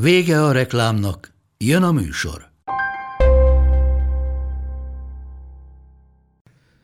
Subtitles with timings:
[0.00, 2.50] Vége a reklámnak, jön a műsor.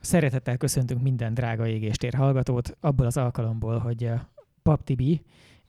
[0.01, 4.21] Szeretettel köszöntünk minden drága égéstér hallgatót, abból az alkalomból, hogy eh,
[4.63, 5.23] Pap Tibi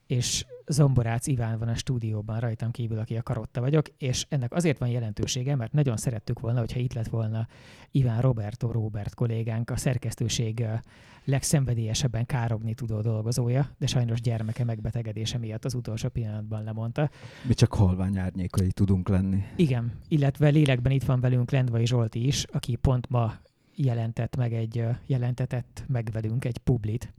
[0.07, 4.77] és Zomborác Iván van a stúdióban rajtam kívül, aki a karotta vagyok, és ennek azért
[4.77, 7.47] van jelentősége, mert nagyon szerettük volna, hogyha itt lett volna
[7.91, 10.65] Iván Roberto Robert kollégánk, a szerkesztőség
[11.25, 17.09] legszenvedélyesebben károgni tudó dolgozója, de sajnos gyermeke megbetegedése miatt az utolsó pillanatban lemondta.
[17.47, 19.43] Mi csak halvány árnyékai tudunk lenni.
[19.55, 23.33] Igen, illetve lélekben itt van velünk Lendvai Zsolti is, aki pont ma
[23.75, 27.13] jelentett meg egy, jelentetett meg velünk egy publit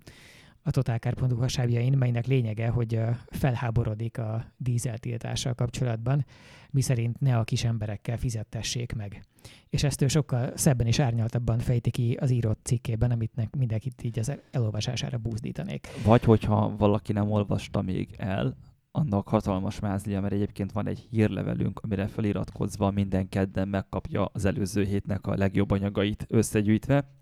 [0.66, 6.24] a totálkár.hu hasábjain, melynek lényege, hogy felháborodik a dízeltiltással kapcsolatban,
[6.70, 9.24] miszerint ne a kis emberekkel fizettessék meg.
[9.68, 14.18] És ezt ő sokkal szebben és árnyaltabban fejti ki az írott cikkében, amit mindenkit így
[14.18, 15.88] az elolvasására búzdítanék.
[16.04, 18.56] Vagy hogyha valaki nem olvasta még el,
[18.90, 24.84] annak hatalmas mázlia, mert egyébként van egy hírlevelünk, amire feliratkozva minden kedden megkapja az előző
[24.84, 27.15] hétnek a legjobb anyagait összegyűjtve,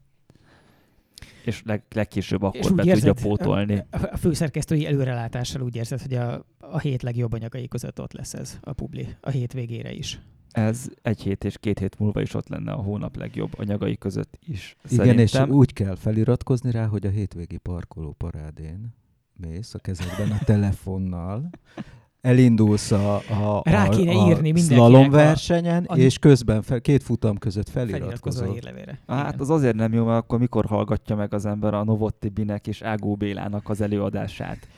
[1.45, 3.85] és leg, legkésőbb akkor és be érzed, tudja pótolni.
[3.91, 8.59] A főszerkesztői előrelátással úgy érzed, hogy a, a hét legjobb anyagai között ott lesz ez
[8.61, 10.21] a publi, a hét végére is.
[10.51, 14.39] Ez egy hét és két hét múlva is ott lenne a hónap legjobb anyagai között
[14.47, 14.77] is.
[14.91, 15.49] Igen, Szerintem.
[15.49, 18.95] és úgy kell feliratkozni rá, hogy a hétvégi parkoló parádén
[19.37, 21.51] mész a kezedben a telefonnal,
[22.25, 27.03] elindulsz a, a, Rá kéne a, írni a slalom versenyen, a, és közben fel, két
[27.03, 28.57] futam között feliratkozol.
[29.07, 32.67] Hát az azért nem jó, mert akkor mikor hallgatja meg az ember a Novotti Binek
[32.67, 34.69] és Ágó Bélának az előadását.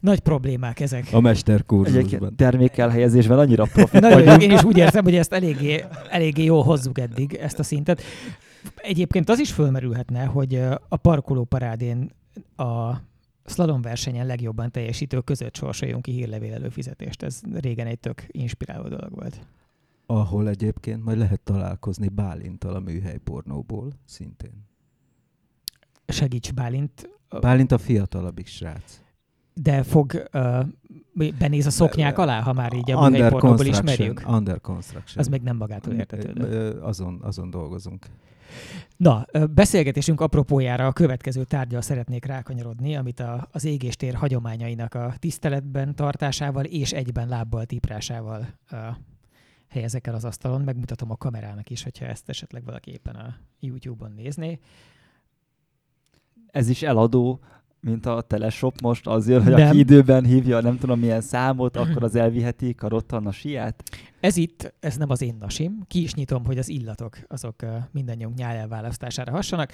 [0.00, 1.08] Nagy problémák ezek.
[1.12, 2.36] A mesterkurzusban.
[2.36, 7.34] Termékelhelyezésben annyira profi Nagyon Én is úgy érzem, hogy ezt eléggé, eléggé jól hozzuk eddig,
[7.34, 8.02] ezt a szintet.
[8.76, 12.10] Egyébként az is fölmerülhetne, hogy a parkoló parádén
[12.56, 12.92] a
[13.44, 17.22] slalom versenyen legjobban teljesítő között sorsoljunk ki hírlevél előfizetést.
[17.22, 19.46] Ez régen egy tök inspiráló dolog volt.
[20.06, 24.70] Ahol egyébként majd lehet találkozni Bálintal a műhely pornóból szintén.
[26.06, 27.08] Segíts Bálint.
[27.40, 29.00] Bálint a fiatalabbik srác.
[29.54, 30.66] De fog, uh,
[31.38, 34.22] benéz a szoknyák alá, ha már így a műhely pornóból ismerjük?
[34.28, 35.18] Under construction.
[35.18, 36.70] Az még nem magától értetődő.
[36.70, 38.06] Azon, azon dolgozunk.
[38.96, 45.94] Na, beszélgetésünk apropójára a következő tárgyal szeretnék rákanyarodni, amit a, az égéstér hagyományainak a tiszteletben
[45.94, 48.78] tartásával és egyben lábbal tiprásával uh,
[49.68, 50.60] helyezek el az asztalon.
[50.60, 54.58] Megmutatom a kamerának is, hogyha ezt esetleg valaki éppen a YouTube-on nézné.
[56.46, 57.40] Ez is eladó
[57.82, 59.68] mint a teleshop most, azért, hogy nem.
[59.68, 63.82] aki időben hívja, nem tudom milyen számot, akkor az elviheti karottan a siát.
[64.20, 65.82] Ez itt, ez nem az én nasim.
[65.86, 69.72] Ki is nyitom, hogy az illatok azok mindannyiunk nyájelválasztására hassanak.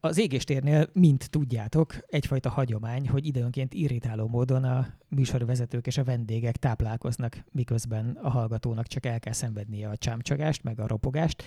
[0.00, 6.56] Az égéstérnél, mint tudjátok, egyfajta hagyomány, hogy időnként irritáló módon a műsorvezetők és a vendégek
[6.56, 11.42] táplálkoznak, miközben a hallgatónak csak el kell szenvednie a csámcsagást, meg a ropogást.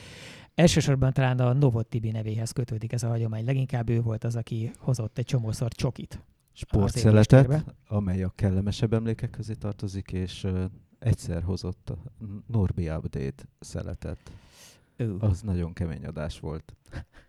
[0.59, 3.45] Elsősorban talán a Novot Tibi nevéhez kötődik ez a hagyomány.
[3.45, 6.21] Leginkább ő volt az, aki hozott egy csomószor csokit.
[6.53, 10.63] Sportszeletet, amely a kellemesebb emlékek közé tartozik, és uh,
[10.99, 11.97] egyszer hozott a
[12.47, 14.17] Norbi Update szeletet.
[14.97, 15.15] Uh.
[15.19, 16.75] Az nagyon kemény adás volt.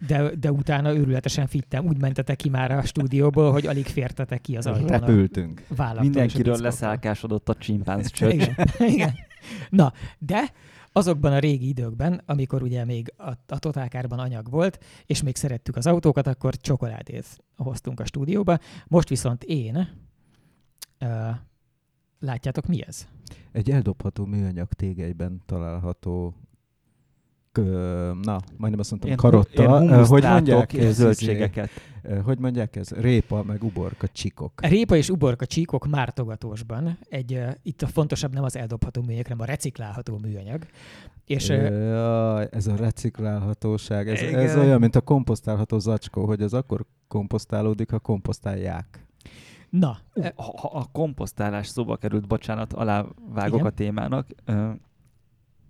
[0.07, 1.87] De, de utána őrületesen fittem.
[1.87, 4.87] Úgy mentetek ki már a stúdióból, hogy alig fértetek ki az ajtón.
[4.87, 5.67] Repültünk.
[6.01, 8.33] Mindenkiről leszállkásodott a csimpánz csöcs.
[8.33, 8.55] Igen.
[8.79, 9.15] Igen.
[9.69, 10.53] Na, de
[10.93, 15.77] azokban a régi időkben, amikor ugye még a, a totálkárban anyag volt, és még szerettük
[15.77, 18.59] az autókat, akkor csokoládét hoztunk a stúdióba.
[18.87, 19.77] Most viszont én,
[21.01, 21.37] uh,
[22.19, 23.07] látjátok mi ez?
[23.53, 26.35] Egy eldobható műanyag tégelyben található
[28.23, 29.83] na, majdnem azt mondtam, én, karotta.
[29.83, 31.71] Én hogy mondják ez, zöldségeket.
[32.25, 32.91] Hogy mondják ez?
[32.91, 34.67] Répa, meg uborka csíkok.
[34.67, 36.99] Répa és uborka csíkok mártogatósban.
[37.09, 40.67] Egy, itt a fontosabb nem az eldobható műanyag, hanem a reciklálható műanyag.
[41.25, 46.85] És, ja, ez a reciklálhatóság, ez, ez olyan, mint a komposztálható zacskó, hogy az akkor
[47.09, 49.07] komposztálódik, ha komposztálják.
[49.71, 49.99] Na.
[50.35, 53.67] Ha, ha a komposztálás szóba került, bocsánat, alávágok Igen.
[53.67, 54.27] a témának,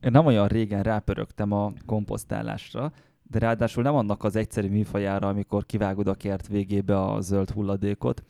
[0.01, 2.93] én nem olyan régen rápörögtem a komposztálásra,
[3.23, 8.23] de ráadásul nem annak az egyszerű műfajára, amikor kivágod a kert végébe a zöld hulladékot,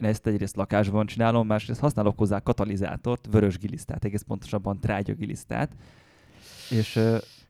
[0.00, 5.70] Én ezt egyrészt lakásban csinálom, másrészt használok hozzá katalizátort, vörös gilisztát, egész pontosabban trágyagilisztát.
[6.70, 7.00] És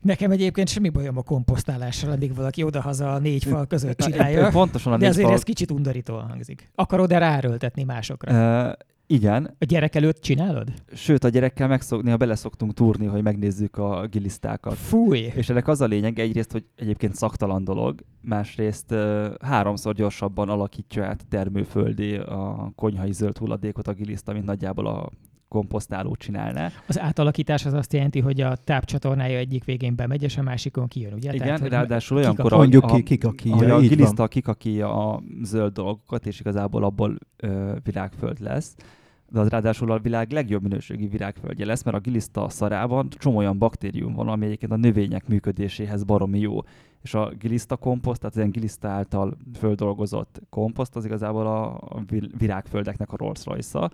[0.00, 4.49] Nekem egyébként semmi bajom a komposztálással, addig valaki odahaza a négy fal között csinálja.
[4.49, 5.35] Pontosan a de azért fal...
[5.35, 6.71] ez kicsit undorítóan hangzik.
[6.75, 8.32] Akarod-e ráröltetni másokra?
[8.32, 8.73] Uh,
[9.11, 9.57] igen.
[9.59, 10.73] A gyerek előtt csinálod?
[10.93, 14.75] Sőt, a gyerekkel megszok, néha bele szoktunk túrni, hogy megnézzük a gilisztákat.
[14.75, 15.19] Fúj!
[15.19, 21.05] És ennek az a lényeg egyrészt, hogy egyébként szaktalan dolog, másrészt uh, háromszor gyorsabban alakítja
[21.05, 25.11] át termőföldé a konyhai zöld hulladékot a giliszta, mint nagyjából a
[25.49, 26.71] komposztáló csinálná.
[26.87, 31.13] Az átalakítás az azt jelenti, hogy a tápcsatornája egyik végén bemegy, és a másikon kijön,
[31.13, 31.35] ugye?
[31.35, 36.85] Igen, Tehát, ráadásul olyankor, mondjuk ki, kikakíja, a giliszta kikakíja a zöld dolgokat, és igazából
[36.85, 38.75] abból ö, virágföld lesz
[39.31, 43.59] de az ráadásul a világ legjobb minőségi virágföldje lesz, mert a giliszta szarában csomó olyan
[43.59, 46.59] baktérium van, ami egyébként a növények működéséhez baromi jó.
[47.03, 52.03] És a giliszta komposzt, tehát ilyen giliszta által földolgozott komposzt, az igazából a
[52.39, 53.91] virágföldeknek a Rolls royce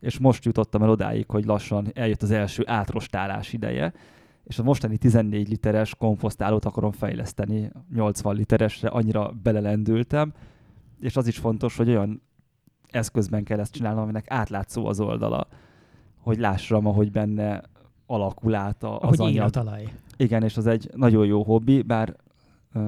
[0.00, 3.92] és most jutottam el odáig, hogy lassan eljött az első átrostálás ideje,
[4.44, 10.32] és a mostani 14 literes komposztálót akarom fejleszteni 80 literesre, annyira belelendültem,
[11.00, 12.22] és az is fontos, hogy olyan
[12.96, 15.46] eszközben kell ezt csinálnom, aminek átlátszó az oldala,
[16.20, 17.62] hogy lássam, ahogy benne
[18.06, 19.46] alakul át az ahogy anyag.
[19.46, 19.92] a talaj.
[20.16, 22.16] Igen, és az egy nagyon jó hobbi, bár
[22.74, 22.82] uh,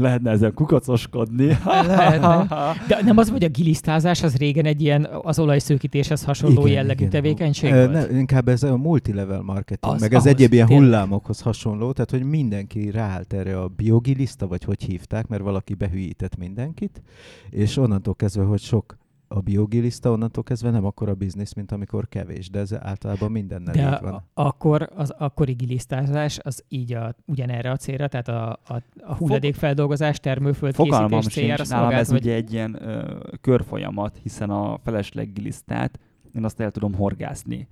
[0.00, 1.46] lehetne ezen kukacoskodni.
[1.64, 2.46] Lehetne.
[2.88, 7.04] De nem az, hogy a gilisztázás az régen egy ilyen az olajszőkítéshez hasonló igen, jellegű
[7.04, 7.10] igen.
[7.10, 7.92] tevékenység volt?
[7.92, 10.86] Ne, inkább ez a multilevel marketing, az, meg ez egyéb ilyen tényleg.
[10.86, 16.36] hullámokhoz hasonló, tehát hogy mindenki ráállt erre a biogiliszta, vagy hogy hívták, mert valaki behűített
[16.36, 17.02] mindenkit,
[17.50, 18.96] és onnantól kezdve, hogy sok
[19.32, 23.92] a biogiliszta onnantól kezdve nem akkora biznisz, mint amikor kevés, de ez általában mindennel de
[23.94, 24.24] így van.
[24.34, 30.20] akkor az akkori gilisztázás az így a, ugyanerre a célra, tehát a, a, a hulladékfeldolgozás,
[30.20, 32.20] termőföld Fogalmam készítés céljára Nálam ez vagy...
[32.20, 35.98] ugye egy ilyen ö, körfolyamat, hiszen a felesleg gilisztát
[36.34, 37.68] én azt el tudom horgászni.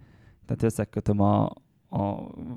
[0.46, 1.50] Tehát összekötöm a,
[1.90, 2.14] a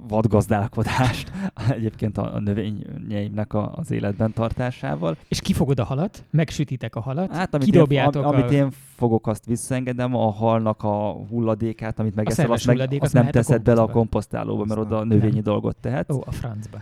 [0.08, 1.32] vadgazdálkodást
[1.78, 5.18] egyébként a, a növényeimnek a, az életben tartásával.
[5.28, 6.26] És kifogod a halat?
[6.30, 7.32] Megsütitek a halat?
[7.32, 8.38] Hát, amit Kidobjátok én, am, a...
[8.38, 13.14] amit én fogok, azt visszaengedem, a halnak a hulladékát, amit megeszel, azt, meg, azt, azt
[13.14, 15.44] nem teszed bele a komposztálóba, mert oda a növényi nem.
[15.44, 16.12] dolgot tehet.
[16.12, 16.82] Ó, a francba.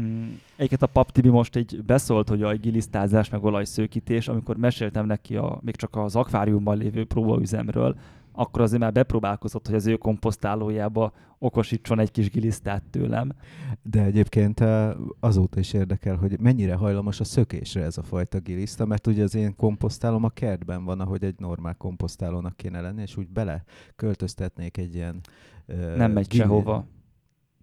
[0.00, 5.06] Mm, egyébként a Pap Tibi most egy beszólt, hogy a gilisztázás meg olajszőkítés, amikor meséltem
[5.06, 7.96] neki a, még csak az akváriumban lévő próbaüzemről,
[8.32, 13.32] akkor azért már bepróbálkozott, hogy az ő komposztálójába okosítson egy kis gilisztát tőlem.
[13.82, 14.90] De egyébként eh,
[15.20, 19.34] azóta is érdekel, hogy mennyire hajlamos a szökésre ez a fajta giliszta, mert ugye az
[19.34, 23.64] én komposztálom a kertben van, ahogy egy normál komposztálónak kéne lenni, és úgy bele
[23.96, 25.20] költöztetnék egy ilyen...
[25.68, 26.86] Uh, Nem megy gili- sehova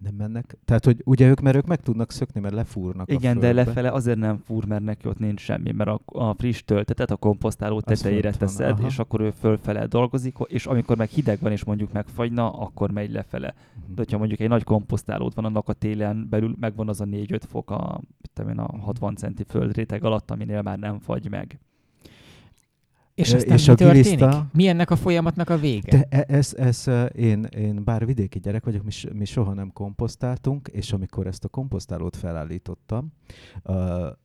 [0.02, 0.56] nem mennek.
[0.64, 3.90] Tehát, hogy ugye ők, mert ők meg tudnak szökni, mert lefúrnak Igen, a de lefele
[3.90, 7.80] azért nem fúr, mert neki ott nincs semmi, mert a, a friss töltetet a komposztáló
[7.80, 11.92] tetejére teszed, van, és akkor ő fölfele dolgozik, és amikor meg hideg van, és mondjuk
[11.92, 13.54] megfagyna, akkor megy lefele.
[13.54, 13.88] Uh-huh.
[13.88, 17.40] De hogyha mondjuk egy nagy komposztálód van, annak a télen belül megvan az a 4-5
[17.48, 18.00] fok a,
[18.48, 21.58] én, a 60 centi földréteg alatt, aminél már nem fagy meg.
[23.20, 24.04] És aztán és mi a történik?
[24.04, 25.90] Giliszta, mi ennek a folyamatnak a vége?
[25.90, 26.84] De e- ez, ez,
[27.14, 31.48] én, én bár vidéki gyerek vagyok, mi, mi soha nem komposztáltunk, és amikor ezt a
[31.48, 33.12] komposztálót felállítottam,
[33.64, 33.76] uh,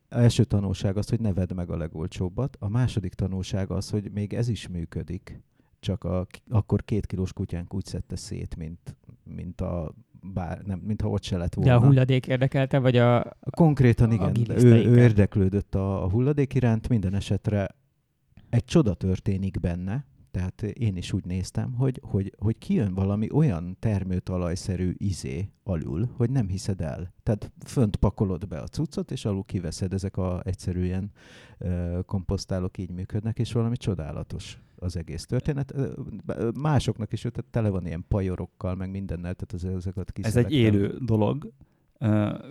[0.10, 4.34] első tanulság az, hogy ne vedd meg a legolcsóbbat, a második tanulság az, hogy még
[4.34, 5.42] ez is működik,
[5.80, 9.94] csak a, akkor két kilós kutyánk úgy szedte szét, mint, mint a
[10.34, 11.72] bár nem, mintha ott se lett volna.
[11.72, 16.54] De a hulladék érdekelte, vagy a Konkrétan igen, a ő, ő érdeklődött a, a hulladék
[16.54, 17.76] iránt, minden esetre
[18.56, 23.78] egy csoda történik benne, tehát én is úgy néztem, hogy, hogy, hogy kijön valami olyan
[23.80, 27.14] termőtalajszerű izé alul, hogy nem hiszed el.
[27.24, 31.12] Tehát fönt pakolod be a cuccot, és alul kiveszed, ezek a egyszerűen
[31.60, 35.74] uh, komposztálok így működnek, és valami csodálatos az egész történet.
[36.54, 41.52] Másoknak is, tehát tele van ilyen pajorokkal, meg mindennel, tehát ezeket Ez egy élő dolog,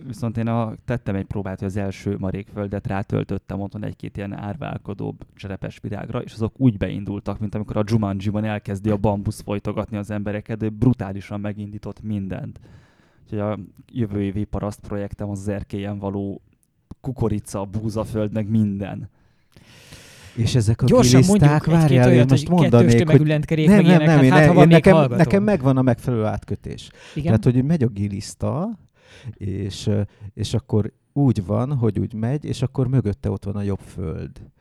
[0.07, 5.25] viszont én a, tettem egy próbát, hogy az első marékföldet rátöltöttem otthon egy-két ilyen árválkodóbb
[5.35, 10.11] cserepes virágra, és azok úgy beindultak, mint amikor a Jumanji-ban elkezdi a bambusz folytogatni az
[10.11, 12.59] embereket, de brutálisan megindított mindent.
[13.23, 13.59] Úgyhogy a
[13.91, 16.41] jövő évi paraszt projektem az, az erkélyen való
[17.01, 19.09] kukorica, búzaföld, meg minden.
[20.35, 24.53] És ezek a Gyorsan giliszták, várjál, én most mondanék, hogy nem, nem, nem, hát, én,
[24.53, 26.89] ha én nekem, nekem megvan a megfelelő átkötés.
[27.13, 27.39] Igen?
[27.39, 28.69] Tehát, hogy megy a giliszta,
[29.33, 29.89] és,
[30.33, 34.51] és akkor úgy van, hogy úgy megy, és akkor mögötte ott van a jobb föld.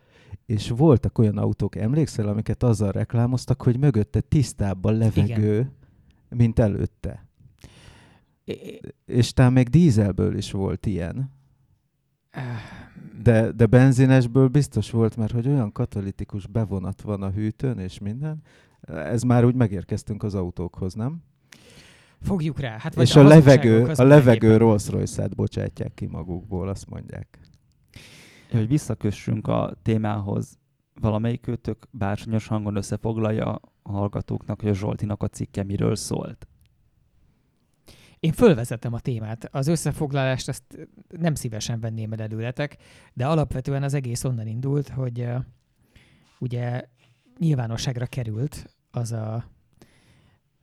[0.46, 5.72] És voltak olyan autók, emlékszel, amiket azzal reklámoztak, hogy mögötte tisztább a levegő, Igen.
[6.28, 7.26] mint előtte.
[8.44, 11.30] É, és talán még dízelből is volt ilyen.
[13.22, 18.42] De, de benzinesből biztos volt, mert hogy olyan katalitikus bevonat van a hűtőn és minden,
[18.86, 21.22] ez már úgy megérkeztünk az autókhoz, nem?
[22.24, 22.78] Fogjuk rá.
[22.78, 27.38] Hát vagy és a, a levegő, a levegő Rolls Royce-át bocsátják ki magukból, azt mondják.
[28.50, 30.58] Hogy visszakössünk a témához,
[31.00, 36.48] valamelyik őtök bársonyos hangon összefoglalja a hallgatóknak, hogy a Zsoltinak a cikke miről szólt?
[38.20, 39.48] Én fölvezetem a témát.
[39.50, 42.76] Az összefoglalást azt nem szívesen venném el előletek,
[43.12, 45.36] de alapvetően az egész onnan indult, hogy uh,
[46.38, 46.82] ugye
[47.38, 49.44] nyilvánosságra került az a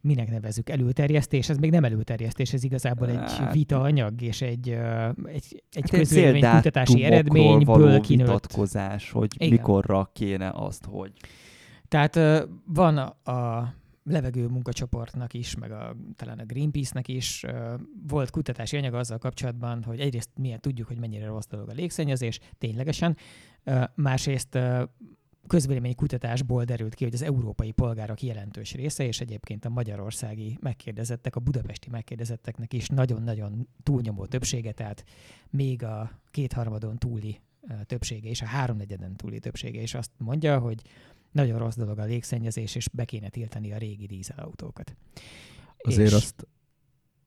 [0.02, 4.70] minek nevezük, előterjesztés, ez még nem előterjesztés, ez igazából egy hát, vita anyag és egy,
[5.24, 8.28] egy, egy hát közvélemény kutatási eredményből kinőtt.
[8.28, 9.50] vitatkozás, hogy Igen.
[9.50, 11.12] mikorra kéne azt, hogy...
[11.88, 12.20] Tehát
[12.66, 17.46] van a levegő munkacsoportnak is, meg a, talán a Greenpeace-nek is
[18.08, 22.40] volt kutatási anyag azzal kapcsolatban, hogy egyrészt milyen tudjuk, hogy mennyire rossz dolog a légszennyezés,
[22.58, 23.18] ténylegesen,
[23.96, 24.58] másrészt
[25.48, 31.36] közvélemény kutatásból derült ki, hogy az európai polgárok jelentős része, és egyébként a magyarországi megkérdezettek,
[31.36, 35.04] a budapesti megkérdezetteknek is nagyon-nagyon túlnyomó többsége, tehát
[35.50, 37.40] még a kétharmadon túli
[37.86, 40.82] többsége és a háromnegyeden túli többsége is azt mondja, hogy
[41.32, 44.96] nagyon rossz dolog a légszennyezés, és be kéne tiltani a régi dízelautókat.
[45.78, 46.14] Azért és...
[46.14, 46.48] azt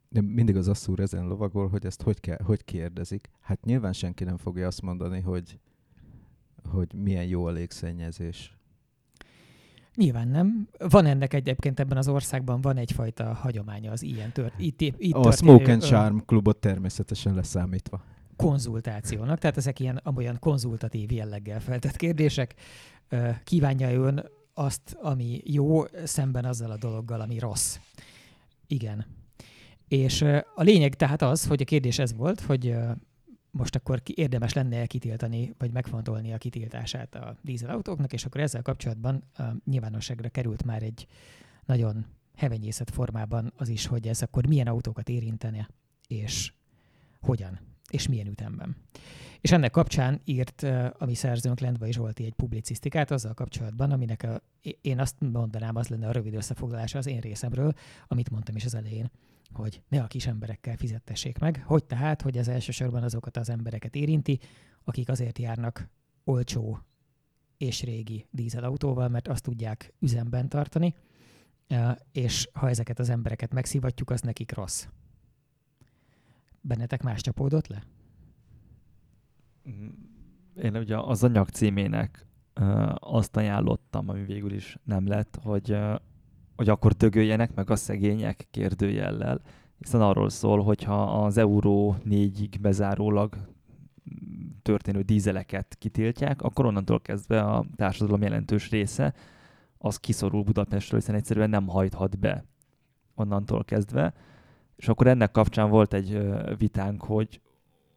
[0.09, 3.31] mindig az asszúr ezen lovagol, hogy ezt hogy, kell, hogy kérdezik.
[3.41, 5.59] Hát nyilván senki nem fogja azt mondani, hogy
[6.69, 8.57] hogy milyen jó a légszennyezés.
[9.95, 10.69] Nyilván nem.
[10.89, 14.55] Van ennek egyébként ebben az országban van egyfajta hagyománya az ilyen tört.
[14.57, 18.05] Itt, itt a Smoke and Charm klubot természetesen leszámítva.
[18.37, 22.55] Konzultációnak, tehát ezek ilyen olyan konzultatív jelleggel feltett kérdések.
[23.45, 27.79] Kívánja ön azt, ami jó, szemben azzal a dologgal, ami rossz.
[28.67, 29.07] Igen.
[29.89, 30.23] És
[30.55, 32.77] a lényeg tehát az, hogy a kérdés ez volt, hogy
[33.55, 39.25] most akkor érdemes lenne kitiltani, vagy megfontolni a kitiltását a dízelautóknak, és akkor ezzel kapcsolatban
[39.39, 41.07] uh, nyilvánosságra került már egy
[41.65, 45.69] nagyon hevenyészet formában az is, hogy ez akkor milyen autókat érintene,
[46.07, 46.53] és
[47.21, 47.59] hogyan,
[47.91, 48.77] és milyen ütemben.
[49.41, 50.63] És ennek kapcsán írt
[50.99, 54.43] a mi szerzőnk Lendvai Zsolti egy publicisztikát azzal kapcsolatban, aminek a,
[54.81, 57.73] én azt mondanám, az lenne a rövid összefoglalása az én részemről,
[58.07, 59.11] amit mondtam is az elején,
[59.57, 61.63] hogy ne a kis emberekkel fizettessék meg.
[61.67, 64.41] Hogy tehát, hogy ez elsősorban azokat az embereket érinti,
[64.85, 65.89] akik azért járnak
[66.25, 66.79] olcsó
[67.57, 70.95] és régi dízelautóval, mert azt tudják üzemben tartani,
[72.13, 74.87] és ha ezeket az embereket megszivatjuk, az nekik rossz.
[76.61, 77.83] Bennetek más csapódott le?
[80.63, 82.27] Én ugye az anyag címének
[82.95, 85.79] azt ajánlottam, ami végül is nem lett, hogy
[86.57, 89.41] hogy akkor dögöljenek meg a szegények kérdőjellel,
[89.79, 93.37] hiszen arról szól, hogyha az euró négyig bezárólag
[94.63, 99.15] történő dízeleket kitiltják, akkor onnantól kezdve a társadalom jelentős része
[99.79, 102.45] az kiszorul Budapestről, hiszen egyszerűen nem hajthat be
[103.15, 104.15] onnantól kezdve.
[104.77, 106.19] És akkor ennek kapcsán volt egy
[106.59, 107.41] vitánk, hogy,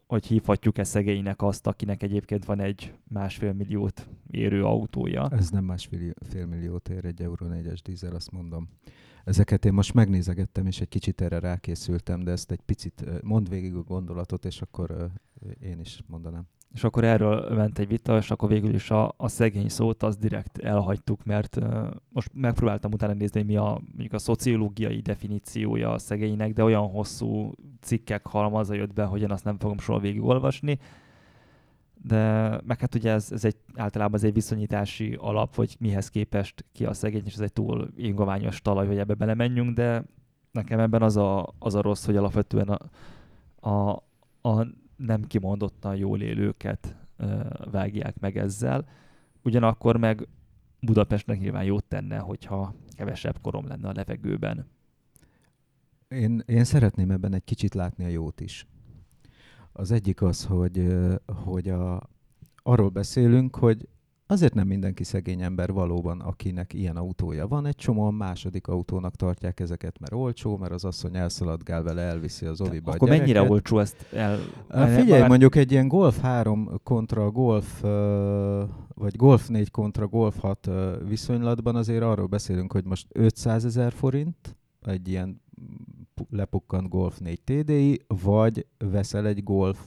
[0.08, 5.28] hogy hívhatjuk-e szegénynek azt, akinek egyébként van egy másfél milliót érő autója.
[5.30, 6.14] Ez nem másfél
[6.46, 8.68] milliót ér egy Euro 4-es dízel, azt mondom.
[9.24, 13.74] Ezeket én most megnézegettem, és egy kicsit erre rákészültem, de ezt egy picit mond végig
[13.74, 15.10] a gondolatot, és akkor
[15.60, 16.46] én is mondanám.
[16.74, 20.16] És akkor erről ment egy vita, és akkor végül is a, a szegény szót az
[20.16, 25.98] direkt elhagytuk, mert uh, most megpróbáltam utána nézni, mi a, mondjuk a szociológiai definíciója a
[25.98, 30.78] szegénynek, de olyan hosszú cikkek halmaza jött be, hogy én azt nem fogom soha végigolvasni.
[32.02, 36.64] De meg hát ugye ez, ez egy, általában ez egy viszonyítási alap, hogy mihez képest
[36.72, 40.04] ki a szegény, és ez egy túl ingoványos talaj, hogy ebbe belemenjünk, de
[40.52, 42.78] nekem ebben az a, az a rossz, hogy alapvetően a,
[43.68, 44.02] a,
[44.48, 44.66] a
[44.98, 46.96] nem kimondottan jól élőket
[47.70, 48.88] vágják meg ezzel.
[49.42, 50.28] Ugyanakkor meg
[50.80, 54.66] Budapestnek nyilván jót tenne, hogyha kevesebb korom lenne a levegőben.
[56.08, 58.66] Én, én szeretném ebben egy kicsit látni a jót is.
[59.72, 60.86] Az egyik az, hogy,
[61.26, 62.10] hogy a,
[62.62, 63.88] arról beszélünk, hogy
[64.30, 67.66] Azért nem mindenki szegény ember valóban, akinek ilyen autója van.
[67.66, 72.60] Egy csomóan második autónak tartják ezeket, mert olcsó, mert az asszony elszaladgál vele, elviszi az
[72.60, 74.38] oviba Akkor mennyire olcsó ezt el...
[74.68, 75.28] Figyelj, már...
[75.28, 77.80] mondjuk egy ilyen Golf 3 kontra Golf,
[78.94, 80.70] vagy Golf 4 kontra Golf 6
[81.08, 85.40] viszonylatban azért arról beszélünk, hogy most 500 ezer forint egy ilyen
[86.30, 89.78] lepukkant Golf 4 TDI, vagy veszel egy Golf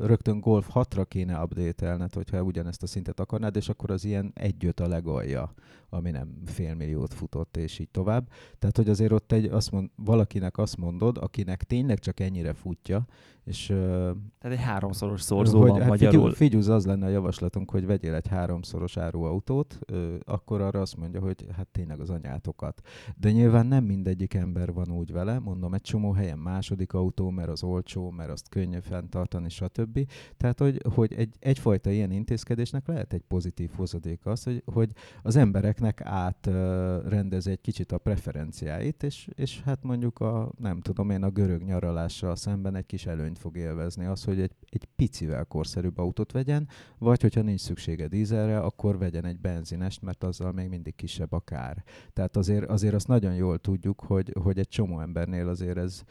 [0.00, 4.80] rögtön Golf 6-ra kéne update-elned, hogyha ugyanezt a szintet akarnád, és akkor az ilyen egyöt
[4.80, 5.52] a legalja,
[5.88, 8.28] ami nem fél milliót futott, és így tovább.
[8.58, 13.06] Tehát, hogy azért ott egy, azt mond, valakinek azt mondod, akinek tényleg csak ennyire futja,
[13.48, 13.66] és...
[13.66, 16.32] Tehát egy háromszoros szorzó hogy, hát magyarul.
[16.32, 19.78] Figyelj, az lenne a javaslatunk, hogy vegyél egy háromszoros áruautót,
[20.24, 22.80] akkor arra azt mondja, hogy hát tényleg az anyátokat.
[23.16, 27.48] De nyilván nem mindegyik ember van úgy vele, mondom, egy csomó helyen második autó, mert
[27.48, 30.10] az olcsó, mert azt könnyű fenntartani, stb.
[30.36, 34.90] Tehát, hogy, hogy egy, egyfajta ilyen intézkedésnek lehet egy pozitív hozadék az, hogy, hogy
[35.22, 41.22] az embereknek átrendez egy kicsit a preferenciáit, és, és hát mondjuk a, nem tudom én,
[41.22, 45.98] a görög nyaralással szemben egy kis előnyt fog élvezni az, hogy egy, egy picivel korszerűbb
[45.98, 46.68] autót vegyen,
[46.98, 51.40] vagy hogyha nincs szüksége dízelre, akkor vegyen egy benzinest, mert azzal még mindig kisebb a
[51.40, 51.84] kár.
[52.12, 56.02] Tehát azért, azért azt nagyon jól tudjuk, hogy, hogy egy csomó embernél azért ez,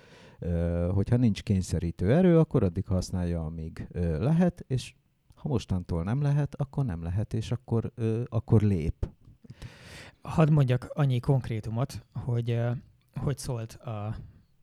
[0.93, 3.87] hogyha nincs kényszerítő erő, akkor addig használja, amíg
[4.19, 4.93] lehet, és
[5.35, 7.91] ha mostantól nem lehet, akkor nem lehet, és akkor,
[8.25, 9.09] akkor lép.
[10.21, 12.59] Hadd mondjak annyi konkrétumot, hogy
[13.17, 14.15] hogy szólt a,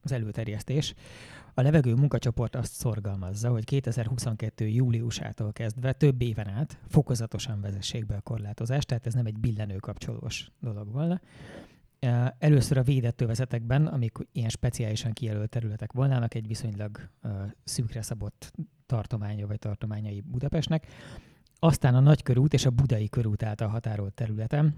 [0.02, 0.94] az előterjesztés.
[1.56, 4.66] A levegő munkacsoport azt szorgalmazza, hogy 2022.
[4.66, 9.76] júliusától kezdve több éven át fokozatosan vezessék be a korlátozást, tehát ez nem egy billenő
[9.76, 11.20] kapcsolós dolog volna.
[12.38, 17.08] Először a védett övezetekben, amik ilyen speciálisan kijelölt területek volnának, egy viszonylag
[17.64, 18.52] szűkre szabott
[18.86, 20.86] tartománya vagy tartományai Budapestnek,
[21.58, 24.74] aztán a Nagykörút és a Budai körút által határolt területen,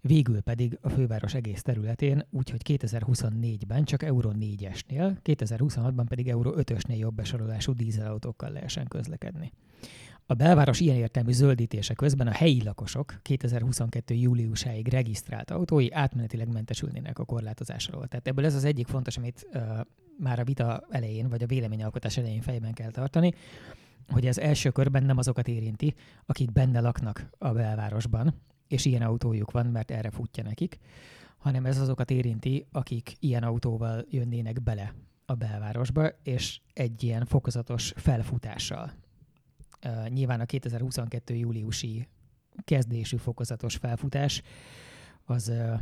[0.00, 6.98] végül pedig a főváros egész területén, úgyhogy 2024-ben csak Euró 4-esnél, 2026-ban pedig Euró 5-ösnél
[6.98, 9.52] jobb besorolású dízelautókkal lehessen közlekedni.
[10.26, 14.14] A belváros ilyen értelmű zöldítése közben a helyi lakosok 2022.
[14.14, 18.06] júliusáig regisztrált autói átmenetileg mentesülnének a korlátozásról.
[18.06, 19.62] Tehát ebből ez az egyik fontos, amit uh,
[20.18, 23.32] már a vita elején, vagy a véleményalkotás elején fejben kell tartani,
[24.08, 25.94] hogy ez első körben nem azokat érinti,
[26.26, 28.34] akik benne laknak a belvárosban,
[28.74, 30.78] és ilyen autójuk van, mert erre futja nekik,
[31.36, 34.94] hanem ez azokat érinti, akik ilyen autóval jönnének bele
[35.26, 38.92] a belvárosba, és egy ilyen fokozatos felfutással.
[39.86, 41.34] Uh, nyilván a 2022.
[41.34, 42.08] júliusi
[42.64, 44.42] kezdésű fokozatos felfutás
[45.24, 45.80] az uh,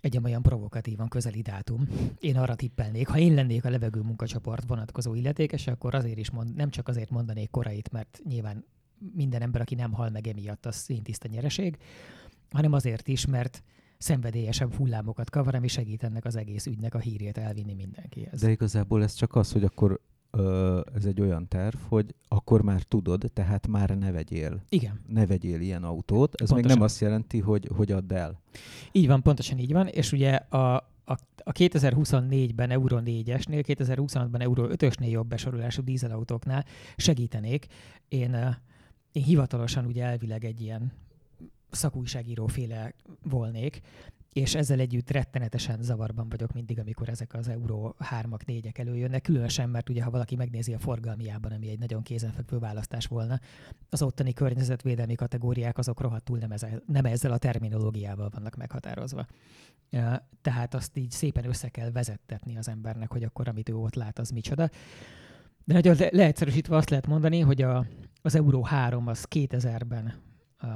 [0.00, 1.88] egy olyan provokatívan közeli dátum.
[2.20, 6.54] Én arra tippelnék, ha én lennék a levegő munkacsoport vonatkozó illetékes, akkor azért is mond,
[6.54, 8.64] nem csak azért mondanék korait, mert nyilván
[9.14, 11.76] minden ember, aki nem hal meg emiatt, az színtiszta nyereség,
[12.50, 13.62] hanem azért is, mert
[13.98, 18.40] szenvedélyesebb hullámokat kavar, ami segít ennek az egész ügynek a hírét elvinni mindenkihez.
[18.40, 22.82] De igazából ez csak az, hogy akkor ö, ez egy olyan terv, hogy akkor már
[22.82, 24.62] tudod, tehát már ne vegyél.
[24.68, 25.00] Igen.
[25.08, 26.34] Ne vegyél ilyen autót.
[26.34, 26.56] Ez pontosan.
[26.56, 28.40] még nem azt jelenti, hogy, hogy add el.
[28.92, 34.66] Így van, pontosan így van, és ugye a, a, a 2024-ben Euro 4-esnél, 2026-ban Euro
[34.68, 36.64] 5-ösnél jobb besorolású dízelautóknál
[36.96, 37.66] segítenék.
[38.08, 38.56] Én
[39.12, 40.92] én hivatalosan ugye elvileg egy ilyen
[41.70, 43.80] szakújságíró féle volnék,
[44.32, 49.68] és ezzel együtt rettenetesen zavarban vagyok mindig, amikor ezek az Euró 3-ak, 4-ek előjönnek, különösen,
[49.68, 53.40] mert ugye ha valaki megnézi a forgalmiában, ami egy nagyon kézenfekvő választás volna,
[53.90, 59.26] az ottani környezetvédelmi kategóriák azok rohadtul nem, ezzel, nem ezzel a terminológiával vannak meghatározva.
[60.42, 64.18] Tehát azt így szépen össze kell vezettetni az embernek, hogy akkor amit ő ott lát,
[64.18, 64.70] az micsoda.
[65.64, 67.86] De nagyon le- leegyszerűsítve azt lehet mondani, hogy a,
[68.22, 70.14] az Euró 3 az 2000-ben
[70.62, 70.70] uh,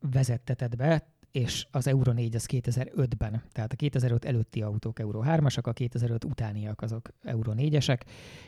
[0.00, 5.62] vezettetett be, és az Euro 4 az 2005-ben, tehát a 2005 előtti autók Euro 3-asak,
[5.62, 8.00] a 2005 utániak azok Euro 4-esek,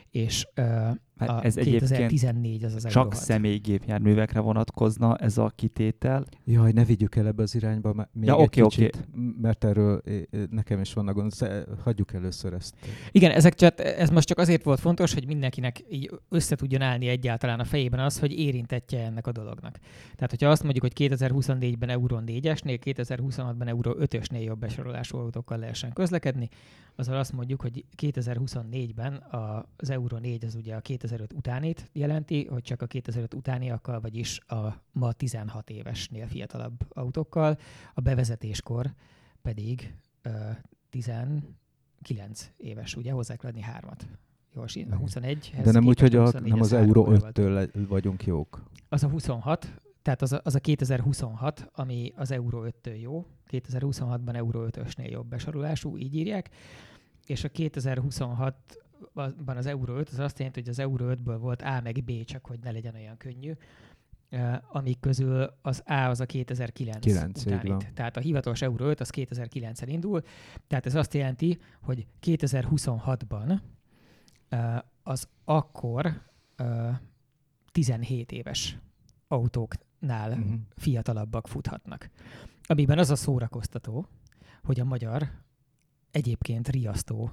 [0.09, 3.15] és uh, a ez 2014 az az Csak 6.
[3.15, 6.25] személygépjárművekre vonatkozna ez a kitétel.
[6.45, 9.33] Jaj, ne vigyük el ebbe az irányba még ja, egy okay, kicsit, okay.
[9.41, 10.01] mert erről
[10.49, 12.75] nekem is vannak gondol, hagyjuk először ezt.
[13.11, 17.07] Igen, ezek csak, ez most csak azért volt fontos, hogy mindenkinek így össze tudjon állni
[17.07, 19.77] egyáltalán a fejében az, hogy érintettje ennek a dolognak.
[20.15, 25.93] Tehát, hogyha azt mondjuk, hogy 2024-ben Euro 4-esnél, 2026-ban Euro 5-ösnél jobb besorolású autókkal lehessen
[25.93, 26.49] közlekedni,
[26.95, 29.23] azzal azt mondjuk, hogy 2024-ben
[29.77, 30.81] az Euro 4 az ugye a
[31.13, 37.57] 2005 utánét jelenti, hogy csak a 2005 utániakkal, vagyis a ma 16 évesnél fiatalabb autókkal,
[37.93, 38.93] a bevezetéskor
[39.41, 39.95] pedig
[40.25, 40.33] uh,
[40.89, 43.11] 19 éves, ugye?
[43.11, 44.07] Hozzá kell adni hármat.
[44.55, 48.63] Jó, a 21 De nem úgy, hogy a, nem az Euro 5-től vagyunk jók.
[48.89, 54.35] Az a 26, tehát az a, az a 2026, ami az Euro 5-től jó, 2026-ban
[54.35, 56.49] Euro 5-ösnél jobb besorolású, így írják,
[57.25, 57.49] és a
[59.15, 62.23] 2026-ban az Euro 5, az azt jelenti, hogy az Euro 5-ből volt A meg B,
[62.23, 63.53] csak hogy ne legyen olyan könnyű,
[64.71, 67.93] amik közül az A az a 2009 9, utánit.
[67.93, 70.21] Tehát a hivatalos Euro 5 az 2009-en indul,
[70.67, 73.59] tehát ez azt jelenti, hogy 2026-ban
[75.03, 76.21] az akkor
[76.55, 76.89] ö,
[77.71, 78.77] 17 éves
[79.27, 80.53] autóknál uh-huh.
[80.75, 82.09] fiatalabbak futhatnak.
[82.63, 84.07] Amiben az a szórakoztató,
[84.63, 85.31] hogy a magyar
[86.11, 87.31] egyébként riasztó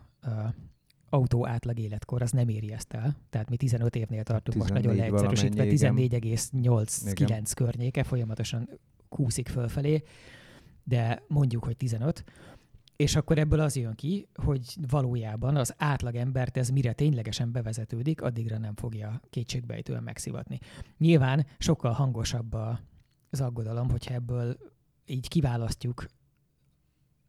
[1.10, 3.16] autó átlag életkor az nem éri ezt el.
[3.30, 8.68] Tehát mi 15 évnél tartunk most nagyon leegyszerűsítve, 14,8-9 környéke folyamatosan
[9.08, 10.02] kúszik fölfelé,
[10.84, 12.24] de mondjuk, hogy 15.
[12.96, 18.22] És akkor ebből az jön ki, hogy valójában az átlag embert ez mire ténylegesen bevezetődik,
[18.22, 20.58] addigra nem fogja kétségbejtően megszivatni.
[20.98, 22.52] Nyilván sokkal hangosabb
[23.30, 24.56] az aggodalom, hogyha ebből
[25.06, 26.06] így kiválasztjuk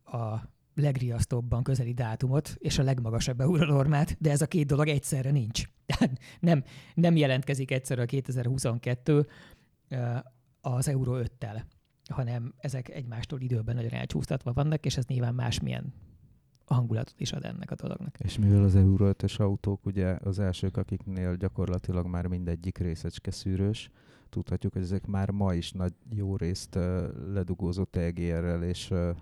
[0.03, 0.35] a
[0.81, 5.63] legriasztóbban közeli dátumot és a legmagasabb euronormát, de ez a két dolog egyszerre nincs.
[5.85, 6.63] Tehát nem,
[6.93, 9.27] nem jelentkezik egyszerre a 2022
[10.61, 11.61] az Euró 5-tel,
[12.09, 15.93] hanem ezek egymástól időben nagyon elcsúsztatva vannak, és ez nyilván másmilyen
[16.73, 18.19] hangulatot is ad ennek a dolognak.
[18.19, 23.89] És mivel az Euro 5 autók ugye az elsők, akiknél gyakorlatilag már mindegyik részecske szűrős,
[24.29, 26.84] tudhatjuk, hogy ezek már ma is nagy jó részt uh,
[27.34, 29.15] ledugózott EGR-rel és uh,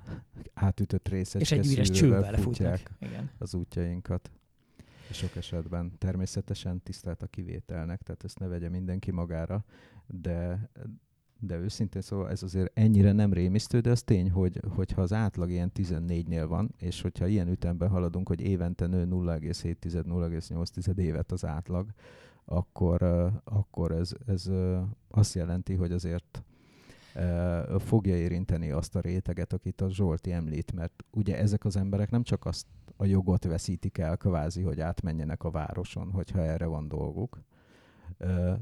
[0.53, 3.29] átütött részecske És egy üres csővel futják Igen.
[3.38, 4.31] az útjainkat.
[5.12, 9.63] Sok esetben természetesen tisztelt a kivételnek, tehát ezt ne vegye mindenki magára,
[10.07, 10.69] de,
[11.39, 15.49] de őszintén szóval ez azért ennyire nem rémisztő, de az tény, hogy, hogyha az átlag
[15.49, 21.89] ilyen 14-nél van, és hogyha ilyen ütemben haladunk, hogy évente nő 0,7-0,8 évet az átlag,
[22.45, 23.02] akkor,
[23.43, 24.49] akkor ez, ez
[25.10, 26.43] azt jelenti, hogy azért
[27.78, 32.23] fogja érinteni azt a réteget, akit a Zsolti említ, mert ugye ezek az emberek nem
[32.23, 37.41] csak azt a jogot veszítik el kvázi, hogy átmenjenek a városon, hogyha erre van dolguk,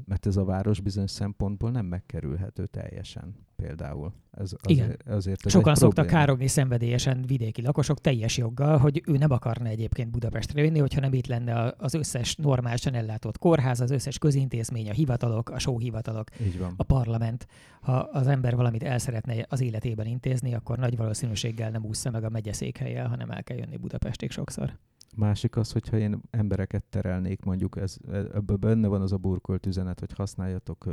[0.04, 4.12] mert ez a város bizonyos szempontból nem megkerülhető teljesen például.
[4.30, 5.16] Ez azért, Igen.
[5.16, 10.10] azért ez Sokan szoktak károgni szenvedélyesen vidéki lakosok teljes joggal, hogy ő nem akarna egyébként
[10.10, 14.92] Budapestre jönni, hogyha nem itt lenne az összes normálisan ellátott kórház, az összes közintézmény, a
[14.92, 16.28] hivatalok, a sóhivatalok,
[16.76, 17.46] a parlament.
[17.80, 22.24] Ha az ember valamit el szeretne az életében intézni, akkor nagy valószínűséggel nem úszza meg
[22.24, 24.78] a megyeszékhelyel, hanem el kell jönni Budapestig sokszor.
[25.16, 30.00] Másik az, hogyha én embereket terelnék, mondjuk ez, ebben benne van az a burkolt üzenet,
[30.00, 30.86] hogy használjatok,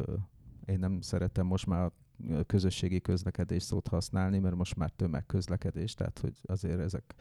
[0.65, 1.93] én nem szeretem most már a
[2.45, 7.15] közösségi közlekedés szót használni, mert most már tömegközlekedés, tehát hogy azért ezek,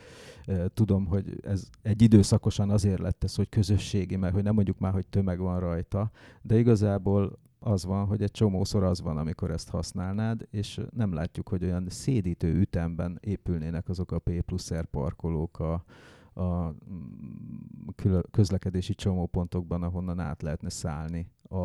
[0.74, 4.92] tudom, hogy ez egy időszakosan azért lett ez, hogy közösségi, mert hogy nem mondjuk már,
[4.92, 6.10] hogy tömeg van rajta,
[6.42, 11.48] de igazából az van, hogy egy csomószor az van, amikor ezt használnád, és nem látjuk,
[11.48, 15.84] hogy olyan szédítő ütemben épülnének azok a P plusz R parkolók a,
[16.34, 17.86] a mm,
[18.30, 21.56] közlekedési csomópontokban, ahonnan át lehetne szállni a,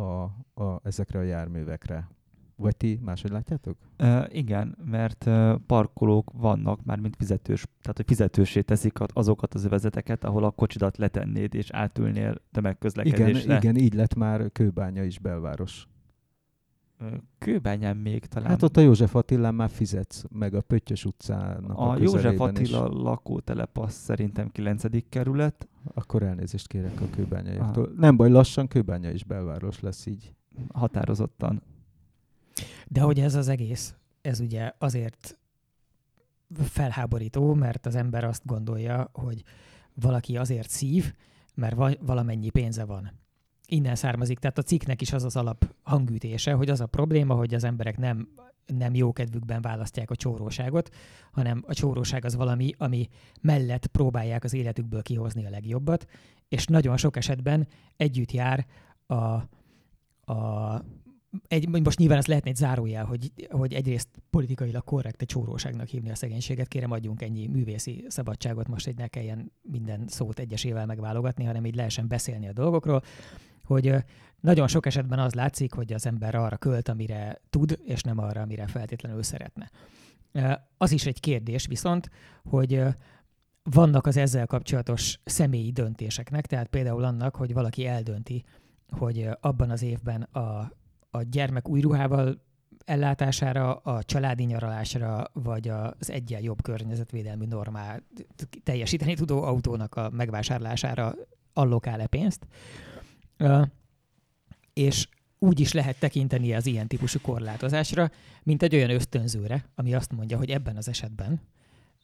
[0.00, 0.22] a,
[0.54, 2.08] a, ezekre a járművekre.
[2.56, 3.76] Vagy ti máshogy látjátok?
[3.98, 9.64] Uh, igen, mert uh, parkolók vannak már, mint fizetős, tehát hogy fizetősé teszik azokat az
[9.64, 13.42] övezeteket, ahol a kocsidat letennéd és átülnél tömegközlekedésre.
[13.42, 15.88] Igen, igen, így lett már Kőbánya is belváros.
[17.38, 18.48] Kőbányán még talán.
[18.48, 22.88] Hát ott a József Attilán már fizetsz, meg a Pöttyös utcának a, a József Attila
[22.88, 22.94] is.
[23.02, 25.08] lakótelep az szerintem 9.
[25.08, 25.68] kerület.
[25.94, 27.84] Akkor elnézést kérek a kőbányaiaktól.
[27.84, 27.94] Ah.
[27.96, 30.34] Nem baj, lassan Kőbánya is belváros lesz így.
[30.72, 31.62] Határozottan.
[32.88, 35.38] De hogy ez az egész, ez ugye azért
[36.54, 39.42] felháborító, mert az ember azt gondolja, hogy
[39.94, 41.14] valaki azért szív,
[41.54, 43.19] mert valamennyi pénze van
[43.72, 44.38] innen származik.
[44.38, 47.96] Tehát a cikknek is az az alap hangütése, hogy az a probléma, hogy az emberek
[47.96, 48.28] nem,
[48.66, 50.94] nem jó kedvükben választják a csóróságot,
[51.30, 53.08] hanem a csóróság az valami, ami
[53.40, 56.06] mellett próbálják az életükből kihozni a legjobbat,
[56.48, 58.66] és nagyon sok esetben együtt jár
[59.06, 59.14] a,
[60.32, 60.84] a
[61.48, 66.10] egy, most nyilván ez lehetne egy zárójel, hogy, hogy egyrészt politikailag korrekt egy csóróságnak hívni
[66.10, 71.44] a szegénységet, kérem adjunk ennyi művészi szabadságot, most egy ne kelljen minden szót egyesével megválogatni,
[71.44, 73.02] hanem így lehessen beszélni a dolgokról
[73.70, 73.94] hogy
[74.40, 78.40] nagyon sok esetben az látszik, hogy az ember arra költ, amire tud, és nem arra,
[78.40, 79.70] amire feltétlenül szeretne.
[80.76, 82.10] Az is egy kérdés viszont,
[82.44, 82.82] hogy
[83.62, 88.44] vannak az ezzel kapcsolatos személyi döntéseknek, tehát például annak, hogy valaki eldönti,
[88.88, 90.72] hogy abban az évben a,
[91.10, 92.42] a gyermek új ruhával
[92.84, 98.02] ellátására, a családi nyaralásra, vagy az egyen jobb környezetvédelmi normát
[98.62, 101.14] teljesíteni tudó autónak a megvásárlására
[101.52, 102.46] allokál-e pénzt
[104.72, 108.10] és úgy is lehet tekinteni az ilyen típusú korlátozásra,
[108.42, 111.40] mint egy olyan ösztönzőre, ami azt mondja, hogy ebben az esetben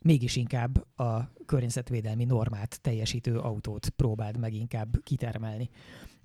[0.02, 5.70] mégis inkább a környezetvédelmi normát teljesítő autót próbáld meg inkább kitermelni.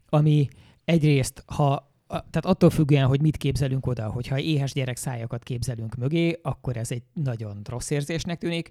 [0.10, 0.48] Ami
[0.86, 6.40] egyrészt, ha tehát attól függően, hogy mit képzelünk oda, hogyha éhes gyerek szájakat képzelünk mögé,
[6.42, 8.70] akkor ez egy nagyon rossz érzésnek tűnik,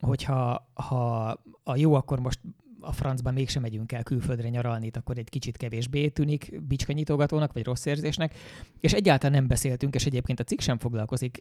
[0.00, 1.26] hogyha ha
[1.62, 2.40] a jó, akkor most
[2.84, 7.84] a francban mégsem megyünk el külföldre nyaralni, akkor egy kicsit kevésbé tűnik bicskanyitogatónak, vagy rossz
[7.84, 8.34] érzésnek.
[8.80, 11.38] És egyáltalán nem beszéltünk, és egyébként a cikk sem foglalkozik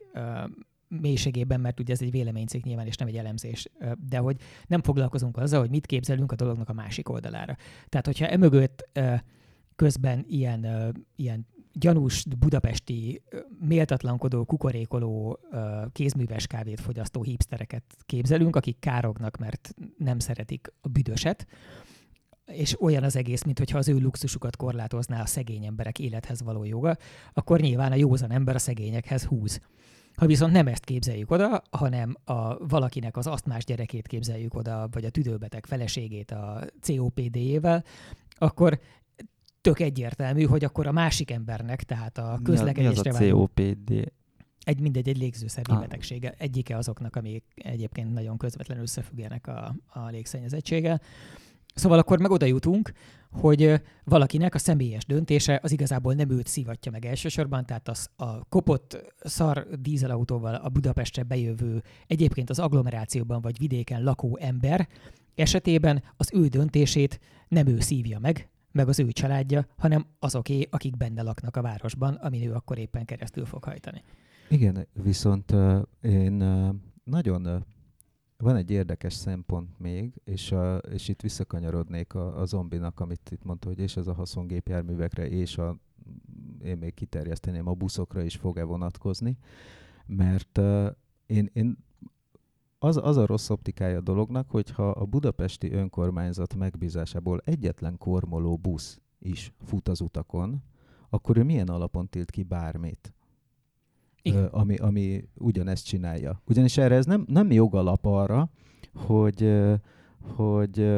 [0.88, 3.70] mélységében, mert ugye ez egy véleménycikk nyilván, és nem egy elemzés,
[4.10, 4.36] de hogy
[4.68, 7.58] nem foglalkozunk azzal, hogy mit képzelünk a dolognak a másik oldalára.
[7.90, 8.90] Tehát, hogyha emögött
[9.76, 13.22] közben ilyen, ilyen gyanús budapesti
[13.60, 15.40] méltatlankodó, kukorékoló,
[15.92, 21.48] kézműves kávét fogyasztó hipstereket képzelünk, akik kárognak, mert nem szeretik a büdöset,
[22.46, 26.98] és olyan az egész, mintha az ő luxusukat korlátozná a szegény emberek élethez való joga,
[27.34, 29.60] akkor nyilván a józan ember a szegényekhez húz.
[30.16, 35.06] Ha viszont nem ezt képzeljük oda, hanem a valakinek az asztmás gyerekét képzeljük oda, vagy
[35.06, 37.84] a tüdőbeteg feleségét a COPD-jével,
[38.38, 38.80] akkor
[39.64, 44.12] tök egyértelmű, hogy akkor a másik embernek, tehát a közlekedésre mi, mi az a COPD?
[44.64, 45.80] Egy mindegy, egy légzőszervi ah.
[45.80, 46.34] betegsége.
[46.38, 51.02] Egyike azoknak, amik egyébként nagyon közvetlenül összefüggenek a, a légszennyezettséggel.
[51.74, 52.92] Szóval akkor meg oda jutunk,
[53.32, 58.46] hogy valakinek a személyes döntése az igazából nem őt szivatja meg elsősorban, tehát az a
[58.46, 64.88] kopott szar dízelautóval a Budapestre bejövő, egyébként az agglomerációban vagy vidéken lakó ember
[65.36, 70.98] esetében az ő döntését nem ő szívja meg, meg az ő családja, hanem azoké, akik
[70.98, 74.04] benne laknak a városban, amin ő akkor éppen keresztül fog hajtani.
[74.50, 77.62] Igen, viszont uh, én uh, nagyon uh,
[78.38, 83.44] van egy érdekes szempont még, és, a, és itt visszakanyarodnék a, a zombinak, amit itt
[83.44, 85.78] mondta, hogy és ez a haszongépjárművekre, és a,
[86.64, 89.38] én még kiterjeszteném, a buszokra is fog-e vonatkozni,
[90.06, 90.88] mert uh,
[91.26, 91.78] én, én
[92.84, 99.02] az, az a rossz optikája a dolognak, hogyha a budapesti önkormányzat megbízásából egyetlen kormoló busz
[99.20, 100.64] is fut az utakon,
[101.10, 103.14] akkor ő milyen alapon tilt ki bármit?
[104.24, 106.42] Ö, ami, ami ugyanezt csinálja.
[106.46, 108.50] Ugyanis erre ez nem, nem jogalap arra,
[108.94, 109.54] hogy,
[110.36, 110.92] hogy,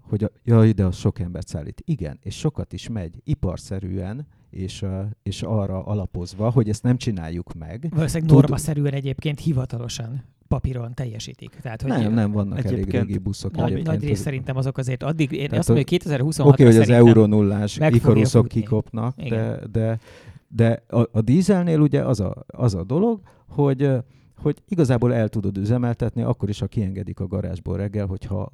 [0.00, 1.82] hogy a, jaj, de az sok embert szállít.
[1.84, 4.84] Igen, és sokat is megy, iparszerűen, és,
[5.22, 7.86] és arra alapozva, hogy ezt nem csináljuk meg.
[7.90, 11.50] Valószínűleg normaszerűen egyébként hivatalosan papíron teljesítik.
[11.62, 13.56] Tehát, hogy nem, nem, vannak elég régi buszok.
[13.56, 16.74] Nagy, nagy rész szerintem azok azért addig, én Tehát azt mondom, hogy 2026 Oké, okay,
[16.74, 19.98] hogy az euró nullás ikaruszok kikopnak, de, de,
[20.48, 23.90] de a, a dízelnél ugye az a, az a dolog, hogy,
[24.36, 28.50] hogy igazából el tudod üzemeltetni, akkor is, ha kiengedik a garázsból reggel, hogyha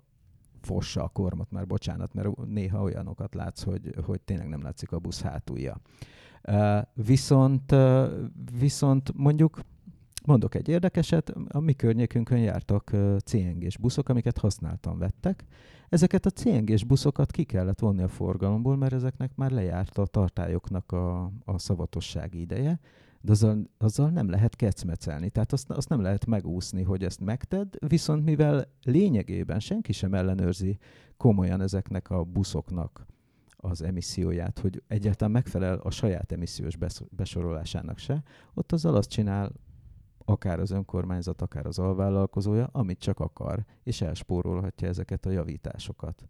[0.61, 4.99] fossa a kormat, már bocsánat, mert néha olyanokat látsz, hogy, hogy tényleg nem látszik a
[4.99, 5.81] busz hátulja.
[6.49, 8.09] Uh, viszont, uh,
[8.59, 9.61] viszont mondjuk
[10.27, 12.91] Mondok egy érdekeset, a mi környékünkön jártak
[13.25, 15.45] CNG-s buszok, amiket használtan vettek.
[15.89, 20.93] Ezeket a CNG-s buszokat ki kellett vonni a forgalomból, mert ezeknek már lejárt a tartályoknak
[20.93, 22.81] a, a szavatossági ideje,
[23.21, 25.31] de azzal, azzal nem lehet kecmecelni.
[25.31, 30.79] Tehát azt, azt nem lehet megúszni, hogy ezt megted, viszont mivel lényegében senki sem ellenőrzi
[31.17, 33.07] komolyan ezeknek a buszoknak
[33.57, 36.77] az emisszióját, hogy egyáltalán megfelel a saját emissziós
[37.11, 38.23] besorolásának se,
[38.55, 39.53] ott azzal azt csinál
[40.27, 46.29] akár az önkormányzat, akár az alvállalkozója, amit csak akar, és elspórolhatja ezeket a javításokat.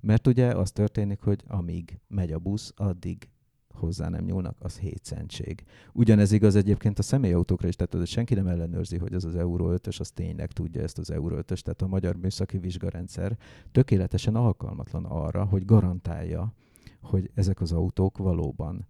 [0.00, 3.28] Mert ugye az történik, hogy amíg megy a busz, addig
[3.74, 5.64] hozzá nem nyúlnak, az hétszentség.
[5.92, 9.86] Ugyanez igaz egyébként a személyautókra is, tehát senki nem ellenőrzi, hogy az az Euró 5
[9.86, 13.38] az tényleg tudja ezt az Euró 5 tehát a magyar műszaki vizsgarendszer
[13.72, 16.54] tökéletesen alkalmatlan arra, hogy garantálja,
[17.00, 18.86] hogy ezek az autók valóban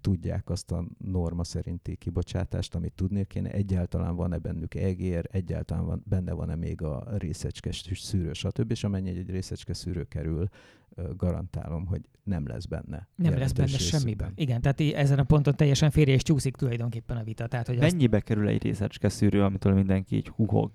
[0.00, 3.50] tudják azt a norma szerinti kibocsátást, amit tudni kéne.
[3.50, 8.70] Egyáltalán van-e bennük EGR, egyáltalán van, benne van-e még a részecske szűrő, stb.
[8.70, 10.48] És amennyi egy részecske szűrő kerül,
[11.16, 13.08] garantálom, hogy nem lesz benne.
[13.14, 14.00] Nem lesz benne részükben.
[14.00, 14.32] semmiben.
[14.34, 17.46] Igen, tehát ezen a ponton teljesen férje és csúszik tulajdonképpen a vita.
[17.46, 18.26] Tehát, hogy Mennyibe azt...
[18.26, 20.70] kerül egy részecske szűrő, amitől mindenki így huhog?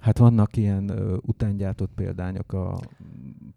[0.00, 2.80] Hát vannak ilyen ö, utángyártott példányok a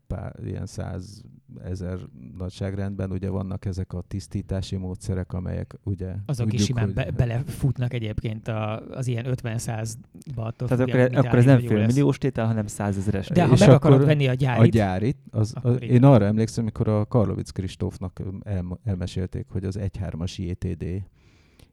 [0.08, 1.24] pár, ilyen száz
[1.64, 1.98] ezer
[2.38, 6.14] nagyságrendben, ugye vannak ezek a tisztítási módszerek, amelyek ugye...
[6.26, 6.94] Azok is simán hogy...
[6.94, 10.52] be, belefutnak egyébként a, az ilyen 50-100-ba.
[10.56, 13.28] Tehát akkor, akkor ez nem félmilliós tétel, hanem százezeres.
[13.28, 14.74] De ha meg akarod venni a gyárit...
[14.74, 19.78] A gyárit, az, a, én arra emlékszem, amikor a Karlovic Kristófnak el, elmesélték, hogy az
[19.80, 21.04] 1.3-as JTD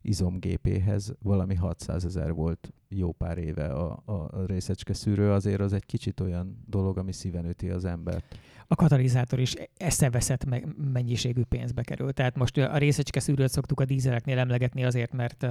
[0.08, 5.86] izomgépéhez valami 600 ezer volt jó pár éve a, a részecske szűrő, azért az egy
[5.86, 8.38] kicsit olyan dolog, ami szíven üti az embert.
[8.66, 10.44] A katalizátor is eszeveszett
[10.92, 12.12] mennyiségű pénzbe kerül.
[12.12, 15.46] Tehát most a részecske szűrőt szoktuk a dízeleknél emlegetni azért, mert,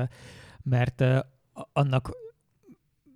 [0.63, 1.03] mert
[1.73, 2.11] annak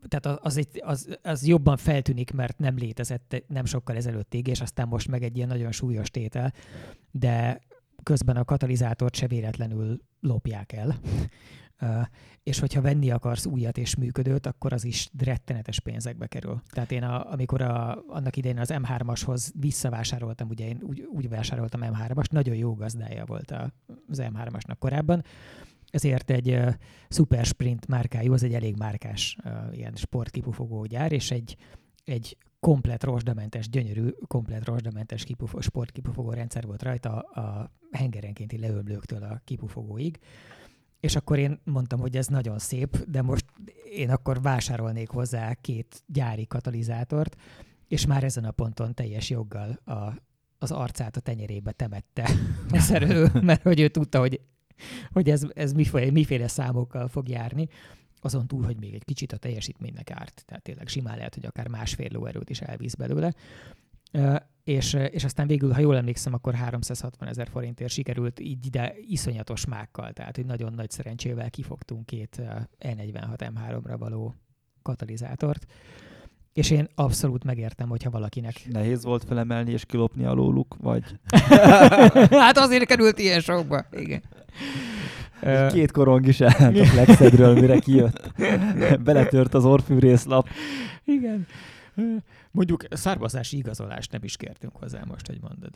[0.08, 4.88] tehát az, egy, az, az jobban feltűnik, mert nem létezett nem sokkal ezelőttig, és aztán
[4.88, 6.54] most meg egy ilyen nagyon súlyos tétel,
[7.12, 7.62] de
[8.04, 11.00] közben a katalizátort se véletlenül lopják el.
[12.44, 16.62] és hogyha venni akarsz újat és működőt, akkor az is rettenetes pénzekbe kerül.
[16.70, 21.82] Tehát én a, amikor a, annak idején az M3-ashoz visszavásároltam, ugye én úgy, úgy vásároltam
[21.84, 23.52] M3-ast, nagyon jó gazdája volt
[24.08, 25.24] az M3-asnak korábban,
[25.92, 26.74] ezért egy uh,
[27.10, 31.56] Super Sprint márkájú, az egy elég márkás uh, ilyen sportkipufogó gyár, és egy,
[32.04, 39.42] egy komplet rozsdamentes, gyönyörű, komplet rozsdamentes kipufo, sportkipufogó rendszer volt rajta a hengerenkénti leömlőktől a
[39.44, 40.20] kipufogóig.
[41.00, 43.46] És akkor én mondtam, hogy ez nagyon szép, de most
[43.92, 47.36] én akkor vásárolnék hozzá két gyári katalizátort,
[47.88, 50.14] és már ezen a ponton teljes joggal a,
[50.58, 52.30] az arcát a tenyerébe temette
[52.72, 54.42] a szerelő, mert hogy ő tudta, hogy,
[55.12, 57.68] hogy ez, ez miféle, miféle számokkal fog járni
[58.22, 60.44] azon túl, hogy még egy kicsit a teljesítménynek árt.
[60.46, 63.34] Tehát tényleg simán lehet, hogy akár másfél lóerőt is elvíz belőle.
[64.64, 69.66] És, és aztán végül, ha jól emlékszem, akkor 360 ezer forintért sikerült így de iszonyatos
[69.66, 72.42] mákkal, tehát hogy nagyon nagy szerencsével kifogtunk két
[72.80, 74.36] E46 M3-ra való
[74.82, 75.66] katalizátort.
[76.54, 78.62] És én abszolút megértem, hogyha valakinek...
[78.70, 81.04] Nehéz volt felemelni és kilopni alóluk, vagy...
[82.44, 84.22] hát azért került ilyen sokba, igen.
[85.72, 88.32] Két korong is elment a Flexedről, mire kijött.
[89.04, 90.48] Beletört az orfűrészlap.
[91.04, 91.48] Igen.
[92.52, 95.74] Mondjuk származási igazolást nem is kértünk hozzá most, hogy mondod.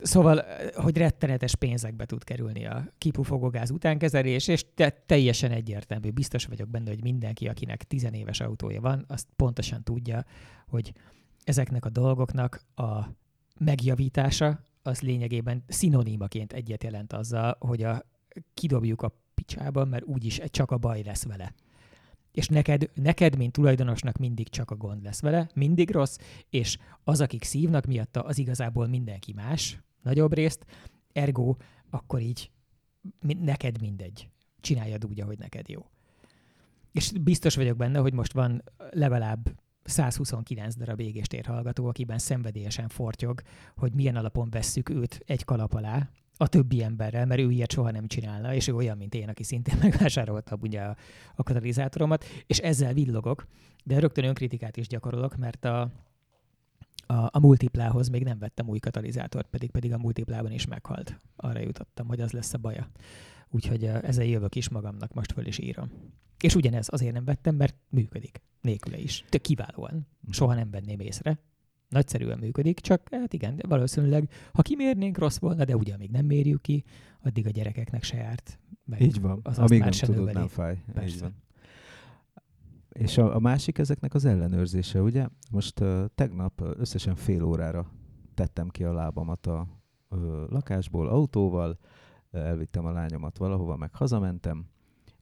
[0.00, 6.10] Szóval, hogy rettenetes pénzekbe tud kerülni a kipufogógáz utánkezelés, és te, teljesen egyértelmű.
[6.10, 10.24] Biztos vagyok benne, hogy mindenki, akinek tizenéves autója van, azt pontosan tudja,
[10.66, 10.92] hogy
[11.44, 12.98] ezeknek a dolgoknak a
[13.58, 18.02] megjavítása az lényegében szinonimaként egyet jelent azzal, hogy a,
[18.54, 21.54] kidobjuk a picsába, mert úgyis csak a baj lesz vele.
[22.32, 26.16] És neked, neked, mint tulajdonosnak mindig csak a gond lesz vele, mindig rossz,
[26.50, 30.64] és az, akik szívnak miatta, az igazából mindenki más, nagyobb részt,
[31.12, 31.56] ergo
[31.90, 32.50] akkor így
[33.20, 34.28] neked mindegy.
[34.60, 35.86] Csináljad úgy, ahogy neked jó.
[36.92, 43.42] És biztos vagyok benne, hogy most van legalább 129 darab égéstér hallgató, akiben szenvedélyesen fortyog,
[43.76, 47.90] hogy milyen alapon vesszük őt egy kalap alá, a többi emberrel, mert ő ilyet soha
[47.90, 50.96] nem csinálna, és ő olyan, mint én, aki szintén megvásárolta ugye a,
[51.34, 53.46] a katalizátoromat, és ezzel villogok,
[53.84, 55.80] de rögtön önkritikát is gyakorolok, mert a,
[57.06, 61.16] a, a multiplához még nem vettem új katalizátort, pedig pedig a multiplában is meghalt.
[61.36, 62.90] Arra jutottam, hogy az lesz a baja.
[63.50, 65.90] Úgyhogy ezzel jövök is magamnak, most föl is írom.
[66.42, 68.42] És ugyanez azért nem vettem, mert működik.
[68.60, 69.24] Nélküle is.
[69.28, 70.06] Tök kiválóan.
[70.20, 70.32] Mhm.
[70.32, 71.38] Soha nem venném észre.
[71.88, 76.26] Nagyszerűen működik, csak hát igen, de valószínűleg, ha kimérnénk, rossz volna, de ugye amíg nem
[76.26, 76.84] mérjük ki,
[77.22, 78.58] addig a gyerekeknek se járt.
[78.84, 80.38] Meg Így van, az amíg nem tudod, növeli.
[80.38, 80.82] nem fáj.
[80.92, 81.14] Persze.
[81.14, 81.34] Így van.
[82.88, 85.26] És a, a másik ezeknek az ellenőrzése, ugye?
[85.50, 87.90] Most uh, tegnap összesen fél órára
[88.34, 89.66] tettem ki a lábamat a
[90.08, 91.78] uh, lakásból autóval,
[92.30, 94.66] elvittem a lányomat valahova, meg hazamentem,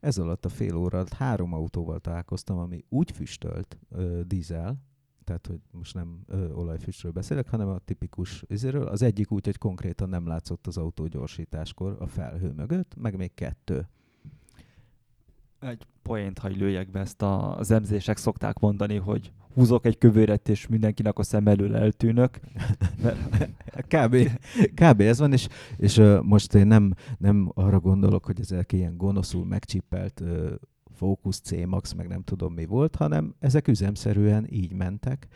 [0.01, 4.77] ez alatt a fél óra alatt három autóval találkoztam, ami úgy füstölt ö, dízel,
[5.25, 8.87] tehát hogy most nem ö, olajfüstről beszélek, hanem a tipikus izéről.
[8.87, 13.35] Az egyik úgy, hogy konkrétan nem látszott az autó gyorsításkor a felhő mögött, meg még
[13.35, 13.89] kettő
[15.67, 20.67] egy poént hagy lőjek be, ezt az emzések szokták mondani, hogy húzok egy kövőret, és
[20.67, 22.41] mindenkinek a szem elől eltűnök.
[23.95, 24.17] kb,
[24.75, 25.01] kb.
[25.01, 29.45] ez van, és, és uh, most én nem, nem arra gondolok, hogy ezek ilyen gonoszul
[29.45, 30.51] megcsippelt uh,
[30.97, 35.27] Focus C-Max, meg nem tudom mi volt, hanem ezek üzemszerűen így mentek.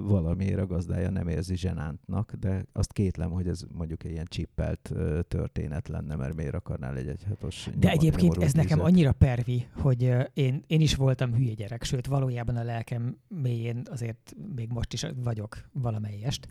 [0.00, 4.92] Valamiért a gazdája nem érzi zsenántnak, de azt kétlem, hogy ez mondjuk egy ilyen csippelt
[5.28, 10.64] történet lenne, mert miért akarnál egy egyhatos De egyébként ez nekem annyira pervi, hogy én,
[10.66, 15.56] én is voltam hülye gyerek, sőt valójában a lelkem mélyén azért még most is vagyok
[15.72, 16.48] valamelyest.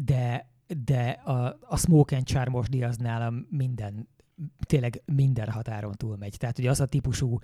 [0.00, 0.48] De
[0.84, 4.08] de a, a Smoke and Charm az nálam minden
[4.66, 6.36] tényleg minden határon túlmegy.
[6.38, 7.38] Tehát ugye az a típusú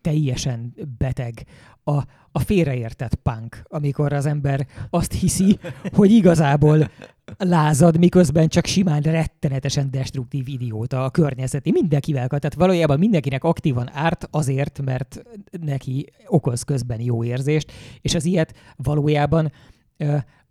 [0.00, 1.46] teljesen beteg,
[1.84, 1.96] a,
[2.32, 5.58] a félreértett punk, amikor az ember azt hiszi,
[5.92, 6.90] hogy igazából
[7.38, 12.28] lázad, miközben csak simán rettenetesen destruktív idióta a környezeti mindenkivel.
[12.28, 15.22] Tehát valójában mindenkinek aktívan árt azért, mert
[15.60, 19.52] neki okoz közben jó érzést, és az ilyet valójában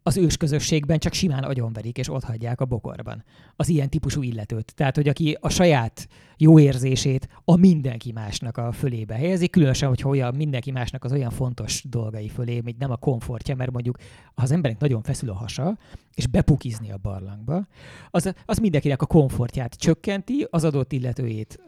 [0.03, 3.23] az ős közösségben csak simán agyonverik és ott hagyják a bokorban.
[3.55, 4.75] Az ilyen típusú illetőt.
[4.75, 6.07] Tehát, hogy aki a saját
[6.38, 11.29] jó érzését a mindenki másnak a fölébe helyezi, különösen, hogyha olyan mindenki másnak az olyan
[11.29, 13.97] fontos dolgai fölé, mint nem a komfortja, mert mondjuk
[14.35, 15.77] ha az embernek nagyon feszül a hasa,
[16.13, 17.67] és bepukizni a barlangba,
[18.09, 21.60] az, az mindenkinek a komfortját csökkenti, az adott illetőjét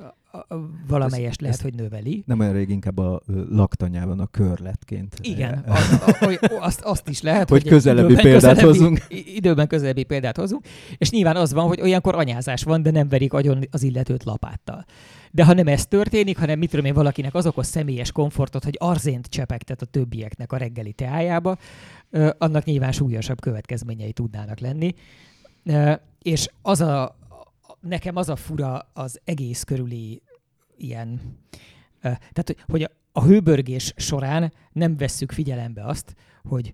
[0.88, 2.24] valamelyest lehet, ezt hogy növeli.
[2.26, 5.16] Nem olyan rég inkább a laktanyában a körletként.
[5.22, 6.02] Igen, az,
[6.42, 9.06] a, azt, azt is lehet, hogy, hogy közelebbi példát közelebbi, hozunk.
[9.36, 10.66] Időben közelebbi példát hozunk,
[10.98, 14.86] és nyilván az van, hogy olyankor anyázás van, de nem verik agyon az illetőt lapáttal.
[15.32, 18.76] De ha nem ez történik, hanem mit tudom én, valakinek az okoz személyes komfortot, hogy
[18.80, 21.58] arzént csepegtet a többieknek a reggeli teájába,
[22.38, 24.94] annak nyilván súlyosabb következményei tudnának lenni.
[26.22, 27.20] És az a,
[27.82, 30.22] nekem az a fura az egész körüli
[30.78, 31.38] ilyen,
[32.02, 36.74] tehát hogy a, a hőbörgés során nem vesszük figyelembe azt, hogy,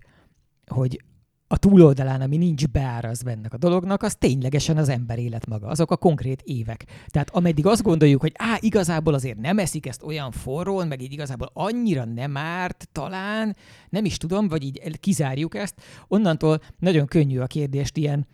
[0.66, 1.02] hogy
[1.50, 5.90] a túloldalán, ami nincs beárazva ennek a dolognak, az ténylegesen az ember élet maga, azok
[5.90, 6.84] a konkrét évek.
[7.06, 11.12] Tehát ameddig azt gondoljuk, hogy á, igazából azért nem eszik ezt olyan forrón, meg így
[11.12, 13.56] igazából annyira nem árt, talán,
[13.88, 15.74] nem is tudom, vagy így kizárjuk ezt,
[16.08, 18.26] onnantól nagyon könnyű a kérdést ilyen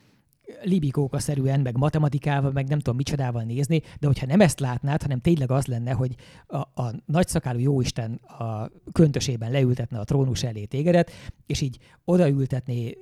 [0.62, 5.50] libikóka-szerűen, meg matematikával, meg nem tudom micsodával nézni, de hogyha nem ezt látnád, hanem tényleg
[5.50, 6.14] az lenne, hogy
[6.46, 11.10] a, a nagyszakálú jóisten a köntösében leültetne a trónus elé tégedet,
[11.46, 12.98] és így odaültetné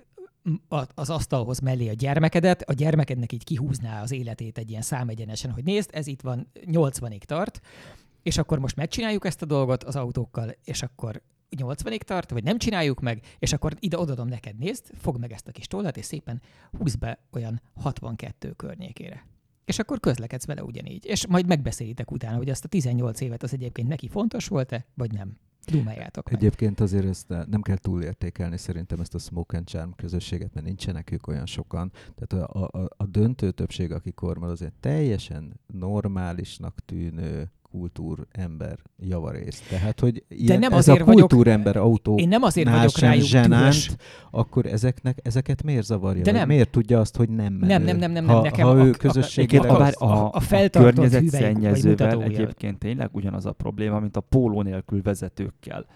[0.94, 5.64] az asztalhoz mellé a gyermekedet, a gyermekednek így kihúzná az életét egy ilyen számegyenesen, hogy
[5.64, 7.60] nézd, ez itt van, 80-ig tart,
[8.22, 11.22] és akkor most megcsináljuk ezt a dolgot az autókkal, és akkor
[11.56, 15.48] 80-ig tart, vagy nem csináljuk meg, és akkor ide odadom neked, nézd, fogd meg ezt
[15.48, 16.42] a kis tollat, és szépen
[16.78, 19.26] húzd be olyan 62 környékére.
[19.64, 21.06] És akkor közlekedsz vele ugyanígy.
[21.06, 25.12] És majd megbeszélitek utána, hogy azt a 18 évet az egyébként neki fontos volt-e, vagy
[25.12, 25.36] nem.
[25.66, 26.34] Dumáljátok meg.
[26.34, 31.10] Egyébként azért ezt nem kell túlértékelni szerintem ezt a Smoke and Charm közösséget, mert nincsenek
[31.10, 31.92] ők olyan sokan.
[32.14, 39.68] Tehát a, a, a döntő többség, aki kormal azért teljesen normálisnak tűnő kultúr ember javarészt.
[39.68, 43.24] Tehát, hogy ilyen, De nem ez azért a kultúrember autó én nem azért vagyok rájuk
[43.24, 43.96] zsenánt,
[44.30, 46.22] akkor ezeknek, ezeket miért zavarja?
[46.22, 46.48] De nem.
[46.48, 47.66] Miért tudja azt, hogy nem menő?
[47.66, 50.68] Nem, nem, nem, nem, nem ha, nekem ha ő közösségileg a, a, a, a, a
[50.70, 55.86] környezetszennyezővel egyébként tényleg ugyanaz a probléma, mint a póló nélkül vezetőkkel,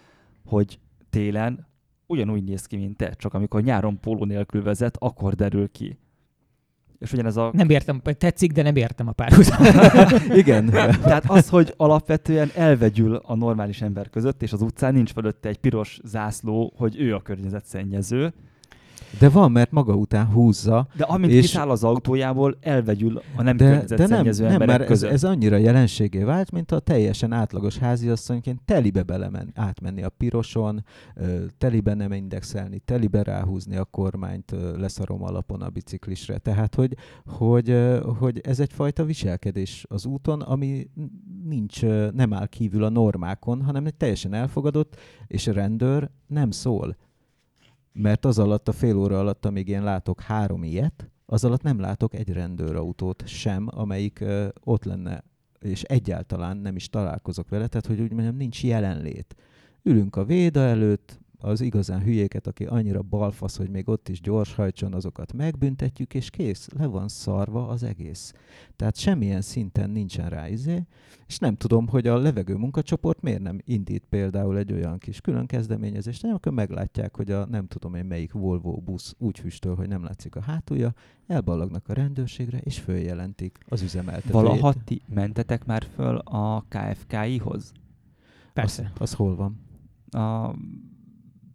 [0.45, 1.67] hogy télen
[2.05, 5.97] ugyanúgy néz ki, mint te, csak amikor nyáron póló nélkül vezet, akkor derül ki
[6.99, 7.49] és ugyanez a...
[7.53, 10.27] Nem értem, tetszik, de nem értem a párhuzamot.
[10.41, 10.65] Igen.
[10.69, 15.57] Tehát az, hogy alapvetően elvegyül a normális ember között, és az utcán nincs fölötte egy
[15.57, 18.33] piros zászló, hogy ő a környezetszennyező,
[19.19, 20.87] de van, mert maga után húzza.
[20.95, 21.41] De amint és...
[21.41, 25.09] kiszáll az autójából, elvegyül a nem de, de nem, nem, mert között.
[25.09, 30.83] Ez, ez annyira jelenségé vált, mint a teljesen átlagos háziasszonyként telibe belemen, átmenni a piroson,
[31.57, 36.37] telibe nem indexelni, telibe ráhúzni a kormányt leszarom alapon a biciklisre.
[36.37, 36.95] Tehát, hogy,
[37.25, 37.77] hogy,
[38.19, 40.89] hogy ez egyfajta viselkedés az úton, ami
[41.43, 41.81] nincs,
[42.13, 44.95] nem áll kívül a normákon, hanem egy teljesen elfogadott,
[45.27, 46.95] és a rendőr nem szól
[47.97, 51.79] mert az alatt, a fél óra alatt, amíg én látok három ilyet, az alatt nem
[51.79, 55.23] látok egy rendőrautót sem, amelyik ö, ott lenne,
[55.59, 59.35] és egyáltalán nem is találkozok vele, tehát hogy úgy mondjam, nincs jelenlét.
[59.83, 64.53] Ülünk a véda előtt, az igazán hülyéket, aki annyira balfasz, hogy még ott is gyors
[64.53, 68.33] hajtson, azokat megbüntetjük, és kész, le van szarva az egész.
[68.75, 70.83] Tehát semmilyen szinten nincsen rá izé,
[71.27, 75.45] és nem tudom, hogy a levegő munkacsoport miért nem indít például egy olyan kis külön
[75.45, 79.87] kezdeményezést, nem, akkor meglátják, hogy a nem tudom én melyik Volvo busz úgy füstöl, hogy
[79.87, 80.93] nem látszik a hátulja,
[81.27, 84.31] elballagnak a rendőrségre, és följelentik az üzemeltetőjét.
[84.31, 87.71] Valaha ti mentetek már föl a KFKI-hoz?
[88.53, 88.91] Persze.
[88.93, 89.59] Az, az hol van?
[90.23, 90.55] A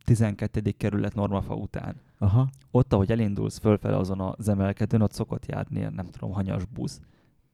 [0.04, 0.70] 12.
[0.76, 1.94] kerület normafa után.
[2.18, 2.48] Aha.
[2.70, 7.00] Ott, ahogy elindulsz fölfele azon az emelkedőn, ott szokott járni, nem tudom, hanyas busz,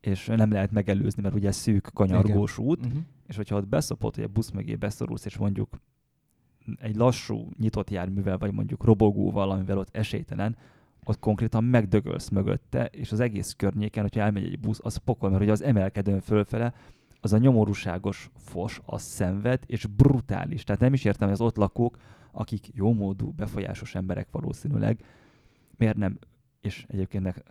[0.01, 2.70] és nem lehet megelőzni, mert ugye szűk, kanyargós Igen.
[2.70, 3.03] út, uh-huh.
[3.26, 5.78] és hogyha ott beszopott, hogy a busz mögé beszorulsz, és mondjuk
[6.80, 10.57] egy lassú, nyitott járművel, vagy mondjuk robogóval, amivel ott esélytelen,
[11.05, 15.42] ott konkrétan megdögölsz mögötte, és az egész környéken, hogyha elmegy egy busz, az pokol, mert
[15.42, 16.74] ugye az emelkedőn fölfele
[17.20, 20.64] az a nyomorúságos fos, az szenved, és brutális.
[20.64, 21.96] Tehát nem is értem, hogy az ott lakók
[22.32, 25.04] akik jómódú, befolyásos emberek valószínűleg,
[25.76, 26.18] miért nem
[26.60, 27.44] és egyébként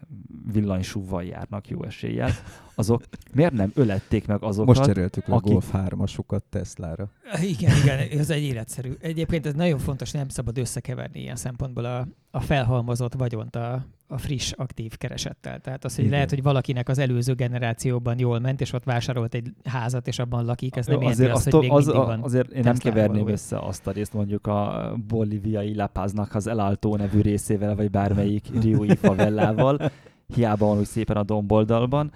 [0.52, 2.32] villanysúvval járnak jó eséllyel,
[2.76, 3.04] azok
[3.34, 4.76] miért nem ölették meg azokat?
[4.76, 5.50] Most cseréltük le akik...
[5.50, 7.12] a Golf 3-asokat Teslára.
[7.42, 8.94] Igen, igen, ez egy életszerű.
[9.00, 14.18] Egyébként ez nagyon fontos, nem szabad összekeverni ilyen szempontból a, a felhalmozott vagyont a, a
[14.18, 15.60] friss, aktív keresettel.
[15.60, 16.16] Tehát az, hogy Igen.
[16.16, 20.46] lehet, hogy valakinek az előző generációban jól ment, és ott vásárolt egy házat, és abban
[20.46, 23.88] lakik, ez nem azért, azt, hogy még az, van Azért én nem keverném össze azt
[23.88, 29.92] a részt mondjuk a bolíviai Lapáznak az Elaltó nevű részével, vagy bármelyik riói favellával,
[30.34, 32.12] hiába van úgy szépen a domboldalban,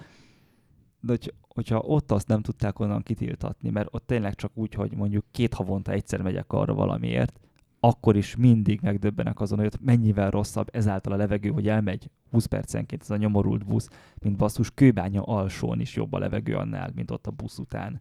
[1.00, 4.92] de hogy, hogyha ott azt nem tudták onnan kitiltatni, mert ott tényleg csak úgy, hogy
[4.96, 7.40] mondjuk két havonta egyszer megyek arra valamiért,
[7.84, 13.02] akkor is mindig megdöbbenek azon, hogy mennyivel rosszabb ezáltal a levegő, hogy elmegy 20 percenként
[13.02, 17.26] ez a nyomorult busz, mint basszus kőbánya alsón is jobb a levegő annál, mint ott
[17.26, 18.00] a busz után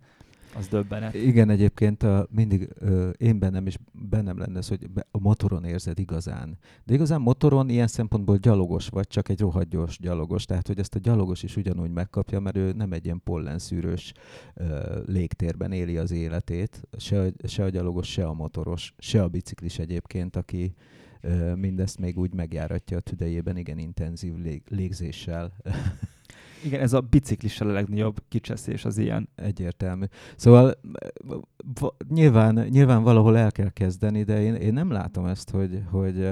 [0.56, 1.14] az döbbenet.
[1.14, 5.99] Igen, egyébként a, mindig ö, én bennem is bennem lenne ez, hogy a motoron érzed
[5.99, 6.58] igazán.
[6.84, 10.45] De igazán motoron ilyen szempontból gyalogos vagy, csak egy rohadt gyors gyalogos.
[10.45, 14.14] Tehát, hogy ezt a gyalogos is ugyanúgy megkapja, mert ő nem egy ilyen pollenszűrős
[14.54, 16.82] ö, légtérben éli az életét.
[16.97, 20.74] Se, se a gyalogos, se a motoros, se a biciklis egyébként, aki
[21.22, 25.54] ö, mindezt még úgy megjáratja a tüdejében igen intenzív lég, légzéssel.
[26.66, 29.30] Igen, ez a biciklissel a legnagyobb kicseszés az ilyen.
[29.36, 30.05] Egyértelmű.
[30.36, 30.74] Szóval
[32.09, 36.30] nyilván, nyilván valahol el kell kezdeni, de én, én nem látom ezt, hogy, hogy,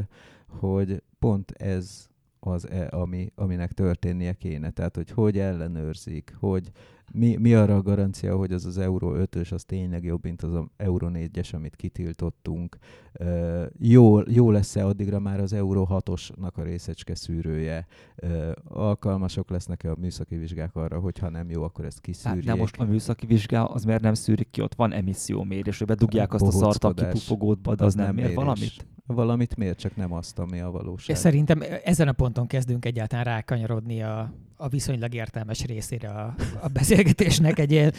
[0.48, 2.08] hogy pont ez
[2.40, 4.70] az, e, ami, aminek történnie kéne.
[4.70, 6.72] Tehát, hogy hogy ellenőrzik, hogy
[7.12, 10.54] mi, mi arra a garancia, hogy az az Euró 5-ös az tényleg jobb, mint az
[10.54, 12.78] a Euró 4-es, amit kitiltottunk.
[13.20, 17.88] Uh, jó, jó lesz-e addigra már az Euró 6-osnak a részecske szűrője?
[18.24, 22.46] Uh, alkalmasok lesznek-e a műszaki vizsgák arra, hogy ha nem jó, akkor ezt kiszűrjék?
[22.46, 24.62] Hát, de most a műszaki vizsgá az miért nem szűrik ki?
[24.62, 28.34] Ott van emissziómérés, hogy bedugják azt a szart a kipufogódba, de az, az nem mér
[28.34, 28.88] valamit?
[29.06, 31.16] Valamit miért, csak nem azt, ami a valóság.
[31.16, 36.68] És szerintem ezen a ponton kezdünk egyáltalán rákanyarodni a, a viszonylag értelmes részére a, a
[36.68, 37.94] beszélgetésnek egy ilyen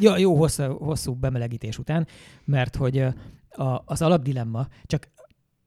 [0.00, 2.06] jó, jó hosszú, hosszú bemelegítés után,
[2.44, 2.98] mert hogy
[3.50, 5.08] a, az alapdilemma, csak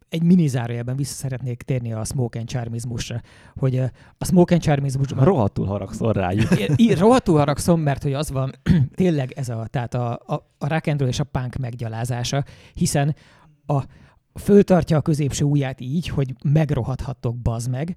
[0.09, 3.21] egy mini zárójelben vissza szeretnék térni a smoke and charmizmusra,
[3.55, 3.77] hogy
[4.17, 5.23] a smoke and charmizmusban...
[5.23, 6.49] Rohadtul haragszol rájuk.
[6.97, 8.51] rohadtul haragszom, mert hogy az van
[8.95, 12.43] tényleg ez a, tehát a, a, a rock and roll és a punk meggyalázása,
[12.73, 13.15] hiszen
[13.65, 13.83] a,
[14.33, 17.95] föltartja a középső ujját így, hogy megrohadhattok, bazd meg,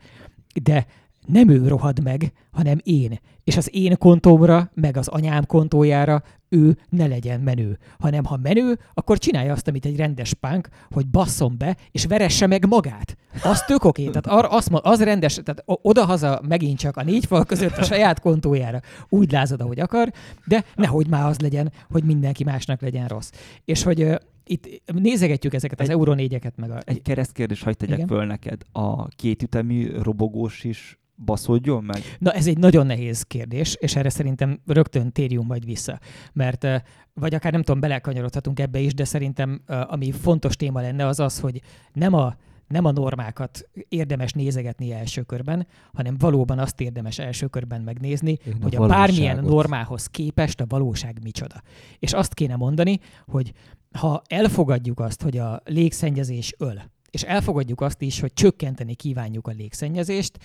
[0.63, 0.87] de
[1.27, 3.21] nem ő rohad meg, hanem én.
[3.45, 7.79] És az én kontómra, meg az anyám kontójára ő ne legyen menő.
[7.99, 12.47] Hanem ha menő, akkor csinálja azt, amit egy rendes pánk, hogy basszon be, és veresse
[12.47, 13.17] meg magát.
[13.43, 14.05] Az tök oké.
[14.05, 18.21] Tehát ar, azt, az rendes, tehát odahaza megint csak a négy fal között a saját
[18.21, 20.13] kontójára úgy lázad, ahogy akar,
[20.47, 23.31] de nehogy már az legyen, hogy mindenki másnak legyen rossz.
[23.65, 24.19] És hogy
[24.53, 26.79] itt nézegetjük ezeket az Euró négyeket meg a...
[26.85, 28.09] Egy keresztkérdés hagyd tegyek Igen?
[28.09, 28.63] föl neked.
[28.73, 32.03] A kétütemű robogós is baszódjon meg?
[32.19, 35.99] Na ez egy nagyon nehéz kérdés, és erre szerintem rögtön térjünk majd vissza.
[36.33, 36.67] Mert
[37.15, 41.41] vagy akár nem tudom, belekanyarodhatunk ebbe is, de szerintem ami fontos téma lenne az az,
[41.41, 41.61] hogy
[41.93, 42.37] nem a
[42.73, 48.57] nem a normákat érdemes nézegetni első körben, hanem valóban azt érdemes első körben megnézni, Én
[48.63, 51.63] hogy a, a bármilyen normához képest a valóság micsoda.
[51.99, 53.53] És azt kéne mondani, hogy
[53.93, 59.51] ha elfogadjuk azt, hogy a légszennyezés öl, és elfogadjuk azt is, hogy csökkenteni kívánjuk a
[59.51, 60.39] légszennyezést,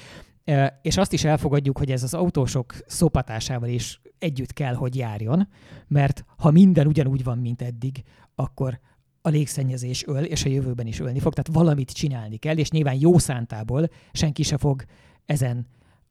[0.81, 5.47] és azt is elfogadjuk, hogy ez az autósok szopatásával is együtt kell, hogy járjon,
[5.87, 8.03] mert ha minden ugyanúgy van, mint eddig,
[8.35, 8.79] akkor
[9.21, 12.99] a légszennyezés öl, és a jövőben is ölni fog, tehát valamit csinálni kell, és nyilván
[12.99, 14.83] jó szántából senki se fog
[15.25, 15.67] ezen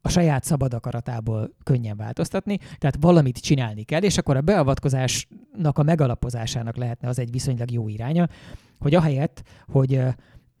[0.07, 5.83] a saját szabad akaratából könnyen változtatni, tehát valamit csinálni kell, és akkor a beavatkozásnak a
[5.83, 8.27] megalapozásának lehetne az egy viszonylag jó iránya,
[8.79, 10.01] hogy ahelyett, hogy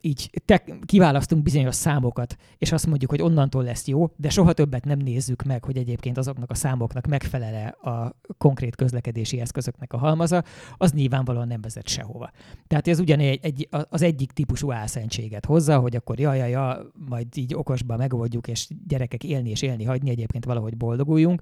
[0.01, 4.85] így te, kiválasztunk bizonyos számokat, és azt mondjuk, hogy onnantól lesz jó, de soha többet
[4.85, 10.43] nem nézzük meg, hogy egyébként azoknak a számoknak megfelele a konkrét közlekedési eszközöknek a halmaza,
[10.77, 12.31] az nyilvánvalóan nem vezet sehova.
[12.67, 17.27] Tehát ez ugyan egy, az egyik típusú álszentséget hozza, hogy akkor ja, ja, ja, majd
[17.35, 21.41] így okosba megoldjuk, és gyerekek élni és élni hagyni, egyébként valahogy boldoguljunk.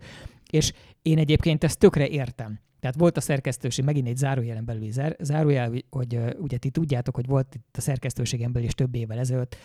[0.49, 2.59] És én egyébként ezt tökre értem.
[2.85, 7.25] Tehát volt a szerkesztőség, megint egy zárójelen belüli zár, zárójel, hogy ugye ti tudjátok, hogy
[7.25, 9.55] volt itt a szerkesztőségen belül is több évvel ezelőtt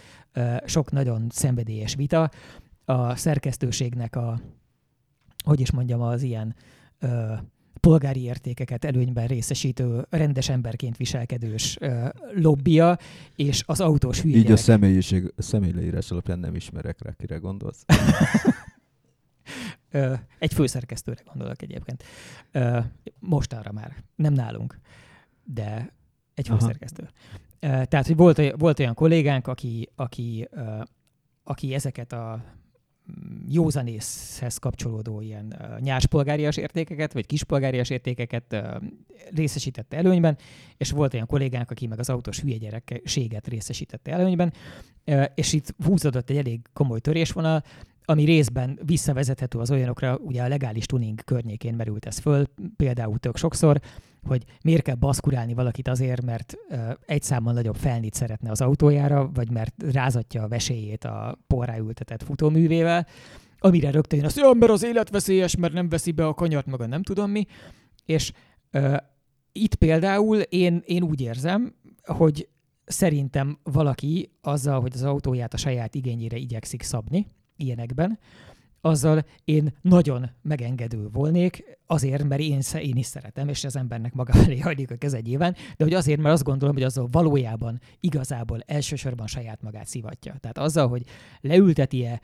[0.64, 2.30] sok nagyon szenvedélyes vita.
[2.84, 4.40] A szerkesztőségnek a,
[5.44, 6.54] hogy is mondjam, az ilyen
[7.80, 12.98] polgári értékeket előnyben részesítő, rendes emberként viselkedős uh, lobbia,
[13.36, 17.84] és az autós hülye Így a személyiség, a személyleírás alapján nem ismerek rá, kire gondolsz.
[20.38, 22.04] Egy főszerkesztőre gondolok egyébként.
[23.18, 24.78] Mostanra már, nem nálunk,
[25.44, 25.92] de
[26.34, 27.02] egy főszerkesztő.
[27.02, 27.84] Aha.
[27.84, 30.48] Tehát, hogy volt, volt olyan kollégánk, aki, aki,
[31.44, 32.44] aki ezeket a
[33.10, 38.56] mm, józanészhez kapcsolódó ilyen nyárspolgárias értékeket, vagy kispolgárias értékeket
[39.34, 40.38] részesítette előnyben,
[40.76, 44.52] és volt olyan kollégánk, aki meg az autós hülye gyerekséget részesítette előnyben,
[45.34, 47.62] és itt húzódott egy elég komoly törésvonal,
[48.04, 52.44] ami részben visszavezethető az olyanokra, ugye a legális tuning környékén merült ez föl,
[52.76, 53.80] például tök sokszor,
[54.22, 56.54] hogy miért kell baszkurálni valakit azért, mert
[57.06, 62.22] egy számmal nagyobb felnit szeretne az autójára, vagy mert rázatja a veséjét a porrá ültetett
[62.22, 63.06] futóművével,
[63.58, 66.86] amire rögtön az, hogy mert az élet veszélyes, mert nem veszi be a kanyart maga,
[66.86, 67.46] nem tudom mi.
[68.04, 68.32] És
[68.72, 68.96] uh,
[69.52, 71.74] itt például én, én úgy érzem,
[72.04, 72.48] hogy
[72.84, 77.26] szerintem valaki azzal, hogy az autóját a saját igényére igyekszik szabni,
[77.60, 78.18] ilyenekben,
[78.80, 84.32] azzal én nagyon megengedő volnék, azért, mert én, én is szeretem, és az embernek maga
[84.32, 88.60] elé hagyjuk a keze nyilván, de hogy azért, mert azt gondolom, hogy azzal valójában igazából
[88.66, 90.36] elsősorban saját magát szivatja.
[90.40, 91.02] Tehát azzal, hogy
[91.40, 92.20] leülteti-e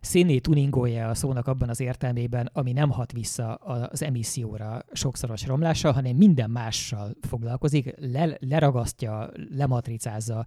[0.00, 5.92] szénné tuningolja a szónak abban az értelmében, ami nem hat vissza az emisszióra sokszoros romlással,
[5.92, 10.46] hanem minden mással foglalkozik, le, leragasztja, lematricázza,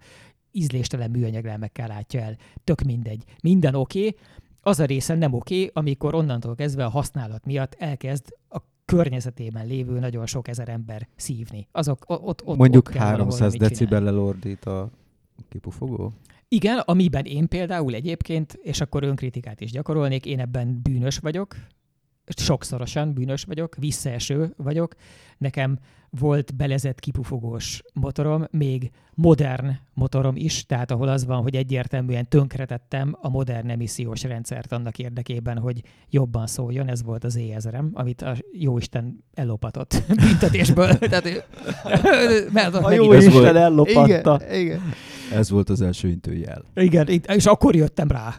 [0.54, 3.24] ízléstelen műanyaglemekkel látja el, tök mindegy.
[3.42, 4.16] Minden oké, okay,
[4.60, 9.66] az a része nem oké, okay, amikor onnantól kezdve a használat miatt elkezd a környezetében
[9.66, 11.68] lévő nagyon sok ezer ember szívni.
[11.72, 14.90] Azok ott, ott Mondjuk ott 300 decibellel ordít a
[15.48, 16.12] kipufogó?
[16.48, 21.56] Igen, amiben én például egyébként, és akkor önkritikát is gyakorolnék, én ebben bűnös vagyok,
[22.36, 24.94] sokszorosan bűnös vagyok, visszaeső vagyok.
[25.38, 25.78] Nekem
[26.10, 33.16] volt belezett kipufogós motorom, még modern motorom is, tehát ahol az van, hogy egyértelműen tönkretettem
[33.20, 36.88] a modern emissziós rendszert annak érdekében, hogy jobban szóljon.
[36.88, 40.98] Ez volt az E1000-em, amit a jóisten ellopatott büntetésből.
[40.98, 41.46] tehát,
[42.52, 44.40] mert a jóisten ellopatta.
[44.44, 44.80] Igen, igen.
[45.32, 46.64] Ez volt az első intőjel.
[46.74, 48.34] Igen, és akkor jöttem rá.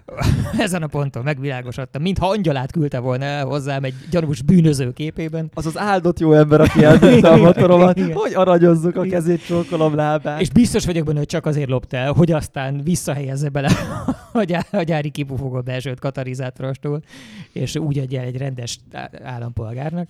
[0.57, 2.01] Ezen a ponton megvilágosodtam.
[2.01, 5.51] Mintha angyalát küldte volna el hozzám egy gyanús bűnöző képében.
[5.53, 10.41] Az az áldott jó ember, aki elvitte a motoromat, hogy aranyozzuk a kezét, csókolom lábát.
[10.41, 13.71] És biztos vagyok benne, hogy csak azért lopta el, hogy aztán visszahelyezze bele
[14.33, 17.01] a, gyá- a gyári kipufogó belsőt katalizátorostól,
[17.51, 18.79] és úgy adja el egy rendes
[19.23, 20.09] állampolgárnak.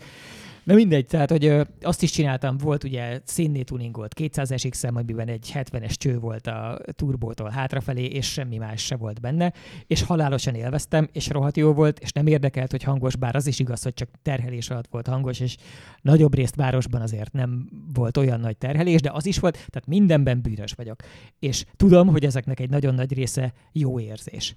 [0.66, 5.28] Na mindegy, tehát, hogy ö, azt is csináltam, volt ugye színné tuningolt 200 SX amiben
[5.28, 9.54] egy 70-es cső volt a turbótól hátrafelé, és semmi más se volt benne,
[9.88, 13.60] és halálosan élveztem, és rohadt jó volt, és nem érdekelt, hogy hangos, bár az is
[13.60, 15.56] igaz, hogy csak terhelés alatt volt hangos, és
[16.02, 20.42] nagyobb részt városban azért nem volt olyan nagy terhelés, de az is volt, tehát mindenben
[20.42, 21.02] bűnös vagyok.
[21.40, 24.56] És tudom, hogy ezeknek egy nagyon nagy része jó érzés.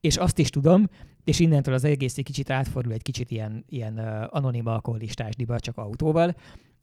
[0.00, 0.88] És azt is tudom,
[1.24, 5.76] és innentől az egész egy kicsit átfordul egy kicsit ilyen, ilyen anonim alkoholistás diba, csak
[5.76, 6.36] autóval,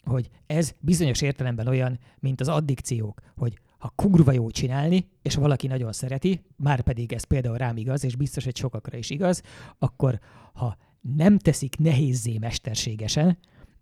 [0.03, 5.67] hogy ez bizonyos értelemben olyan, mint az addikciók, hogy ha kurva jó csinálni, és valaki
[5.67, 9.41] nagyon szereti, már pedig ez például rám igaz, és biztos, hogy sokakra is igaz,
[9.79, 10.19] akkor
[10.53, 10.77] ha
[11.15, 13.37] nem teszik nehézzé mesterségesen,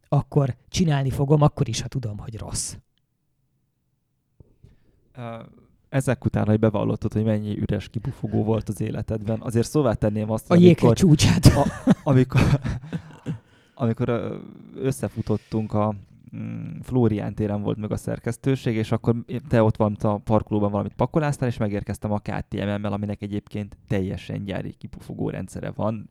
[0.08, 2.76] akkor csinálni fogom, akkor is, ha tudom, hogy rossz.
[5.18, 5.64] Uh
[5.96, 10.52] ezek után, hogy bevallottad, hogy mennyi üres kipufogó volt az életedben, azért szóvá tenném azt,
[10.52, 11.46] a amikor, csúcsát.
[11.46, 11.66] A,
[12.04, 12.42] amikor,
[13.84, 14.40] amikor
[14.76, 15.96] összefutottunk a
[16.36, 19.16] mm, Flórián téren volt meg a szerkesztőség, és akkor
[19.48, 24.74] te ott valamit a parkolóban valamit pakoláztál, és megérkeztem a KTM-mel, aminek egyébként teljesen gyári
[24.74, 26.10] kipufogó rendszere van,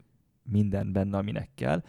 [0.51, 1.83] minden benne, aminek kell.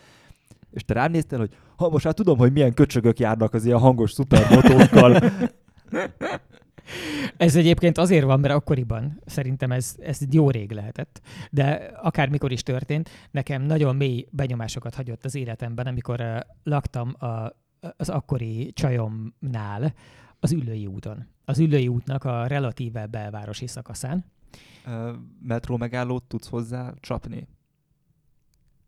[0.71, 3.79] És te rám néztél, hogy ha most hát tudom, hogy milyen köcsögök járnak az ilyen
[3.79, 5.19] hangos szupermotókkal.
[7.37, 11.21] Ez egyébként azért van, mert akkoriban szerintem ez, ez jó rég lehetett,
[11.51, 17.49] de akármikor is történt, nekem nagyon mély benyomásokat hagyott az életemben, amikor uh, laktam a,
[17.97, 19.93] az akkori csajomnál
[20.39, 21.27] az Üllői úton.
[21.45, 24.25] Az Üllői útnak a relatíve belvárosi szakaszán.
[24.85, 25.09] Uh,
[25.41, 27.47] metró megállót tudsz hozzá csapni?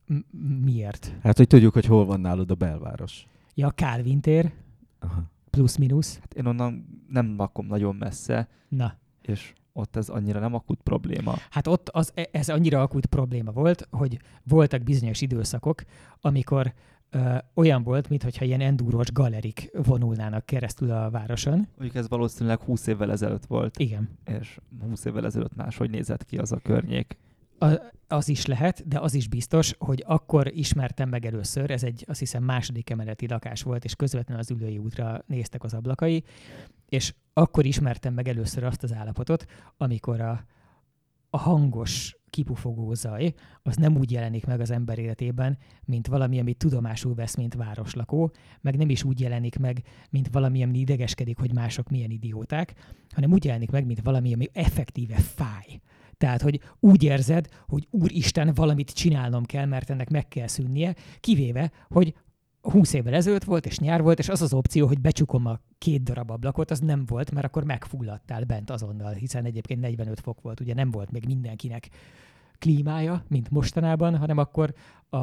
[0.06, 0.26] M-
[0.64, 1.14] miért?
[1.22, 3.28] Hát, hogy tudjuk, hogy hol van nálad a belváros.
[3.54, 4.52] Ja, Kálvin tér.
[5.00, 6.20] Aha plusz-minusz?
[6.20, 8.48] Hát én onnan nem lakom nagyon messze.
[8.68, 8.94] Na.
[9.22, 11.36] És ott ez annyira nem akut probléma.
[11.50, 15.82] Hát ott az, e, ez annyira akut probléma volt, hogy voltak bizonyos időszakok,
[16.22, 16.74] amikor
[17.10, 21.68] ö, olyan volt, mintha ilyen endúros galerik vonulnának keresztül a városon.
[21.78, 23.80] Mondjuk ez valószínűleg 20 évvel ezelőtt volt.
[23.80, 24.10] Igen.
[24.26, 27.18] És 20 évvel ezelőtt máshogy nézett ki az a környék
[28.08, 32.20] az is lehet, de az is biztos, hogy akkor ismertem meg először, ez egy azt
[32.20, 36.24] hiszem második emeleti lakás volt, és közvetlenül az ülői útra néztek az ablakai,
[36.90, 39.46] és akkor ismertem meg először azt az állapotot,
[39.78, 40.46] amikor a,
[41.30, 43.34] a hangos kipufogó zaj,
[43.64, 48.32] az nem úgy jelenik meg az ember életében, mint valami, amit tudomásul vesz, mint városlakó,
[48.62, 52.74] meg nem is úgy jelenik meg, mint valami, ami idegeskedik, hogy mások milyen idióták,
[53.10, 55.82] hanem úgy jelenik meg, mint valami, ami effektíve fáj.
[56.18, 61.72] Tehát, hogy úgy érzed, hogy Úristen, valamit csinálnom kell, mert ennek meg kell szűnnie, kivéve,
[61.88, 62.16] hogy
[62.62, 66.04] 20 évvel ezelőtt volt, és nyár volt, és az az opció, hogy becsukom a két
[66.04, 70.60] darab ablakot, az nem volt, mert akkor megfulladtál bent azonnal, hiszen egyébként 45 fok volt,
[70.60, 71.90] ugye nem volt még mindenkinek
[72.58, 74.74] klímája, mint mostanában, hanem akkor
[75.10, 75.18] a,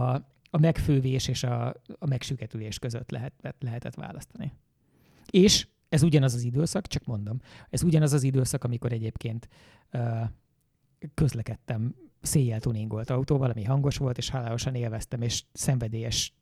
[0.50, 1.68] a megfővés és a,
[1.98, 4.52] a megsüketülés között lehet, lehetett választani.
[5.30, 7.40] És ez ugyanaz az időszak, csak mondom,
[7.70, 9.48] ez ugyanaz az időszak, amikor egyébként
[9.92, 10.20] uh,
[11.14, 16.34] közlekedtem széjjel tuningolt autóval, ami hangos volt, és halálosan élveztem, és szenvedélyes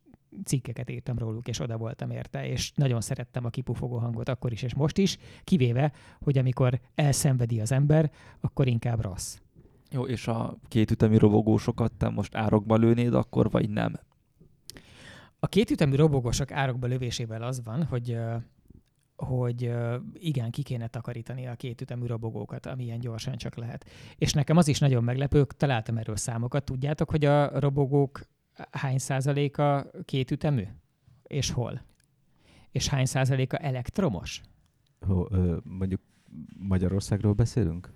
[0.45, 4.63] cikkeket írtam róluk, és oda voltam érte, és nagyon szerettem a kipufogó hangot akkor is,
[4.63, 9.37] és most is, kivéve, hogy amikor elszenvedi az ember, akkor inkább rossz.
[9.91, 13.99] Jó, és a kétütemű robogósokat te most árokba lőnéd akkor, vagy nem?
[15.39, 18.19] A kétütemű robogósok árokba lövésével az van, hogy
[19.25, 19.73] hogy
[20.13, 23.89] igen, ki kéne takarítani a kétütemű robogókat, amilyen gyorsan csak lehet.
[24.17, 26.65] És nekem az is nagyon meglepő, találtam erről számokat.
[26.65, 28.21] Tudjátok, hogy a robogók
[28.71, 30.65] hány százaléka kétütemű?
[31.23, 31.83] És hol?
[32.71, 34.41] És hány százaléka elektromos?
[35.07, 36.01] Ho, ö, mondjuk
[36.59, 37.93] Magyarországról beszélünk?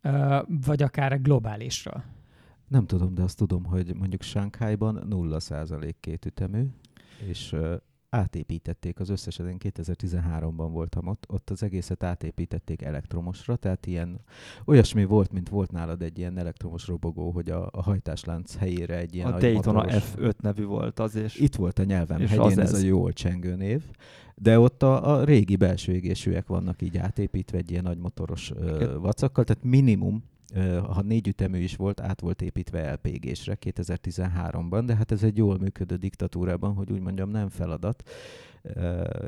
[0.00, 2.04] Ö, vagy akár globálisról.
[2.68, 6.66] Nem tudom, de azt tudom, hogy mondjuk Sánkhájban 0% kétütemű,
[7.26, 7.54] és
[8.12, 14.20] átépítették az összeset, én 2013-ban voltam ott, ott az egészet átépítették elektromosra, tehát ilyen
[14.64, 19.14] olyasmi volt, mint volt nálad egy ilyen elektromos robogó, hogy a, a hajtáslánc helyére egy
[19.14, 20.12] ilyen A Daytona motoros...
[20.16, 21.38] F5 nevű volt az, és...
[21.38, 23.82] Itt volt a nyelvem és hegyén, ez, ez a jól csengő név,
[24.34, 28.98] de ott a, a régi belső égésűek vannak így átépítve egy ilyen nagy motoros ö,
[28.98, 30.24] vacakkal, tehát minimum
[30.92, 35.58] ha négy ütemű is volt, át volt építve LPG-sre 2013-ban, de hát ez egy jól
[35.58, 38.10] működő diktatúrában, hogy úgy mondjam, nem feladat.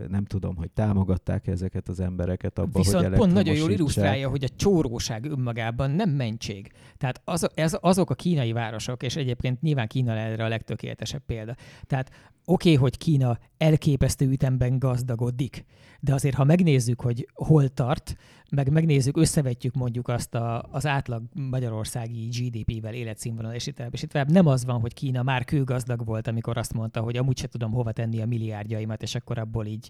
[0.09, 4.45] Nem tudom, hogy támogatták ezeket az embereket abban, Viszont hogy pont nagyon jól illusztrálja, hogy
[4.45, 6.72] a csóróság önmagában nem mentség.
[6.97, 11.57] Tehát az, ez, azok a kínai városok, és egyébként nyilván Kína erre a legtökéletesebb példa.
[11.87, 12.11] Tehát
[12.45, 15.64] oké, okay, hogy Kína elképesztő ütemben gazdagodik,
[16.01, 18.16] de azért, ha megnézzük, hogy hol tart,
[18.51, 24.12] meg megnézzük, összevetjük mondjuk azt a, az átlag magyarországi GDP-vel, életszínvonal, és itt, és itt
[24.12, 27.72] nem az van, hogy Kína már kőgazdag volt, amikor azt mondta, hogy amúgy se tudom
[27.72, 29.88] hova tenni a milliárdjaimat, és akkor abból így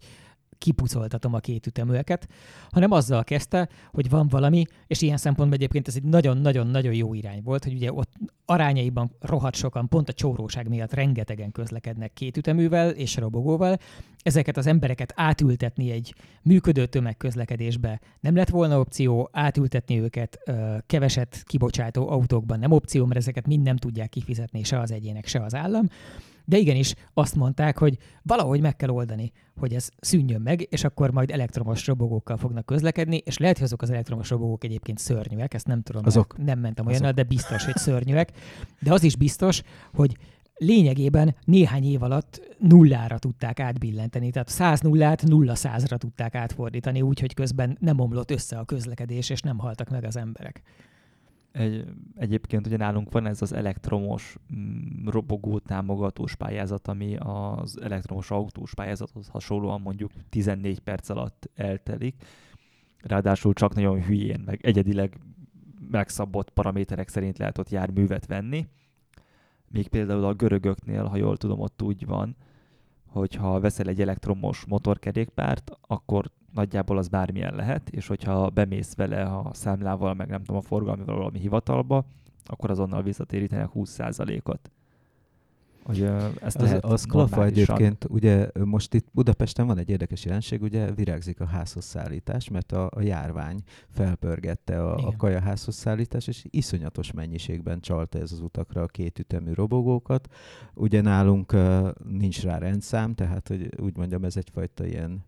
[0.59, 2.29] kipucoltatom a két ütemőeket,
[2.71, 7.43] hanem azzal kezdte, hogy van valami, és ilyen szempontból egyébként ez egy nagyon-nagyon-nagyon jó irány
[7.43, 8.13] volt, hogy ugye ott
[8.45, 13.79] arányaiban rohadt sokan, pont a csóróság miatt rengetegen közlekednek két üteművel és robogóval.
[14.23, 21.43] Ezeket az embereket átültetni egy működő tömegközlekedésbe nem lett volna opció, átültetni őket ö, keveset
[21.47, 25.55] kibocsátó autókban nem opció, mert ezeket mind nem tudják kifizetni se az egyének, se az
[25.55, 25.87] állam.
[26.45, 31.11] De igenis azt mondták, hogy valahogy meg kell oldani, hogy ez szűnjön meg, és akkor
[31.11, 35.67] majd elektromos robogókkal fognak közlekedni, és lehet, hogy azok az elektromos robogók egyébként szörnyűek, ezt
[35.67, 38.33] nem tudom, azok, nem mentem olyannal, de biztos, hogy szörnyűek.
[38.81, 39.63] De az is biztos,
[39.95, 40.17] hogy
[40.57, 47.35] lényegében néhány év alatt nullára tudták átbillenteni, tehát 100 nullát nulla százra tudták átfordítani, úgyhogy
[47.35, 50.63] közben nem omlott össze a közlekedés, és nem haltak meg az emberek.
[51.55, 51.85] Egy,
[52.15, 58.75] egyébként ugye nálunk van ez az elektromos mm, robogó támogatós pályázat, ami az elektromos autós
[58.75, 62.25] pályázathoz hasonlóan mondjuk 14 perc alatt eltelik.
[63.03, 65.19] Ráadásul csak nagyon hülyén, meg egyedileg
[65.91, 68.67] megszabott paraméterek szerint lehet ott járművet venni.
[69.69, 72.37] Még például a görögöknél, ha jól tudom, ott úgy van,
[73.07, 79.23] hogy ha veszel egy elektromos motorkerékpárt, akkor nagyjából az bármilyen lehet, és hogyha bemész vele
[79.23, 82.05] a számlával, meg nem tudom, a forgalmival valami hivatalba,
[82.45, 84.71] akkor azonnal visszatérítenek 20%-ot.
[85.85, 90.93] Hogy ezt az, az klafa egyébként, ugye most itt Budapesten van egy érdekes jelenség, ugye
[90.93, 97.13] virágzik a házhoz szállítás, mert a, a járvány felpörgette a, a kajaházhoz szállítás, és iszonyatos
[97.13, 100.29] mennyiségben csalta ez az utakra a két ütemű robogókat.
[100.75, 105.25] Ugye nálunk uh, nincs rá rendszám, tehát hogy úgy mondjam, ez egyfajta ilyen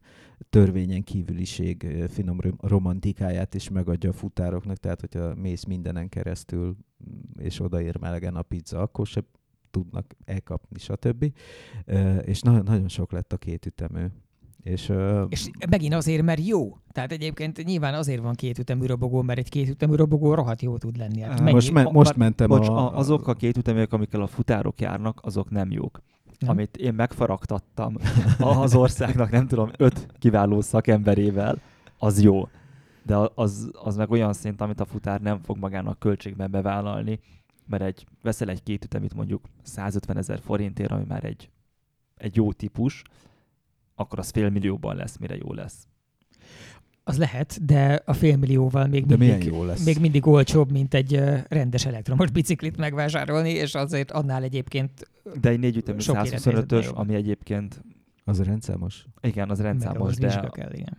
[0.51, 7.61] törvényen kívüliség finom romantikáját is megadja a futároknak, tehát hogyha mész mindenen keresztül, mm, és
[7.61, 9.25] odaér melegen a pizza, akkor se
[9.71, 11.33] tudnak elkapni, stb.
[12.21, 14.07] És nagyon, nagyon sok lett a két ütemű.
[14.63, 16.77] És, uh, és megint azért, mert jó.
[16.93, 20.79] Tehát egyébként nyilván azért van két ütemű robogó, mert egy két ütemű robogó rohadt jó
[20.79, 21.21] tud lenni.
[21.21, 22.97] Hát mennyi, most, me- most mentem bocs, a...
[22.97, 26.03] Azok a két üteműek, amikkel a futárok járnak, azok nem jók.
[26.39, 26.51] Nem.
[26.51, 27.97] Amit én megfaragtattam
[28.39, 31.61] az országnak, nem tudom, öt kiváló szakemberével,
[31.99, 32.49] az jó.
[33.03, 37.21] De az, az meg olyan szint, amit a futár nem fog magának költségben bevállalni,
[37.67, 41.51] mert egy, veszel egy két ütemit mondjuk 150 ezer forintért, ami már egy,
[42.17, 43.03] egy jó típus,
[43.95, 45.87] akkor az félmillióban lesz, mire jó lesz.
[47.09, 49.85] Az lehet, de a félmillióval még, de mindig, jó lesz.
[49.85, 55.59] még mindig olcsóbb, mint egy rendes elektromos biciklit megvásárolni, és azért annál egyébként De egy
[55.59, 57.85] négyütemű 125-ös, ami egyébként...
[58.25, 59.07] Az rendszámos?
[59.21, 60.49] Igen, az rendszámos, de...
[60.53, 60.97] kell, igen.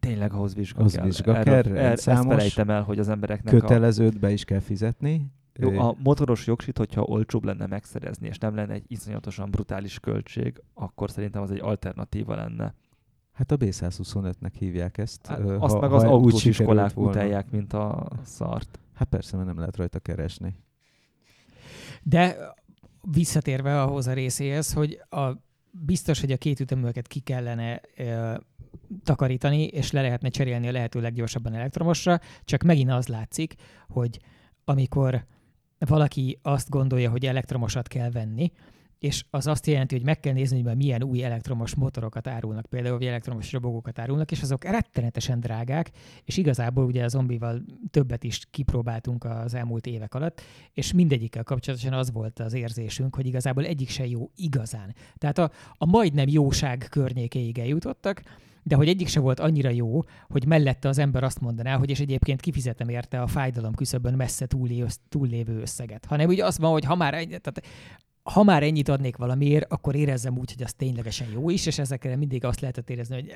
[0.00, 1.04] Tényleg ahhoz vizsga az kell.
[1.04, 4.18] Vizsga kell, Erről, rendszámos, ezt felejtem el, hogy az embereknek kötelezőt a...
[4.18, 5.26] be is kell fizetni.
[5.54, 10.62] Jó, a motoros jogsit, hogyha olcsóbb lenne megszerezni, és nem lenne egy iszonyatosan brutális költség,
[10.74, 12.74] akkor szerintem az egy alternatíva lenne.
[13.40, 15.26] Hát a B125-nek hívják ezt.
[15.26, 18.80] Hát, ha, azt meg az autós iskolák utálják, mint a szart.
[18.94, 20.54] Hát persze, mert nem lehet rajta keresni.
[22.02, 22.36] De
[23.10, 25.30] visszatérve ahhoz a részéhez, hogy a
[25.70, 28.34] biztos, hogy a két üteműeket ki kellene ö,
[29.04, 33.54] takarítani, és le lehetne cserélni a lehető leggyorsabban elektromosra, csak megint az látszik,
[33.88, 34.20] hogy
[34.64, 35.24] amikor
[35.78, 38.52] valaki azt gondolja, hogy elektromosat kell venni,
[39.00, 42.98] és az azt jelenti, hogy meg kell nézni, hogy milyen új elektromos motorokat árulnak, például
[42.98, 45.90] vagy elektromos robogókat árulnak, és azok rettenetesen drágák,
[46.24, 50.40] és igazából ugye a zombival többet is kipróbáltunk az elmúlt évek alatt,
[50.72, 54.94] és mindegyikkel kapcsolatosan az volt az érzésünk, hogy igazából egyik se jó igazán.
[55.16, 58.22] Tehát a, a majdnem jóság környékéig eljutottak,
[58.62, 62.00] de hogy egyik se volt annyira jó, hogy mellette az ember azt mondaná, hogy és
[62.00, 64.46] egyébként kifizetem érte a fájdalom küszöbön messze
[65.08, 66.04] túllévő összeget.
[66.04, 67.62] Hanem ugye az van, hogy ha már, tehát
[68.22, 72.16] ha már ennyit adnék valamiért, akkor érezzem úgy, hogy az ténylegesen jó is, és ezekre
[72.16, 73.32] mindig azt lehetett érezni, hogy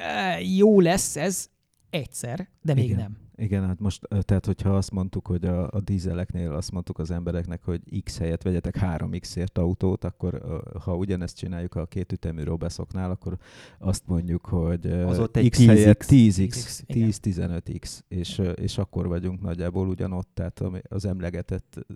[0.57, 1.49] jó lesz ez
[1.91, 2.97] egyszer, de még Igen.
[2.97, 3.17] nem.
[3.37, 7.63] Igen, hát most, tehát hogyha azt mondtuk, hogy a, a dízeleknél azt mondtuk az embereknek,
[7.63, 13.37] hogy X helyet vegyetek 3X-ért autót, akkor ha ugyanezt csináljuk a két ütemű Robeszoknál, akkor
[13.79, 19.41] azt mondjuk, hogy az ott egy X 10X, helyett 10X, 10-15X, és, és akkor vagyunk
[19.41, 21.87] nagyjából ugyanott, tehát az emlegetett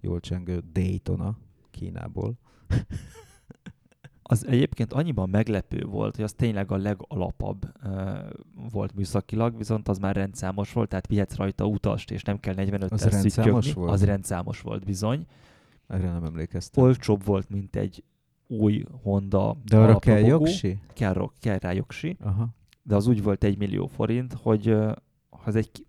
[0.00, 1.36] jól csengő Daytona
[1.80, 2.34] Kínából.
[4.22, 7.92] az egyébként annyiban meglepő volt, hogy az tényleg a legalapabb uh,
[8.70, 12.92] volt műszakilag, viszont az már rendszámos volt, tehát vihetsz rajta utast, és nem kell 45
[12.92, 13.90] Az rendszámos volt?
[13.90, 15.26] Az rendszámos volt bizony.
[15.86, 16.84] Erre nem emlékeztem.
[16.84, 18.04] Olcsóbb volt, mint egy
[18.46, 20.78] új Honda De arra kell jogsi?
[20.92, 22.16] Kell, kell rá jogsi.
[22.20, 22.48] Aha.
[22.82, 24.92] De az úgy volt egy millió forint, hogy uh,
[25.28, 25.84] az egy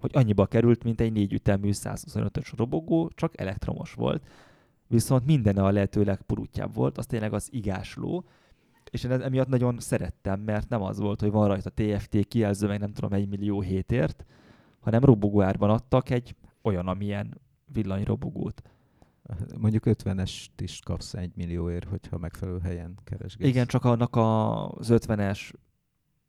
[0.00, 4.22] hogy annyiba került, mint egy négy ütemű 125-ös robogó, csak elektromos volt
[4.86, 8.24] viszont minden a lehető legpurutjább volt, az tényleg az igásló,
[8.90, 12.80] és én emiatt nagyon szerettem, mert nem az volt, hogy van rajta TFT kijelző, meg
[12.80, 14.24] nem tudom, egy millió hétért,
[14.80, 17.40] hanem robogóárban adtak egy olyan, amilyen
[17.72, 18.62] villanyrobogót.
[19.58, 23.50] Mondjuk 50-est is kapsz egy millióért, hogyha megfelelő helyen keresgélsz.
[23.50, 25.52] Igen, csak annak az 50-es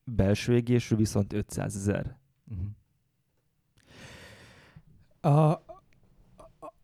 [0.04, 2.18] belső égésű viszont 500 ezer.
[2.48, 2.68] Uh-huh.
[5.36, 5.66] A,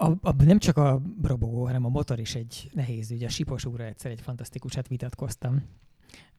[0.02, 3.24] a, a, nem csak a robogó, hanem a motor is egy nehéz ügy.
[3.24, 5.64] A Sipos úrra egyszer egy fantasztikusat vitatkoztam.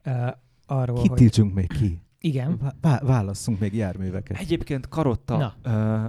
[0.05, 0.27] Uh,
[0.65, 1.53] arról, Kit hogy...
[1.53, 2.01] még ki?
[2.19, 2.73] Igen.
[2.81, 4.37] Vá- válasszunk még járműveket.
[4.37, 6.05] Egyébként Karotta, uh,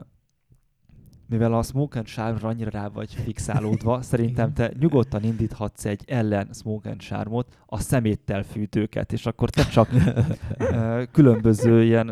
[1.34, 6.48] mivel a Smoke and Charm-ra annyira rá vagy fixálódva, szerintem te nyugodtan indíthatsz egy ellen
[6.52, 9.88] Smoke and Charm-ot, a szeméttel fűtőket, és akkor te csak
[11.12, 12.10] különböző ilyen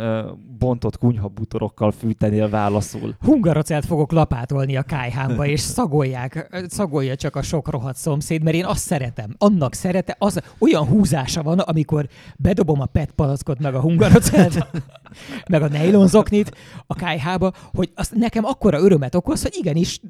[0.59, 3.15] bontott kunyhabutorokkal fűtenél válaszul.
[3.21, 8.65] Hungarocelt fogok lapátolni a kájhámba, és szagolják, szagolja csak a sok rohadt szomszéd, mert én
[8.65, 9.35] azt szeretem.
[9.39, 12.07] Annak szerete, az olyan húzása van, amikor
[12.37, 14.67] bedobom a PET palackot, meg a hungarocelt,
[15.53, 16.57] meg a nejlonzoknit
[16.87, 20.01] a kájhába, hogy azt nekem akkora örömet okoz, hogy igenis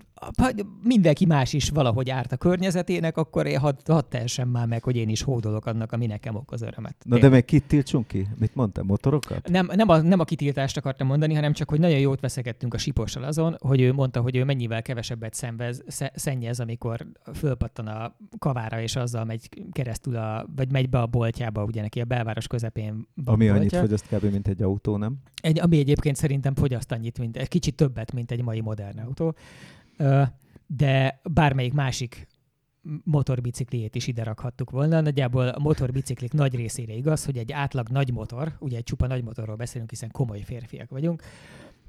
[0.83, 4.97] mindenki más is valahogy árt a környezetének, akkor én hadd had teljesen már meg, hogy
[4.97, 6.97] én is hódolok annak, ami nekem okoz örömet.
[7.05, 8.27] Na de meg kit tiltsunk ki?
[8.39, 8.87] Mit mondtam?
[8.87, 9.49] Motorokat?
[9.49, 12.79] Nem, nem, a, nem a kitiltást akartam mondani, hanem csak, hogy nagyon jót veszekedtünk a
[12.79, 15.83] sipossal azon, hogy ő mondta, hogy ő mennyivel kevesebbet szenvez,
[16.15, 21.65] szennyez, amikor fölpattan a kavára, és azzal megy keresztül, a, vagy megy be a boltjába,
[21.65, 23.55] ugye neki a belváros közepén van Ami boltja.
[23.55, 24.33] annyit fogyaszt kb.
[24.33, 25.17] mint egy autó, nem?
[25.43, 29.35] Egy, ami egyébként szerintem fogyaszt annyit, mint egy kicsit többet, mint egy mai modern autó.
[30.67, 32.29] De bármelyik másik
[33.05, 35.01] motorbicikliét is ide rakhattuk volna.
[35.01, 39.25] Nagyjából a motorbiciklik nagy részére igaz, hogy egy átlag nagy motor, ugye egy csupa nagy
[39.25, 41.23] motorról beszélünk, hiszen komoly férfiak vagyunk,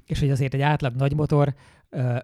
[0.06, 1.54] és hogy azért egy átlag nagy motor,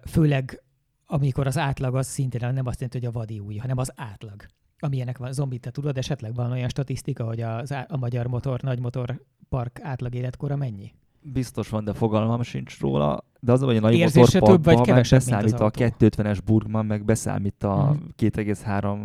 [0.05, 0.63] főleg
[1.05, 4.45] amikor az átlag az szintén nem azt jelenti, hogy a vadi új, hanem az átlag.
[4.79, 8.79] Amilyenek van, zombit, te tudod, esetleg van olyan statisztika, hogy az, a magyar motor, nagy
[8.79, 10.93] motor park átlag életkora mennyi?
[11.23, 13.23] Biztos van, de fogalmam sincs róla.
[13.39, 17.63] De az, hogy a nagy motorparkban több vagy kevesebb, beszámít a 250-es Burgman, meg beszámít
[17.63, 18.07] a mm.
[18.17, 18.97] 2,3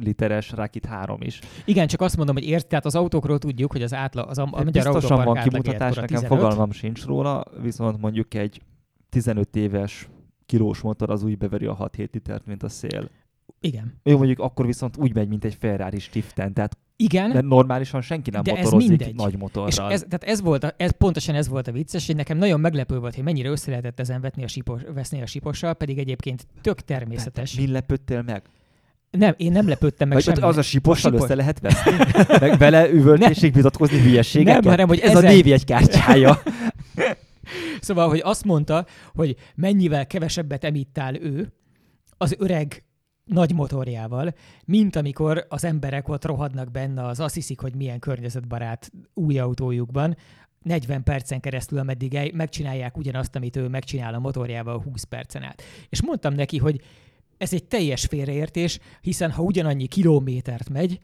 [0.00, 1.40] literes Rakit 3 is.
[1.64, 4.42] Igen, csak azt mondom, hogy ért, tehát az autókról tudjuk, hogy az átlag, az a,
[4.42, 6.26] a magyar Biztosan van kimutatás, nekem 15.
[6.26, 8.60] fogalmam sincs róla, viszont mondjuk egy
[9.08, 10.08] 15 éves
[10.46, 13.08] kilós motor az úgy beveri a 6-7 litert, mint a szél.
[13.60, 14.00] Igen.
[14.02, 17.30] Jó, mondjuk akkor viszont úgy megy, mint egy Ferrari Stiften, tehát igen.
[17.30, 19.68] De normálisan senki nem de motorozik ez nagy motorral.
[19.68, 22.60] És ez, tehát ez volt a, ez, pontosan ez volt a vicces, hogy nekem nagyon
[22.60, 26.46] meglepő volt, hogy mennyire össze lehetett ezen vetni a sipos, veszni a sipossal, pedig egyébként
[26.60, 27.54] tök természetes.
[27.54, 28.42] Mi lepődtél meg?
[29.10, 30.40] Nem, én nem lepődtem meg semmi.
[30.40, 31.24] Az a sipossal sipos...
[31.24, 31.92] össze lehet veszni?
[32.40, 34.62] meg vele üvöltésig vitatkozni hülyeségeket?
[34.62, 35.24] Nem, hanem, hogy ez ezen...
[35.24, 36.42] a névjegykártyája.
[37.80, 41.52] szóval, hogy azt mondta, hogy mennyivel kevesebbet emittál ő,
[42.16, 42.84] az öreg
[43.24, 48.92] nagy motorjával, mint amikor az emberek ott rohadnak benne, az azt hiszik, hogy milyen környezetbarát
[49.14, 50.16] új autójukban,
[50.62, 55.62] 40 percen keresztül, ameddig megcsinálják ugyanazt, amit ő megcsinál a motorjával 20 percen át.
[55.88, 56.80] És mondtam neki, hogy
[57.36, 61.00] ez egy teljes félreértés, hiszen ha ugyanannyi kilométert megy,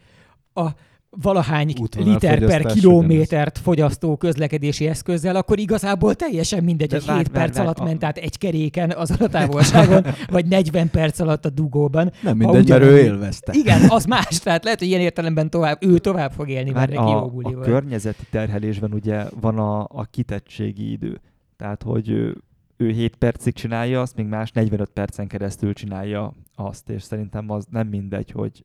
[0.54, 0.68] a
[1.10, 7.64] valahány liter per kilométert fogyasztó közlekedési eszközzel, akkor igazából teljesen mindegy, hogy 7 perc vár,
[7.64, 7.84] alatt a...
[7.84, 12.12] ment át egy keréken azon a távolságon, vagy 40 perc alatt a dugóban.
[12.22, 13.52] Nem mindegy, mert ő élvezte.
[13.56, 14.38] Igen, az más.
[14.38, 18.24] Tehát lehet, hogy ilyen értelemben tovább, ő tovább fog élni, mert a, a, a környezeti
[18.30, 21.20] terhelésben ugye van a, a kitettségi idő.
[21.56, 22.36] Tehát, hogy ő,
[22.76, 27.66] ő 7 percig csinálja azt, míg más 45 percen keresztül csinálja azt, és szerintem az
[27.70, 28.64] nem mindegy, hogy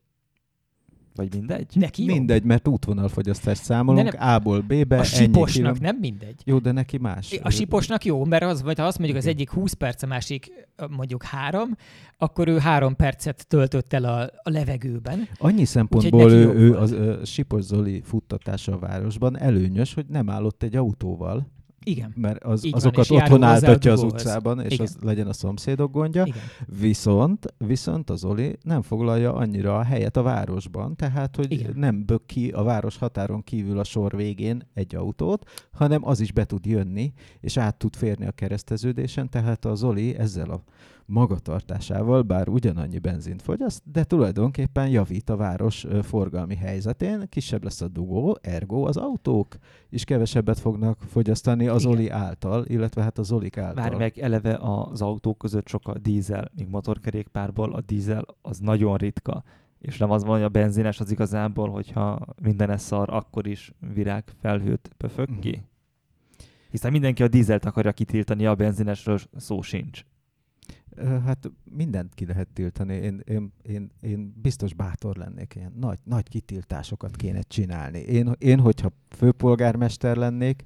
[1.16, 1.72] vagy mindegy?
[1.74, 2.14] Neki jó.
[2.14, 5.00] Mindegy, mert útvonalfogyasztást számolunk nem, A-ból B-be.
[5.00, 6.42] A siposnak nem mindegy.
[6.46, 7.40] Jó, de neki más.
[7.44, 10.52] A siposnak jó, mert az, vagy ha azt mondjuk az egyik 20 perc, a másik
[10.90, 11.76] mondjuk három,
[12.18, 15.28] akkor ő három percet töltött el a, a levegőben.
[15.38, 20.64] Annyi szempontból ő, ő az a Sipos Zoli futtatása a városban előnyös, hogy nem állott
[20.64, 21.54] egy autóval,
[21.86, 22.14] igen.
[22.16, 24.86] Mert az, azokat van, otthon áltatja az utcában, és Igen.
[24.86, 26.26] az legyen a szomszédok gondja.
[26.26, 26.40] Igen.
[26.80, 31.72] Viszont, viszont az Oli nem foglalja annyira a helyet a városban, tehát hogy Igen.
[31.76, 36.32] nem bök ki a város határon kívül a sor végén egy autót, hanem az is
[36.32, 40.64] be tud jönni, és át tud férni a kereszteződésen, tehát az Oli ezzel a
[41.06, 47.88] magatartásával, bár ugyanannyi benzint fogyaszt, de tulajdonképpen javít a város forgalmi helyzetén, kisebb lesz a
[47.88, 49.56] dugó, ergo az autók
[49.90, 53.84] is kevesebbet fognak fogyasztani az Oli által, illetve hát az Olik által.
[53.84, 58.98] Várj meg, eleve az autók között sok a dízel, míg motorkerékpárból a dízel az nagyon
[58.98, 59.44] ritka
[59.86, 64.24] és nem az van, hogy a benzines az igazából, hogyha minden szar, akkor is virág
[64.42, 65.58] felhőt pöfög ki.
[65.58, 65.64] Mm.
[66.70, 70.06] Hiszen mindenki a dízelt akarja kitiltani, a benzinesről szó sincs.
[71.26, 72.94] Hát mindent ki lehet tiltani.
[72.94, 78.00] Én, én, én, én biztos bátor lennék, ilyen nagy, nagy kitiltásokat kéne csinálni.
[78.00, 80.64] Én, én hogyha főpolgármester lennék,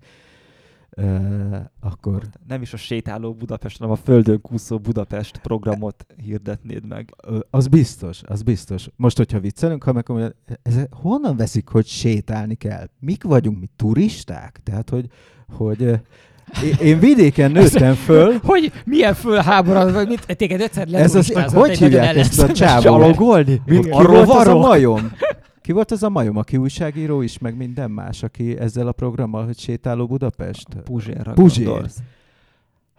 [0.98, 2.24] Uh, akkor...
[2.48, 7.16] Nem is a sétáló Budapest, hanem a földön kúszó Budapest programot hirdetnéd meg.
[7.50, 8.90] Az biztos, az biztos.
[8.96, 12.88] Most, hogyha viccelünk, ha meg ez, honnan veszik, hogy sétálni kell?
[13.00, 14.60] Mik vagyunk mi turisták?
[14.64, 15.10] Tehát, hogy,
[15.48, 16.00] hogy
[16.82, 18.40] én vidéken nőttem föl.
[18.44, 20.36] Hogy milyen fölháborod, vagy mit?
[20.38, 22.84] Téged egyszer Ez az, hogy hívják ezt a csávót?
[22.84, 23.62] Csalogolni?
[23.66, 25.12] Mint ki volt az a majom?
[25.62, 29.46] Ki volt az a majom, aki újságíró is, meg minden más, aki ezzel a programmal,
[29.46, 30.68] hogy sétáló Budapest?
[30.84, 31.82] Puzsérra Puzsér.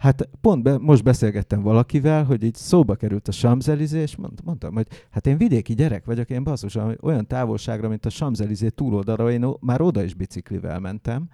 [0.01, 4.75] Hát pont be, most beszélgettem valakivel, hogy így szóba került a Samzelizé, és mond, mondtam,
[4.75, 9.47] hogy hát én vidéki gyerek vagyok, én basszus, olyan távolságra, mint a Samzelizé túloldalra, én
[9.61, 11.29] már oda is biciklivel mentem,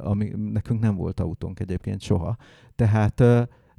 [0.00, 2.36] ami nekünk nem volt autónk egyébként soha.
[2.76, 3.14] Tehát,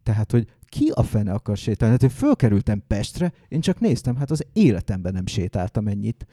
[0.04, 1.94] tehát hogy ki a fene akar sétálni?
[1.94, 6.26] Hát én fölkerültem Pestre, én csak néztem, hát az életemben nem sétáltam ennyit.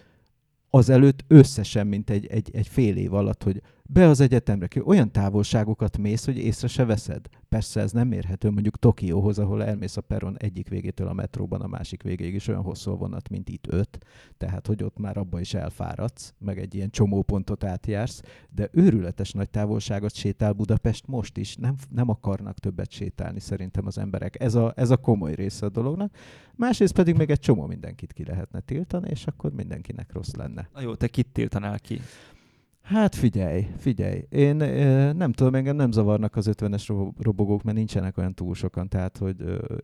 [0.70, 5.12] Azelőtt összesen, mint egy, egy, egy fél év alatt, hogy be az egyetemre, ki olyan
[5.12, 7.26] távolságokat mész, hogy észre se veszed.
[7.48, 11.66] Persze ez nem mérhető mondjuk Tokióhoz, ahol elmész a peron egyik végétől a metróban a
[11.66, 13.98] másik végéig is olyan hosszú a vonat, mint itt öt,
[14.36, 19.50] tehát hogy ott már abba is elfáradsz, meg egy ilyen csomópontot átjársz, de őrületes nagy
[19.50, 24.40] távolságot sétál Budapest most is, nem, nem akarnak többet sétálni szerintem az emberek.
[24.40, 26.14] Ez a, ez a komoly része a dolognak.
[26.54, 30.68] Másrészt pedig még egy csomó mindenkit ki lehetne tiltani, és akkor mindenkinek rossz lenne.
[30.72, 32.00] Na jó, te kit tiltanál ki?
[32.86, 34.26] Hát figyelj, figyelj.
[34.28, 34.56] Én
[35.16, 39.36] nem tudom, engem nem zavarnak az 50-es robogók, mert nincsenek olyan túl sokan, tehát hogy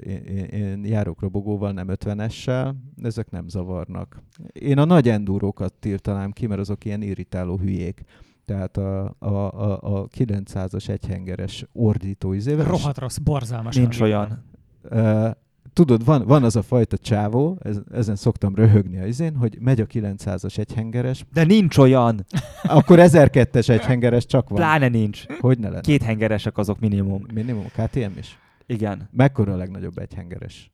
[0.06, 4.22] én, én, én járok robogóval, nem 50-essel, ezek nem zavarnak.
[4.52, 8.02] Én a nagy endurókat tiltanám ki, mert azok ilyen irritáló hülyék.
[8.44, 12.64] Tehát a, a, a, a 900-as egyhengeres ordító izével.
[12.64, 13.76] Rohadt rossz, borzalmas.
[13.76, 14.44] Nincs olyan.
[14.90, 15.30] Uh,
[15.72, 19.80] tudod, van, van az a fajta csávó, ez, ezen szoktam röhögni a izén, hogy megy
[19.80, 21.24] a 900-as egyhengeres.
[21.32, 22.24] De nincs olyan!
[22.62, 24.58] Akkor 1002-es egyhengeres csak van.
[24.58, 25.26] Pláne nincs.
[25.40, 25.80] Hogy ne lenne?
[25.80, 27.26] Két hengeresek azok minimum.
[27.34, 28.38] Minimum, KTM is?
[28.66, 29.08] Igen.
[29.12, 30.72] Mekkora a legnagyobb egyhengeres?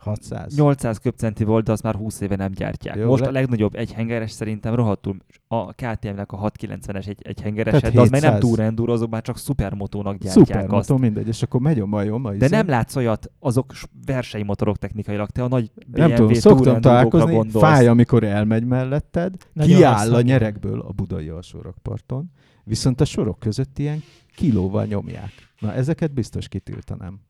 [0.00, 0.56] 600.
[0.56, 2.96] 800 köbcenti volt, de azt már 20 éve nem gyártják.
[2.96, 3.28] Jó, Most le...
[3.28, 5.16] a legnagyobb egyhengeres szerintem rohadtul
[5.48, 9.38] a KTM-nek a 690-es egy, egyhengeres, de az meg nem túl enduro, azok már csak
[9.38, 11.02] szupermotónak gyártják Szupermotó, azt.
[11.02, 12.24] mindegy, és akkor megy a majom.
[12.24, 13.72] A de nem látsz olyat, azok
[14.06, 17.64] versenymotorok technikailag, te a nagy BMW nem tudom, szoktam találkozni, gondolsz.
[17.64, 22.30] fáj, amikor elmegy melletted, Nagyon kiáll a nyerekből a budai alsórakparton,
[22.64, 24.02] viszont a sorok között ilyen
[24.34, 25.32] kilóval nyomják.
[25.58, 27.20] Na, ezeket biztos kitiltanám.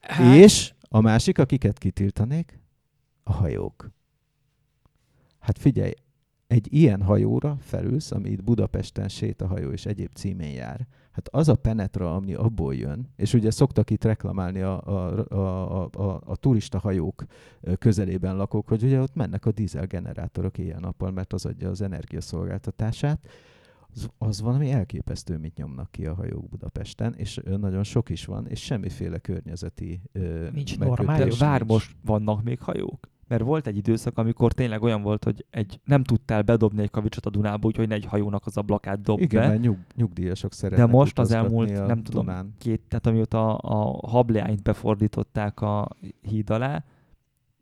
[0.00, 0.34] Hát...
[0.34, 2.60] És a másik, akiket kitiltanék,
[3.22, 3.90] a hajók.
[5.38, 5.92] Hát figyelj,
[6.46, 11.54] egy ilyen hajóra felülsz, ami itt Budapesten sétahajó és egyéb címén jár, hát az a
[11.54, 16.78] penetra, ami abból jön, és ugye szoktak itt reklamálni a, a, a, a, a turista
[16.78, 17.24] hajók
[17.78, 23.28] közelében lakók, hogy ugye ott mennek a dízelgenerátorok éjjel-nappal, mert az adja az energiaszolgáltatását,
[23.94, 28.46] az, az valami elképesztő, mit nyomnak ki a hajók Budapesten, és nagyon sok is van,
[28.46, 30.02] és semmiféle környezeti
[30.52, 31.38] Nincs normális.
[31.38, 33.10] Vár most vannak még hajók?
[33.32, 37.26] mert volt egy időszak, amikor tényleg olyan volt, hogy egy, nem tudtál bedobni egy kavicsot
[37.26, 39.48] a Dunába, úgyhogy ne egy hajónak az ablakát dob Igen, be.
[39.48, 42.54] mert nyug, nyugdíjasok szeretnek De most az elmúlt, a nem tudom, Dunán.
[42.58, 45.88] két, tehát amióta a hableányt befordították a
[46.20, 46.84] híd alá,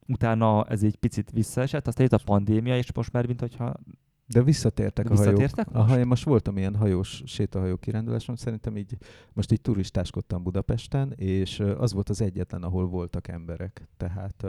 [0.07, 3.75] utána ez egy picit visszaesett, aztán jött a pandémia, és most már, mint hogyha
[4.33, 5.37] de visszatértek De a hajók.
[5.37, 5.89] visszatértek most?
[5.89, 8.97] Aha, én most voltam ilyen hajós, sétahajó kiránduláson, szerintem így,
[9.33, 13.89] most így turistáskodtam Budapesten, és az volt az egyetlen, ahol voltak emberek.
[13.97, 14.47] Tehát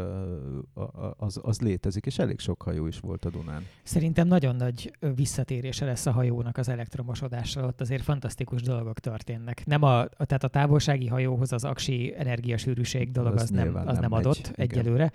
[1.17, 3.65] az, az létezik, és elég sok hajó is volt a Dunán.
[3.83, 9.65] Szerintem nagyon nagy visszatérése lesz a hajónak az elektromosodással, ott azért fantasztikus dolgok történnek.
[9.65, 13.95] Nem a, tehát a távolsági hajóhoz az aksi energiasűrűség dolog az, az nem, az nem,
[13.99, 15.11] nem adott megy, egyelőre, igen.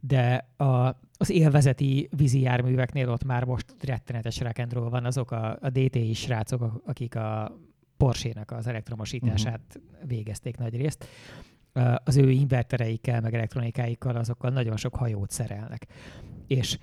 [0.00, 0.86] De a,
[1.18, 6.82] az élvezeti vízi járműveknél ott már most rettenetes rock'n'roll van, azok a, a DTI srácok,
[6.86, 7.58] akik a
[7.96, 10.08] Porsche-nak az elektromosítását uh-huh.
[10.08, 11.08] végezték nagy részt.
[12.04, 15.86] Az ő invertereikkel, meg elektronikáikkal, azokkal nagyon sok hajót szerelnek.
[16.46, 16.78] És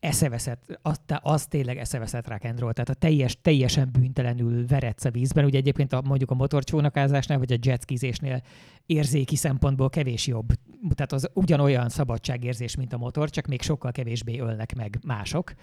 [0.00, 5.44] eszeveszett, az, az tényleg eszeveszett rock'n'roll, tehát a teljes, teljesen bűntelenül veretsz a vízben.
[5.44, 8.42] Ugye egyébként a, mondjuk a motorcsónakázásnál, vagy a jetskizésnél
[8.86, 10.48] érzéki szempontból kevés jobb.
[10.94, 15.54] Tehát az ugyanolyan szabadságérzés, mint a motor, csak még sokkal kevésbé ölnek meg mások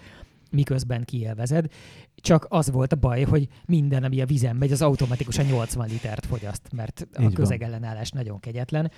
[0.50, 1.66] miközben kielvezed.
[2.14, 6.26] Csak az volt a baj, hogy minden, ami a vízen megy, az automatikusan 80 litert
[6.26, 8.90] fogyaszt, mert a közegellenállás nagyon kegyetlen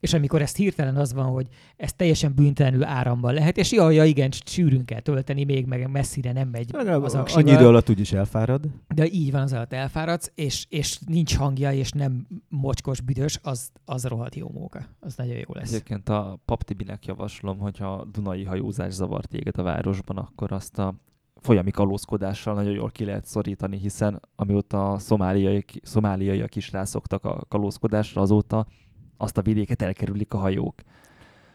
[0.00, 1.46] és amikor ezt hirtelen az van, hogy
[1.76, 6.32] ez teljesen bűntelenül áramban lehet, és jaj, ja, igen, sűrűn kell tölteni, még meg messzire
[6.32, 7.42] nem megy Legalább az aksival.
[7.42, 8.66] Annyi idő alatt úgyis elfárad.
[8.94, 13.70] De így van, az alatt elfáradsz, és, és nincs hangja, és nem mocskos, büdös, az,
[13.84, 14.86] az rohadt jó móka.
[15.00, 15.72] Az nagyon jó lesz.
[15.72, 20.94] Egyébként a Paptibinek javaslom, hogyha Dunai hajózás zavart téged a városban, akkor azt a
[21.40, 27.44] folyami kalózkodással nagyon jól ki lehet szorítani, hiszen amióta a szomáliaiak, szomáliaiak is rászoktak a
[27.48, 28.66] kalózkodásra, azóta
[29.20, 30.74] azt a vidéket elkerülik a hajók.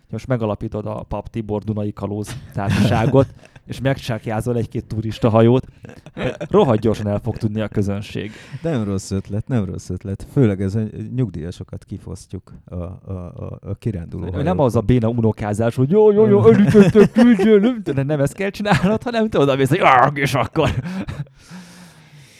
[0.09, 3.27] Most megalapítod a Pap Tibor Dunai Kalóz társaságot,
[3.67, 5.65] és megcsákjázol egy-két turista hajót,
[6.49, 8.31] rohadt gyorsan el fog tudni a közönség.
[8.61, 10.27] Nem rossz ötlet, nem rossz ötlet.
[10.31, 10.81] Főleg ez a
[11.15, 14.43] nyugdíjasokat kifosztjuk a, a, a, a kiránduló hajók.
[14.43, 18.49] Nem az a béna unokázás, hogy jó, jó, jó, elütöttök, küldjél, nem, nem ezt kell
[18.49, 20.69] csinálnod, hanem te oda mész, hogy és akkor.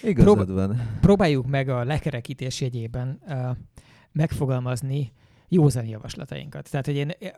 [0.03, 0.81] Igazad Prób- van.
[1.01, 3.35] Próbáljuk meg a lekerekítés jegyében uh,
[4.15, 5.11] megfogalmazni
[5.49, 6.69] józani javaslatainkat.
[6.71, 7.31] Tehát, hogy én, eh,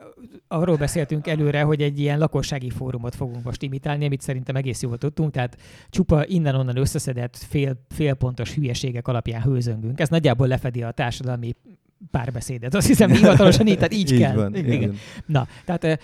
[0.48, 4.98] arról beszéltünk előre, hogy egy ilyen lakossági fórumot fogunk most imitálni, amit szerintem egész jól
[4.98, 5.56] tudtunk, tehát
[5.90, 10.00] csupa innen-onnan összeszedett fél, félpontos hülyeségek alapján hőzöngünk.
[10.00, 11.54] Ez nagyjából lefedi a társadalmi
[12.10, 12.74] párbeszédet.
[12.74, 14.34] Azt hiszem, hivatalosan így, tehát így, így kell.
[14.34, 14.72] Van, igen.
[14.72, 14.94] igen.
[15.26, 16.00] Na, tehát,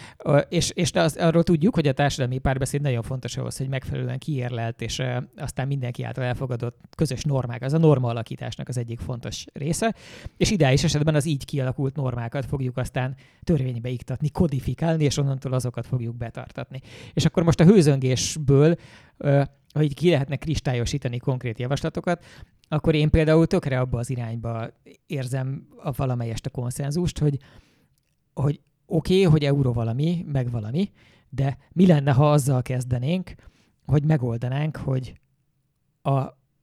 [0.49, 4.83] és, és az, arról tudjuk, hogy a társadalmi párbeszéd nagyon fontos ahhoz, hogy megfelelően kiérlelt,
[4.83, 5.03] és
[5.37, 7.63] aztán mindenki által elfogadott közös normák.
[7.63, 9.95] Az a norma alakításnak az egyik fontos része,
[10.37, 15.87] és ideális esetben az így kialakult normákat fogjuk aztán törvénybe iktatni, kodifikálni, és onnantól azokat
[15.87, 16.81] fogjuk betartatni.
[17.13, 18.77] És akkor most a hőzöngésből
[19.75, 22.25] hogy ki lehetne kristályosítani konkrét javaslatokat,
[22.69, 24.71] akkor én például tökre abba az irányba
[25.07, 27.39] érzem a valamelyest a konszenzust, hogy,
[28.35, 30.91] hogy oké, okay, hogy euró valami, meg valami,
[31.29, 33.35] de mi lenne, ha azzal kezdenénk,
[33.87, 35.21] hogy megoldanánk, hogy
[36.03, 36.19] a,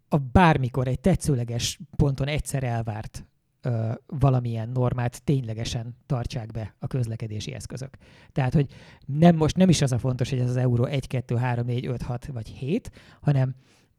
[0.07, 3.25] a bármikor egy tetszőleges ponton egyszer elvárt
[3.61, 7.97] ö, valamilyen normát ténylegesen tartsák be a közlekedési eszközök.
[8.31, 8.73] Tehát, hogy
[9.05, 11.85] nem most nem is az a fontos, hogy ez az euró 1, 2, 3, 4,
[11.85, 12.91] 5, 6 vagy 7,
[13.21, 13.55] hanem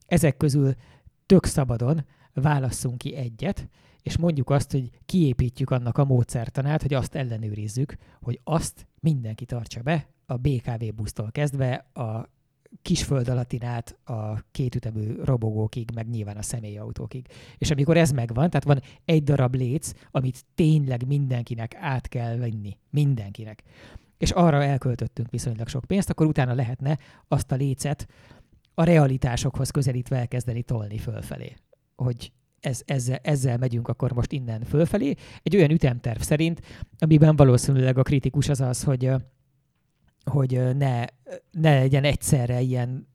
[0.07, 0.75] ezek közül
[1.33, 2.05] tök szabadon
[2.35, 3.69] válasszunk ki egyet,
[4.03, 9.83] és mondjuk azt, hogy kiépítjük annak a módszertanát, hogy azt ellenőrizzük, hogy azt mindenki tartsa
[9.83, 12.29] be, a BKV busztól kezdve a
[12.83, 17.27] kisföld alattin át a kétütemű robogókig, meg nyilván a személyautókig.
[17.59, 22.77] És amikor ez megvan, tehát van egy darab léc, amit tényleg mindenkinek át kell venni.
[22.91, 23.63] Mindenkinek.
[24.19, 28.07] És arra elköltöttünk viszonylag sok pénzt, akkor utána lehetne azt a lécet
[28.75, 31.55] a realitásokhoz közelítve elkezdeni tolni fölfelé.
[31.97, 35.15] Hogy ez, ezzel, ezzel megyünk akkor most innen fölfelé.
[35.43, 36.61] Egy olyan ütemterv szerint,
[36.99, 39.11] amiben valószínűleg a kritikus az az, hogy
[40.25, 41.05] hogy ne,
[41.51, 43.09] ne legyen egyszerre ilyen,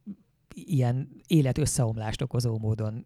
[0.53, 3.05] ilyen élet összeomlást okozó módon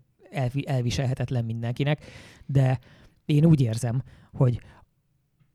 [0.65, 2.05] elviselhetetlen mindenkinek,
[2.45, 2.79] de
[3.25, 4.03] én úgy érzem,
[4.33, 4.59] hogy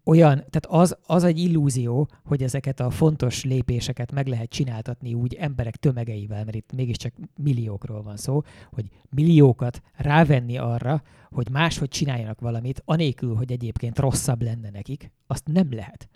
[0.07, 5.35] olyan, tehát az, az egy illúzió, hogy ezeket a fontos lépéseket meg lehet csináltatni úgy
[5.35, 8.43] emberek tömegeivel, mert itt mégiscsak milliókról van szó,
[8.73, 15.47] hogy milliókat rávenni arra, hogy máshogy csináljanak valamit, anélkül, hogy egyébként rosszabb lenne nekik, azt
[15.47, 16.09] nem lehet.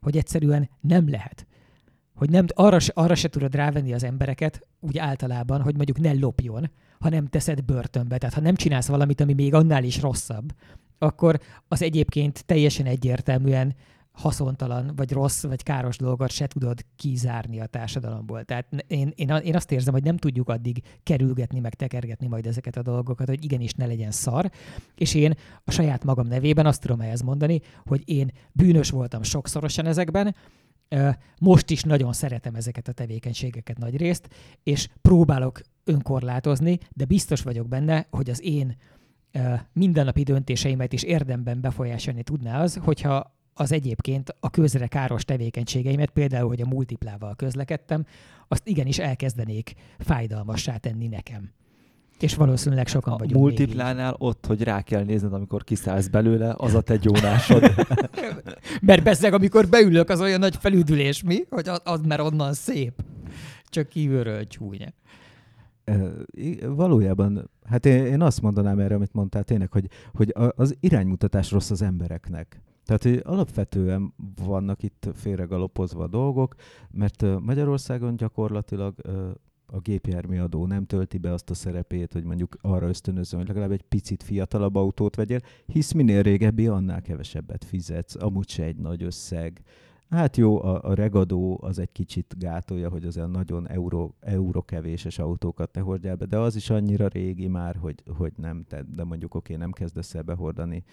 [0.00, 1.46] Hogy egyszerűen nem lehet
[2.16, 6.70] hogy nem, arra, arra se tudod rávenni az embereket, úgy általában, hogy mondjuk ne lopjon,
[6.98, 8.18] ha nem teszed börtönbe.
[8.18, 10.52] Tehát ha nem csinálsz valamit, ami még annál is rosszabb,
[10.98, 13.74] akkor az egyébként teljesen egyértelműen
[14.16, 18.44] haszontalan, vagy rossz, vagy káros dolgot se tudod kizárni a társadalomból.
[18.44, 22.76] Tehát én, én, én azt érzem, hogy nem tudjuk addig kerülgetni, meg tekergetni majd ezeket
[22.76, 24.50] a dolgokat, hogy igenis ne legyen szar.
[24.94, 29.86] És én a saját magam nevében azt tudom ehhez mondani, hogy én bűnös voltam sokszorosan
[29.86, 30.34] ezekben,
[31.40, 34.28] most is nagyon szeretem ezeket a tevékenységeket nagy részt,
[34.62, 38.76] és próbálok önkorlátozni, de biztos vagyok benne, hogy az én
[39.72, 46.48] mindennapi döntéseimet is érdemben befolyásolni tudná az, hogyha az egyébként a közre káros tevékenységeimet, például,
[46.48, 48.06] hogy a multiplával közlekedtem,
[48.48, 51.50] azt igenis elkezdenék fájdalmassá tenni nekem.
[52.20, 53.40] És valószínűleg sokan a vagyunk.
[53.40, 57.62] multiplánál ott, hogy rá kell nézned, amikor kiszállsz belőle, az a te gyónásod.
[58.80, 61.44] mert bezzeg, amikor beülök, az olyan nagy felüdülés, mi?
[61.50, 63.04] Hogy az, az mert onnan szép.
[63.64, 64.92] Csak kívülről csúnya.
[66.66, 71.70] Valójában, hát én, én azt mondanám erre, amit mondtál tényleg, hogy, hogy az iránymutatás rossz
[71.70, 72.62] az embereknek.
[72.84, 74.14] Tehát hogy alapvetően
[74.44, 76.54] vannak itt félregalopozva dolgok,
[76.90, 78.94] mert Magyarországon gyakorlatilag
[79.66, 83.82] a gépjárműadó nem tölti be azt a szerepét, hogy mondjuk arra ösztönözön, hogy legalább egy
[83.82, 89.62] picit fiatalabb autót vegyél, hisz minél régebbi, annál kevesebbet fizetsz, amúgy se egy nagy összeg.
[90.10, 94.62] Hát jó, a, a regadó az egy kicsit gátolja, hogy az olyan nagyon euró, euró
[94.62, 98.82] kevéses autókat ne hordjál be, de az is annyira régi már, hogy, hogy nem, te,
[98.82, 100.84] de mondjuk oké, nem kezdesz el behordani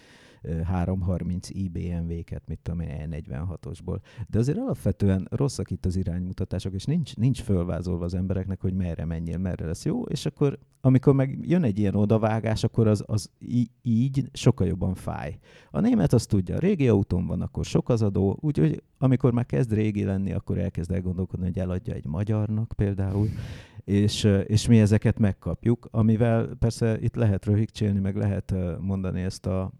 [0.64, 3.98] 330 IBMV-ket, mit tudom én, E46-osból.
[4.28, 9.04] De azért alapvetően rosszak itt az iránymutatások, és nincs, nincs fölvázolva az embereknek, hogy merre
[9.04, 13.30] menjél, merre lesz jó, és akkor amikor meg jön egy ilyen odavágás, akkor az, az
[13.82, 15.38] így sokkal jobban fáj.
[15.70, 19.72] A német azt tudja, régi autón van, akkor sok az adó, úgyhogy amikor már kezd
[19.72, 23.28] régi lenni, akkor elkezd elgondolkodni, hogy eladja egy magyarnak például,
[23.84, 29.72] és, és mi ezeket megkapjuk, amivel persze itt lehet röhigcsélni, meg lehet mondani ezt a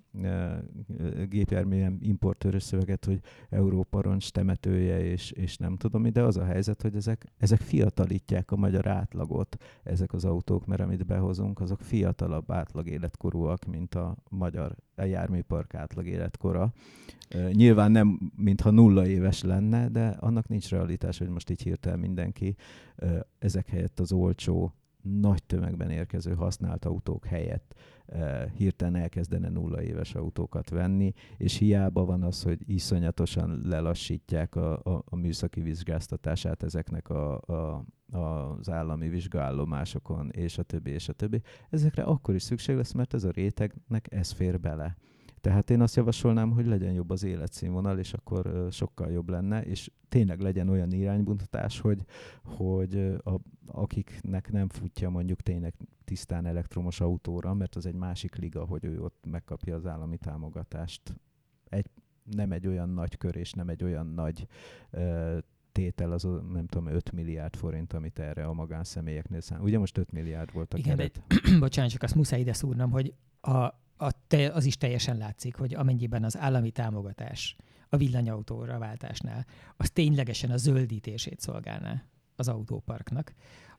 [1.28, 6.82] gépjárműen importőrös szöveget, hogy Európa roncs temetője, és, és nem tudom, de az a helyzet,
[6.82, 12.50] hogy ezek, ezek fiatalítják a magyar átlagot, ezek az autók, mert amit behozunk, azok fiatalabb
[12.50, 16.72] átlag életkorúak, mint a magyar a járműpark átlag életkora.
[17.52, 22.56] Nyilván nem, mintha nulla éves lenne, de annak nincs realitás, hogy most így hirtelen mindenki
[23.38, 27.74] ezek helyett az olcsó, nagy tömegben érkező használt autók helyett
[28.56, 35.02] hirtelen elkezdene nulla éves autókat venni, és hiába van az, hogy iszonyatosan lelassítják a, a,
[35.04, 37.84] a műszaki vizsgáztatását ezeknek a, a,
[38.14, 41.42] az állami vizsgállomásokon, és a többi, és a többi.
[41.70, 44.96] Ezekre akkor is szükség lesz, mert ez a rétegnek ez fér bele.
[45.40, 49.90] Tehát én azt javasolnám, hogy legyen jobb az életszínvonal, és akkor sokkal jobb lenne, és
[50.08, 52.04] tényleg legyen olyan iránymutatás, hogy,
[52.44, 55.74] hogy a, akiknek nem futja mondjuk tényleg
[56.04, 61.20] tisztán elektromos autóra, mert az egy másik liga, hogy ő ott megkapja az állami támogatást.
[61.68, 61.90] Egy,
[62.22, 64.46] nem egy olyan nagy kör, és nem egy olyan nagy
[64.92, 65.38] uh,
[65.74, 69.62] tétel az a, nem tudom, 5 milliárd forint, amit erre a magánszemélyeknél szám.
[69.62, 71.22] Ugye most 5 milliárd volt a Igen, keret.
[71.28, 75.56] De, bocsánat, csak azt muszáj ide szúrnom, hogy a a te, az is teljesen látszik,
[75.56, 77.56] hogy amennyiben az állami támogatás
[77.88, 79.46] a villanyautóra váltásnál,
[79.76, 82.02] az ténylegesen a zöldítését szolgálná
[82.36, 83.34] az autóparknak,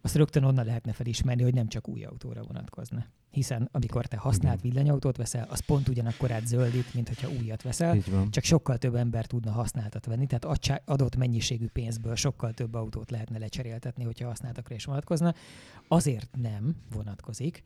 [0.06, 3.06] azt rögtön onnan lehetne felismerni, hogy nem csak új autóra vonatkozna.
[3.32, 7.98] Hiszen amikor te használt villanyautót veszel, az pont ugyanakkor át zöldít, mint hogyha újat veszel,
[8.30, 13.38] csak sokkal több ember tudna használtat venni, tehát adott mennyiségű pénzből sokkal több autót lehetne
[13.38, 15.34] lecseréltetni, hogyha használtakra is vonatkozna.
[15.88, 17.64] Azért nem vonatkozik,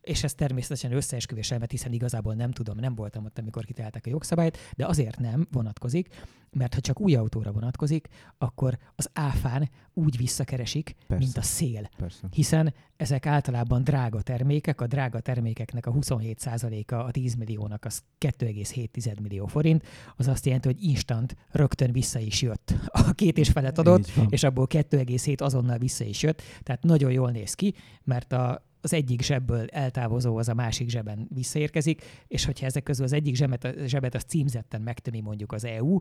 [0.00, 4.10] és ez természetesen összeesküvés elmet, hiszen igazából nem tudom, nem voltam ott, amikor kitálták a
[4.10, 6.08] jogszabályt, de azért nem vonatkozik,
[6.52, 8.08] mert ha csak új autóra vonatkozik,
[8.38, 11.24] akkor az áfán úgy visszakeresik, Persze.
[11.24, 11.88] mint a szél.
[11.96, 12.26] Persze.
[12.30, 19.20] Hiszen ezek általában drága termékek, a drága termékeknek a 27%-a a 10 milliónak az 2,7
[19.20, 19.86] millió forint,
[20.16, 22.74] az azt jelenti, hogy instant rögtön vissza is jött.
[22.86, 27.30] A két és felet adott, és abból 2,7 azonnal vissza is jött, tehát nagyon jól
[27.30, 27.74] néz ki,
[28.04, 33.04] mert a az egyik zsebből eltávozó az a másik zsebben visszaérkezik, és hogyha ezek közül
[33.04, 35.98] az egyik zsebet, zsebet az címzetten megtömi mondjuk az EU,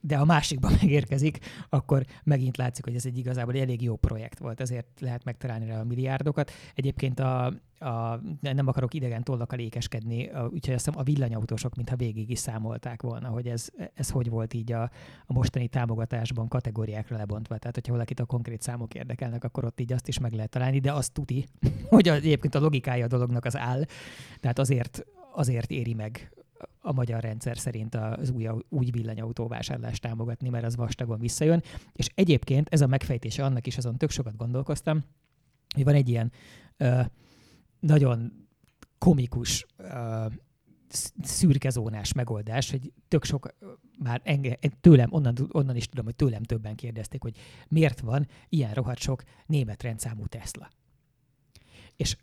[0.00, 1.38] de a másikban megérkezik,
[1.68, 5.80] akkor megint látszik, hogy ez egy igazából elég jó projekt volt, ezért lehet megtalálni rá
[5.80, 6.50] a milliárdokat.
[6.74, 7.46] Egyébként a,
[7.78, 13.02] a, nem akarok idegen tollakkal ékeskedni, úgyhogy azt hiszem a villanyautósok mintha végig is számolták
[13.02, 14.82] volna, hogy ez, ez hogy volt így a,
[15.26, 17.58] a mostani támogatásban kategóriákra lebontva.
[17.58, 20.78] Tehát, hogyha valakit a konkrét számok érdekelnek, akkor ott így azt is meg lehet találni,
[20.78, 21.46] de azt tuti,
[21.88, 23.84] hogy egyébként a logikája a dolognak az áll.
[24.40, 26.30] Tehát azért, azért éri meg
[26.80, 31.62] a magyar rendszer szerint az új, új villanyautóvásárlást támogatni, mert az vastagon visszajön.
[31.92, 35.04] És egyébként ez a megfejtése annak is, azon tök sokat gondolkoztam,
[35.74, 36.32] hogy van egy ilyen
[36.76, 37.00] ö,
[37.80, 38.46] nagyon
[38.98, 40.26] komikus ö,
[41.22, 43.54] szürkezónás megoldás, hogy tök sok
[43.98, 47.36] már enge, tőlem, onnan, onnan is tudom, hogy tőlem többen kérdezték, hogy
[47.68, 50.70] miért van ilyen rohadt sok német rendszámú Tesla.
[51.96, 52.16] És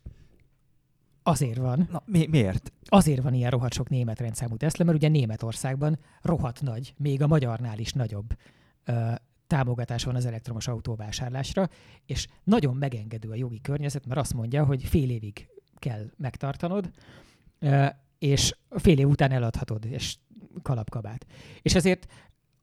[1.28, 1.88] azért van.
[1.92, 2.72] Na, mi, miért?
[2.86, 7.28] Azért van ilyen rohadt sok német rendszámú Tesla, mert ugye Németországban rohadt nagy, még a
[7.28, 8.34] magyarnál is nagyobb
[8.84, 9.12] ö,
[9.48, 11.70] támogatás van az elektromos autóvásárlásra,
[12.06, 16.92] és nagyon megengedő a jogi környezet, mert azt mondja, hogy fél évig kell megtartanod,
[17.60, 17.86] ö,
[18.20, 20.18] és fél év után eladhatod, és
[20.62, 21.26] kalapkabát.
[21.62, 22.08] És ezért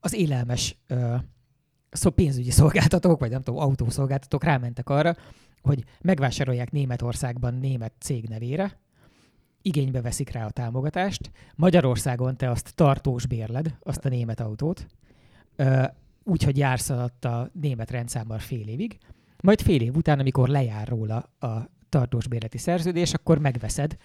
[0.01, 1.17] az élelmes ö,
[1.93, 5.16] szó pénzügyi szolgáltatók, vagy nem tudom, autószolgáltatók rámentek arra,
[5.62, 8.81] hogy megvásárolják Németországban német cég nevére,
[9.62, 14.86] igénybe veszik rá a támogatást, Magyarországon te azt tartós bérled, azt a német autót,
[16.24, 18.98] úgyhogy jársz alatt a német rendszámmal fél évig,
[19.43, 23.97] majd fél év után, amikor lejár róla a tartós bérleti szerződés, akkor megveszed,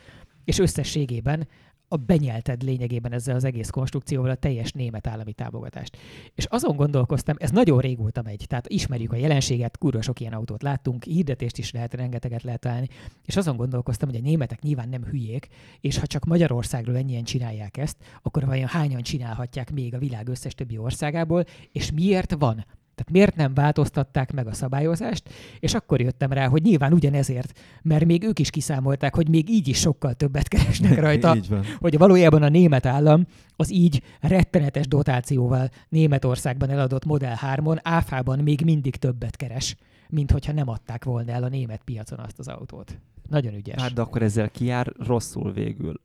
[0.43, 1.47] és összességében
[1.87, 5.97] a benyelted lényegében ezzel az egész konstrukcióval a teljes német állami támogatást.
[6.35, 10.61] És azon gondolkoztam, ez nagyon régóta megy, tehát ismerjük a jelenséget, kurva sok ilyen autót
[10.61, 12.87] láttunk, hirdetést is lehet, rengeteget lehet találni,
[13.25, 15.47] és azon gondolkoztam, hogy a németek nyilván nem hülyék,
[15.81, 20.55] és ha csak Magyarországról ennyien csinálják ezt, akkor vajon hányan csinálhatják még a világ összes
[20.55, 22.65] többi országából, és miért van
[22.97, 25.29] tehát miért nem változtatták meg a szabályozást,
[25.59, 29.67] és akkor jöttem rá, hogy nyilván ugyanezért, mert még ők is kiszámolták, hogy még így
[29.67, 31.37] is sokkal többet keresnek rajta,
[31.79, 33.25] hogy valójában a német állam
[33.55, 39.75] az így rettenetes dotációval Németországban eladott Model 3-on áfában még mindig többet keres,
[40.09, 42.99] mint hogyha nem adták volna el a német piacon azt az autót.
[43.29, 43.81] Nagyon ügyes.
[43.81, 46.01] Hát de akkor ezzel kijár rosszul végül.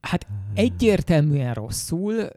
[0.00, 2.28] Hát egyértelműen rosszul,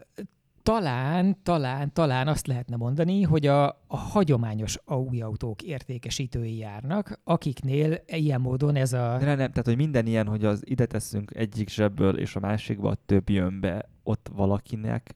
[0.67, 8.03] talán, talán, talán azt lehetne mondani, hogy a, a hagyományos új autók értékesítői járnak, akiknél
[8.05, 9.17] ilyen módon ez a...
[9.19, 12.95] De nem, tehát hogy minden ilyen, hogy az ide teszünk egyik zsebből, és a másikba
[13.05, 15.15] több jön be, ott valakinek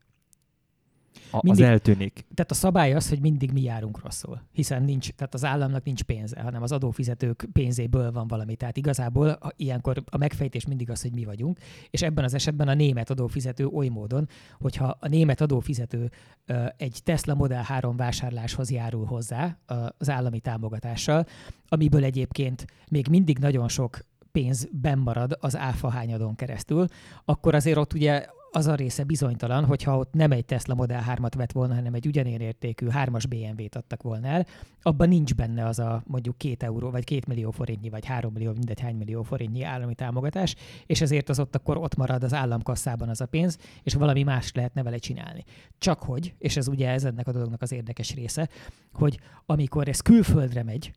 [1.31, 2.13] a, mindig, az eltűnik.
[2.13, 6.03] Tehát a szabály az, hogy mindig mi járunk rosszul, hiszen nincs, tehát az államnak nincs
[6.03, 8.55] pénze, hanem az adófizetők pénzéből van valami.
[8.55, 11.59] Tehát igazából a, ilyenkor a megfejtés mindig az, hogy mi vagyunk,
[11.89, 14.27] és ebben az esetben a német adófizető oly módon,
[14.59, 16.11] hogyha a német adófizető
[16.45, 19.57] ö, egy Tesla Model 3 vásárláshoz járul hozzá
[19.97, 21.25] az állami támogatással,
[21.67, 23.99] amiből egyébként még mindig nagyon sok
[24.31, 26.87] pénz marad az áfa hányadon keresztül,
[27.25, 31.31] akkor azért ott ugye az a része bizonytalan, hogyha ott nem egy Tesla Model 3-at
[31.35, 34.45] vett volna, hanem egy ugyanilyen értékű 3-as BMW-t adtak volna el,
[34.81, 38.51] abban nincs benne az a mondjuk 2 euró, vagy 2 millió forintnyi, vagy 3 millió,
[38.51, 40.55] mindegy hány millió forintnyi állami támogatás,
[40.85, 44.51] és ezért az ott akkor ott marad az államkasszában az a pénz, és valami más
[44.53, 45.43] lehetne vele csinálni.
[45.77, 48.49] Csak hogy, és ez ugye ez ennek a dolognak az érdekes része,
[48.93, 50.91] hogy amikor ez külföldre megy,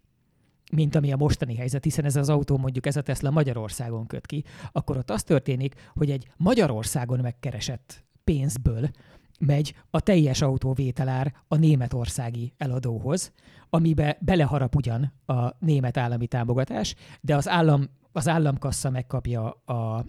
[0.74, 4.26] mint ami a mostani helyzet, hiszen ez az autó mondjuk ez a Tesla Magyarországon köt
[4.26, 8.90] ki, akkor ott az történik, hogy egy Magyarországon megkeresett pénzből
[9.38, 13.32] megy a teljes autóvételár a németországi eladóhoz,
[13.70, 20.04] amibe beleharap ugyan a német állami támogatás, de az állam az államkassa megkapja a,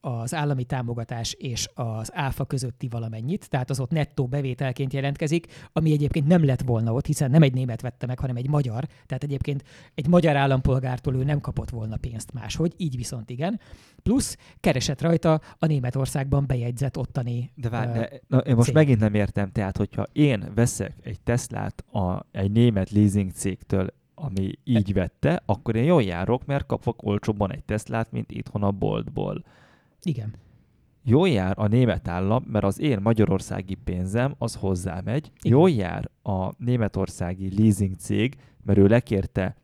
[0.00, 5.92] az állami támogatás és az áfa közötti valamennyit, tehát az ott nettó bevételként jelentkezik, ami
[5.92, 9.22] egyébként nem lett volna ott, hiszen nem egy német vette meg, hanem egy magyar, tehát
[9.22, 9.64] egyébként
[9.94, 13.60] egy magyar állampolgártól ő nem kapott volna pénzt máshogy, így viszont igen.
[14.02, 18.74] Plusz keresett rajta a Németországban bejegyzett ottani De várj, de, na, én most cég.
[18.74, 24.52] megint nem értem, tehát hogyha én veszek egy Teslát a, egy német leasing cégtől, ami
[24.64, 29.44] így vette, akkor én jól járok, mert kapok olcsóbban egy Teslát, mint itthon a boltból.
[30.02, 30.34] Igen.
[31.02, 35.32] Jól jár a német állam, mert az én magyarországi pénzem az hozzámegy.
[35.42, 35.58] Igen.
[35.58, 39.56] Jól jár a németországi leasing cég, mert ő lekérte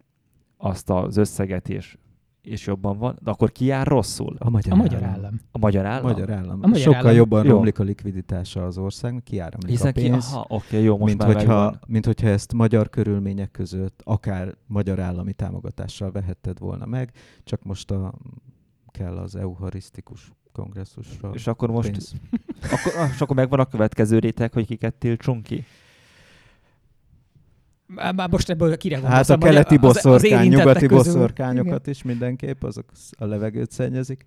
[0.56, 1.96] azt az összeget, és,
[2.42, 4.36] és jobban van, de akkor ki jár rosszul?
[4.38, 5.14] A magyar, a magyar állam.
[5.14, 5.40] állam.
[5.52, 6.10] A magyar állam?
[6.10, 6.58] Magyar állam.
[6.62, 7.16] A magyar Sokkal állam.
[7.16, 7.50] jobban jó.
[7.50, 10.28] romlik a likviditása az országnak, kiáramlik Hiszen a pénz.
[10.28, 14.54] Ki, aha, oké, jó, most mint, már hogyha, mint hogyha ezt magyar körülmények között akár
[14.66, 17.12] magyar állami támogatással vehetted volna meg,
[17.44, 18.14] csak most a,
[18.98, 21.30] kell az euharisztikus kongresszusra.
[21.34, 21.96] És akkor most
[22.74, 25.64] akkor, és akkor megvan a következő réteg, hogy kiket tiltsunk ki?
[27.86, 30.96] Már most ebből kire Hát a keleti boszorkány, az, az nyugati közül.
[30.96, 31.94] boszorkányokat Igen.
[31.94, 32.84] is mindenképp, azok
[33.18, 34.26] a levegőt szennyezik.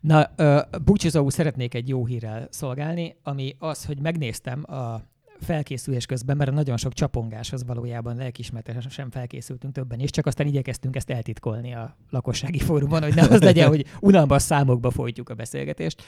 [0.00, 5.02] Na, uh, búcsúzóul szeretnék egy jó hírrel szolgálni, ami az, hogy megnéztem a
[5.40, 11.10] felkészülés közben, mert nagyon sok csapongáshoz valójában lelkismertesen felkészültünk többen, és csak aztán igyekeztünk ezt
[11.10, 16.02] eltitkolni a lakossági fórumon, hogy ne az legyen, hogy unalmas számokba folytjuk a beszélgetést.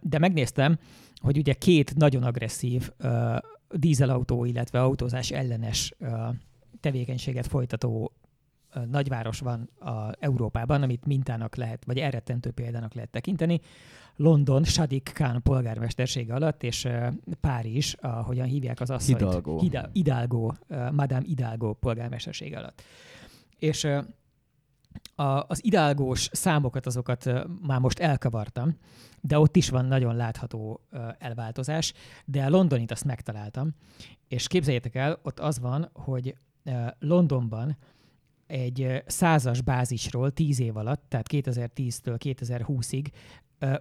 [0.00, 0.78] De megnéztem,
[1.20, 2.90] hogy ugye két nagyon agresszív
[3.70, 5.94] dízelautó, illetve autózás ellenes
[6.80, 8.12] tevékenységet folytató
[8.90, 13.60] nagyváros van a Európában, amit mintának lehet, vagy elrettentő példának lehet tekinteni.
[14.16, 16.88] London Sadik Khan polgármestersége alatt, és
[17.40, 19.18] Párizs, ahogyan hívják az asszonyt.
[19.18, 19.58] Hidalgo.
[19.58, 20.52] Hida, Hidalgo,
[20.92, 22.82] Madame Hidalgo polgármestersége alatt.
[23.58, 23.86] És
[25.14, 27.30] a, az idálgós számokat, azokat
[27.62, 28.78] már most elkavartam,
[29.20, 30.80] de ott is van nagyon látható
[31.18, 31.92] elváltozás,
[32.24, 33.74] de a londonit azt megtaláltam,
[34.28, 36.36] és képzeljétek el, ott az van, hogy
[36.98, 37.76] Londonban
[38.46, 43.06] egy százas bázisról tíz év alatt, tehát 2010-től 2020-ig,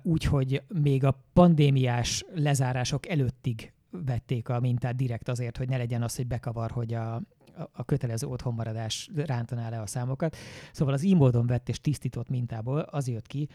[0.02, 6.16] úgyhogy még a pandémiás lezárások előttig vették a mintát direkt azért, hogy ne legyen az,
[6.16, 7.22] hogy bekavar, hogy a,
[7.72, 10.36] a kötelező otthonmaradás rántaná le a számokat.
[10.72, 13.48] Szóval az így módon vett és tisztított mintából az jött ki,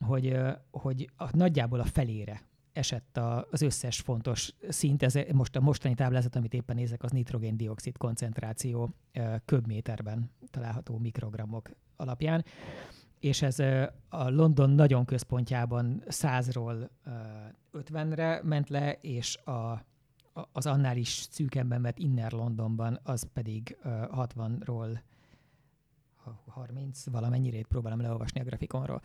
[0.00, 0.36] hogy,
[0.70, 2.42] hogy a, nagyjából a felére
[2.74, 5.02] esett a, az összes fontos szint.
[5.02, 8.94] Ez most a mostani táblázat, amit éppen nézek, az nitrogén-dioxid koncentráció
[9.44, 12.44] köbméterben található mikrogramok alapján.
[13.20, 13.58] És ez
[14.08, 16.88] a London nagyon központjában 100-ról
[17.72, 19.84] 50-re ment le, és a,
[20.52, 24.98] az annál is szűkebben vett Inner Londonban az pedig 60-ról
[26.46, 29.02] 30 valamennyire próbálom leolvasni a grafikonról.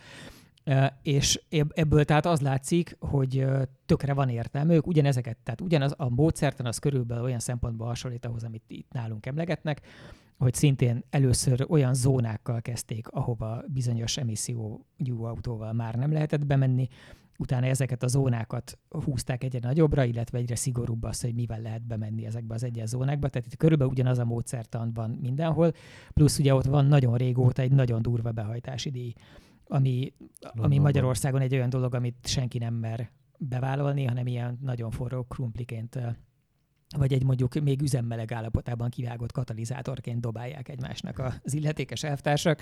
[1.02, 3.46] És ebből tehát az látszik, hogy
[3.86, 8.44] tökre van értelme, ők ugyanezeket, tehát ugyanaz a módszertan az körülbelül olyan szempontból hasonlít ahhoz,
[8.44, 9.82] amit itt nálunk emlegetnek,
[10.38, 16.88] hogy szintén először olyan zónákkal kezdték, ahova bizonyos emissziójú autóval már nem lehetett bemenni,
[17.38, 22.26] utána ezeket a zónákat húzták egyre nagyobbra, illetve egyre szigorúbb az, hogy mivel lehet bemenni
[22.26, 23.30] ezekbe az egyes zónákba.
[23.30, 25.72] Tehát itt körülbelül ugyanaz a módszertan van mindenhol,
[26.14, 29.14] plusz ugye ott van nagyon régóta egy nagyon durva behajtási díj
[29.72, 30.14] ami,
[30.56, 36.00] ami Magyarországon egy olyan dolog, amit senki nem mer bevállalni, hanem ilyen nagyon forró krumpliként
[36.98, 42.62] vagy egy mondjuk még üzemmeleg állapotában kivágott katalizátorként dobálják egymásnak az illetékes elvtársak,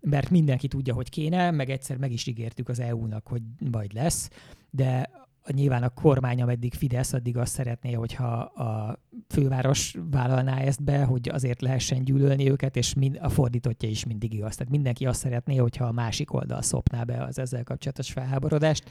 [0.00, 4.30] mert mindenki tudja, hogy kéne, meg egyszer meg is ígértük az EU-nak, hogy majd lesz,
[4.70, 5.10] de
[5.52, 8.98] nyilván a kormány, ameddig Fidesz, addig azt szeretné, hogyha a
[9.32, 14.32] főváros vállalná ezt be, hogy azért lehessen gyűlölni őket, és mind, a fordítottja is mindig
[14.32, 14.56] igaz.
[14.56, 18.90] Tehát mindenki azt szeretné, hogyha a másik oldal szopná be az ezzel kapcsolatos felháborodást,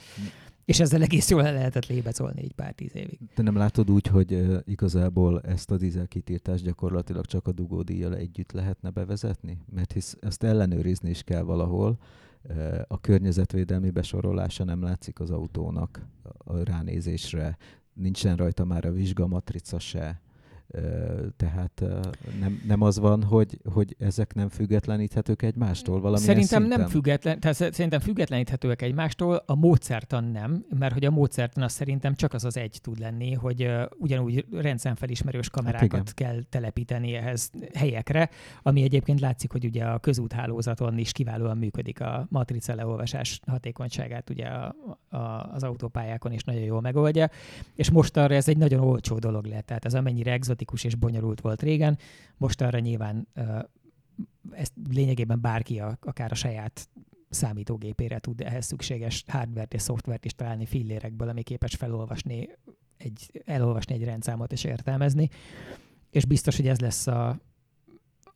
[0.66, 3.20] és ezzel egész jól lehetett lébecolni egy pár tíz évig.
[3.36, 8.52] Te nem látod úgy, hogy igazából ezt a dízel kitiltást gyakorlatilag csak a dugódíjjal együtt
[8.52, 9.58] lehetne bevezetni?
[9.74, 11.98] Mert hisz ezt ellenőrizni is kell valahol,
[12.88, 16.08] a környezetvédelmi besorolása nem látszik az autónak
[16.38, 17.58] a ránézésre,
[17.94, 20.22] nincsen rajta már a vizsgamatrica se,
[21.38, 21.84] tehát
[22.40, 26.80] nem, nem az van, hogy, hogy ezek nem függetleníthetők egymástól valami Szerintem szinten?
[26.80, 32.16] nem független, tehát szerintem függetleníthetőek egymástól, a módszertan nem, mert hogy a módszertan az szerintem
[32.16, 37.52] csak az az egy tud lenni, hogy uh, ugyanúgy rendszerfelismerős kamerákat hát kell telepíteni ehhez
[37.74, 38.30] helyekre,
[38.62, 44.46] ami egyébként látszik, hogy ugye a közúthálózaton is kiválóan működik a matrica leolvasás hatékonyságát ugye
[44.46, 44.76] a,
[45.10, 45.18] a,
[45.54, 47.30] az autópályákon is nagyon jól megoldja,
[47.76, 50.96] és most arra ez egy nagyon olcsó dolog lett, tehát ez amennyire exotikus bürokratikus és
[50.96, 51.98] bonyolult volt régen.
[52.38, 53.28] Most arra nyilván
[54.52, 56.90] ezt lényegében bárki a, akár a saját
[57.30, 62.50] számítógépére tud ehhez szükséges hardvert és szoftvert is találni fillérekből, ami képes felolvasni
[62.98, 65.30] egy, elolvasni egy rendszámot és értelmezni.
[66.12, 67.40] És biztos, hogy ez lesz a,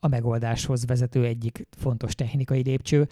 [0.00, 3.08] a megoldáshoz vezető egyik fontos technikai lépcső.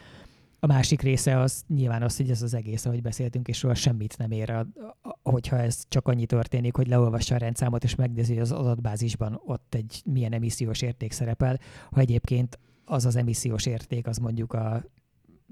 [0.64, 4.18] A másik része az nyilván az, hogy ez az egész, ahogy beszéltünk, és róla semmit
[4.18, 4.66] nem ér, a,
[5.02, 9.40] a, hogyha ez csak annyi történik, hogy leolvassa a rendszámot, és megnézi, hogy az adatbázisban
[9.44, 11.58] ott egy milyen emissziós érték szerepel,
[11.90, 14.84] ha egyébként az az emissziós érték, az mondjuk a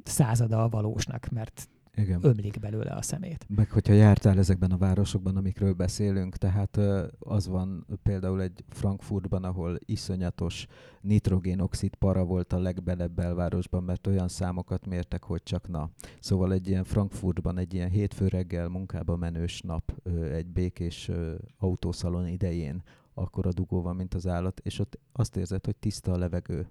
[0.05, 2.19] százada a valósnak, mert igen.
[2.23, 3.47] ömlik belőle a szemét.
[3.49, 6.77] Meg hogyha jártál ezekben a városokban, amikről beszélünk, tehát
[7.19, 10.67] az van például egy Frankfurtban, ahol iszonyatos
[11.01, 15.91] nitrogénoxid para volt a legbelebb belvárosban, mert olyan számokat mértek, hogy csak na.
[16.21, 19.93] Szóval egy ilyen Frankfurtban, egy ilyen hétfő reggel munkába menős nap,
[20.33, 21.11] egy békés
[21.59, 22.83] autószalon idején,
[23.15, 26.69] akkor a dugó van, mint az állat, és ott azt érzed, hogy tiszta a levegő.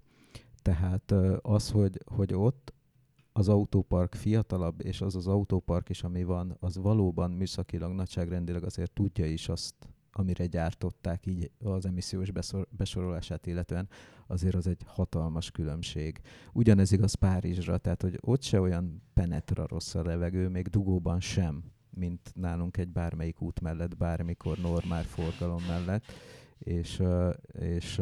[0.62, 2.74] Tehát az, hogy, hogy ott
[3.40, 8.92] az autópark fiatalabb, és az az autópark is, ami van, az valóban műszakilag, nagyságrendileg azért
[8.92, 9.76] tudja is azt,
[10.12, 13.90] amire gyártották így az emissziós beszor, besorolását illetően,
[14.28, 16.22] azért az egy hatalmas különbség.
[16.54, 21.64] Ugyanez igaz Párizsra, tehát hogy ott se olyan penetra rossz a levegő, még dugóban sem,
[21.90, 26.04] mint nálunk egy bármelyik út mellett, bármikor normál forgalom mellett,
[26.58, 27.04] és,
[27.60, 28.02] és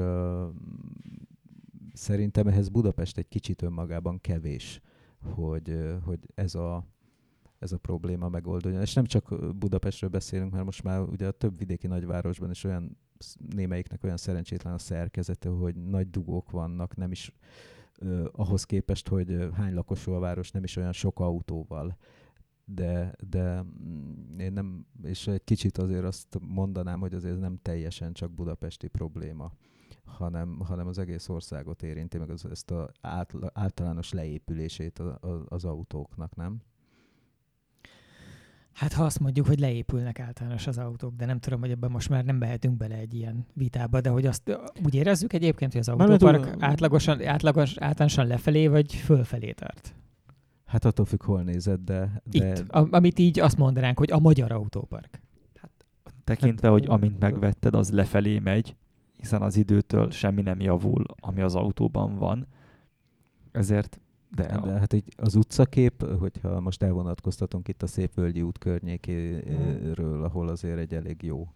[1.94, 4.82] szerintem ehhez Budapest egy kicsit önmagában kevés
[5.36, 6.86] hogy, hogy ez a
[7.60, 8.82] ez a probléma megoldódjon.
[8.82, 12.98] És nem csak Budapestről beszélünk, mert most már ugye a több vidéki nagyvárosban is olyan
[13.56, 17.34] némelyiknek olyan szerencsétlen a szerkezete, hogy nagy dugók vannak, nem is
[18.02, 21.98] uh, ahhoz képest, hogy hány lakosú a város, nem is olyan sok autóval.
[22.66, 28.14] De, de mm, én nem, és egy kicsit azért azt mondanám, hogy azért nem teljesen
[28.14, 29.52] csak budapesti probléma
[30.08, 32.88] hanem, hanem az egész országot érinti, meg az, ezt az
[33.54, 35.02] általános leépülését
[35.48, 36.62] az autóknak, nem?
[38.74, 42.10] Hát ha azt mondjuk, hogy leépülnek általános az autók, de nem tudom, hogy ebben most
[42.10, 45.90] már nem behetünk bele egy ilyen vitába, de hogy azt úgy érezzük egyébként, hogy az
[45.90, 49.96] autópark átlagosan, átlagos, általánosan lefelé vagy fölfelé tart?
[50.66, 52.22] Hát attól függ, hol nézed, de...
[52.24, 52.50] de...
[52.50, 55.22] Itt, a, amit így azt mondanánk, hogy a magyar autópark.
[55.56, 55.72] Hát,
[56.24, 58.76] tekintve, hogy amint megvetted, az lefelé megy,
[59.18, 62.48] hiszen az időtől semmi nem javul, ami az autóban van.
[63.52, 64.00] Ezért
[64.36, 70.48] de, de hát így az utcakép, hogyha most elvonatkoztatunk itt a Szépvölgyi út környékéről, ahol
[70.48, 71.48] azért egy elég jó.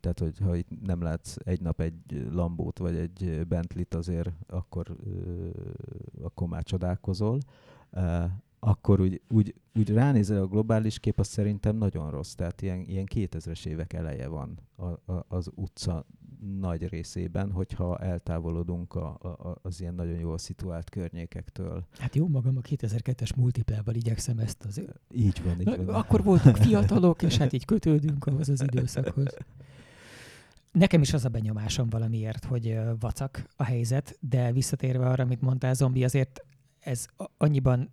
[0.00, 4.96] Tehát, hogyha itt nem látsz egy nap egy Lambót vagy egy Bentlit azért, akkor,
[6.22, 7.38] akkor már csodálkozol
[8.58, 12.32] akkor úgy, úgy, úgy ránézel a globális kép, az szerintem nagyon rossz.
[12.32, 16.06] Tehát ilyen, ilyen 2000-es évek eleje van a, a, az utca
[16.60, 21.86] nagy részében, hogyha eltávolodunk a, a, az ilyen nagyon jól szituált környékektől.
[21.98, 24.82] Hát jó, magam a 2002-es multiplával igyekszem ezt az...
[25.14, 25.94] Így van, így van.
[25.94, 29.36] Akkor voltunk fiatalok, és hát így kötődünk ahhoz az időszakhoz.
[30.72, 35.74] Nekem is az a benyomásom valamiért, hogy vacak a helyzet, de visszatérve arra, amit mondtál,
[35.74, 36.44] zombi, azért
[36.80, 37.06] ez
[37.36, 37.90] annyiban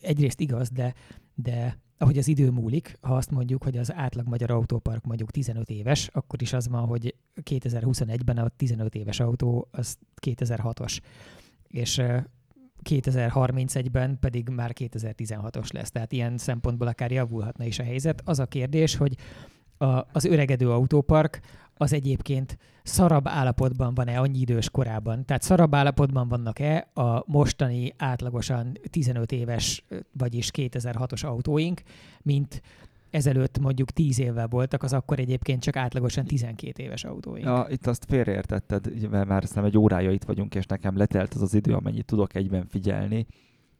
[0.00, 0.94] egyrészt igaz, de,
[1.34, 5.70] de ahogy az idő múlik, ha azt mondjuk, hogy az átlag magyar autópark mondjuk 15
[5.70, 10.98] éves, akkor is az van, hogy 2021-ben a 15 éves autó az 2006-os.
[11.68, 12.02] És
[12.90, 15.90] 2031-ben pedig már 2016-os lesz.
[15.90, 18.22] Tehát ilyen szempontból akár javulhatna is a helyzet.
[18.24, 19.16] Az a kérdés, hogy
[19.78, 21.40] a, az öregedő autópark
[21.76, 25.24] az egyébként szarabb állapotban van-e annyi idős korában?
[25.24, 31.82] Tehát szarabb állapotban vannak-e a mostani átlagosan 15 éves, vagyis 2006-os autóink,
[32.22, 32.62] mint
[33.10, 37.46] ezelőtt mondjuk 10 évvel voltak, az akkor egyébként csak átlagosan 12 éves autóink.
[37.46, 41.42] Ja, itt azt félreértetted, mert már nem egy órája itt vagyunk, és nekem letelt az
[41.42, 43.26] az idő, amennyit tudok egyben figyelni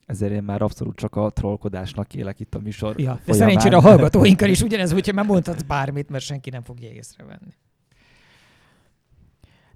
[0.07, 3.81] ezért én már abszolút csak a trollkodásnak élek itt a műsor Ja, de szerencsére a
[3.81, 7.55] hallgatóinkkal is ugyanez, hogyha már mondhatsz bármit, mert senki nem fogja észrevenni.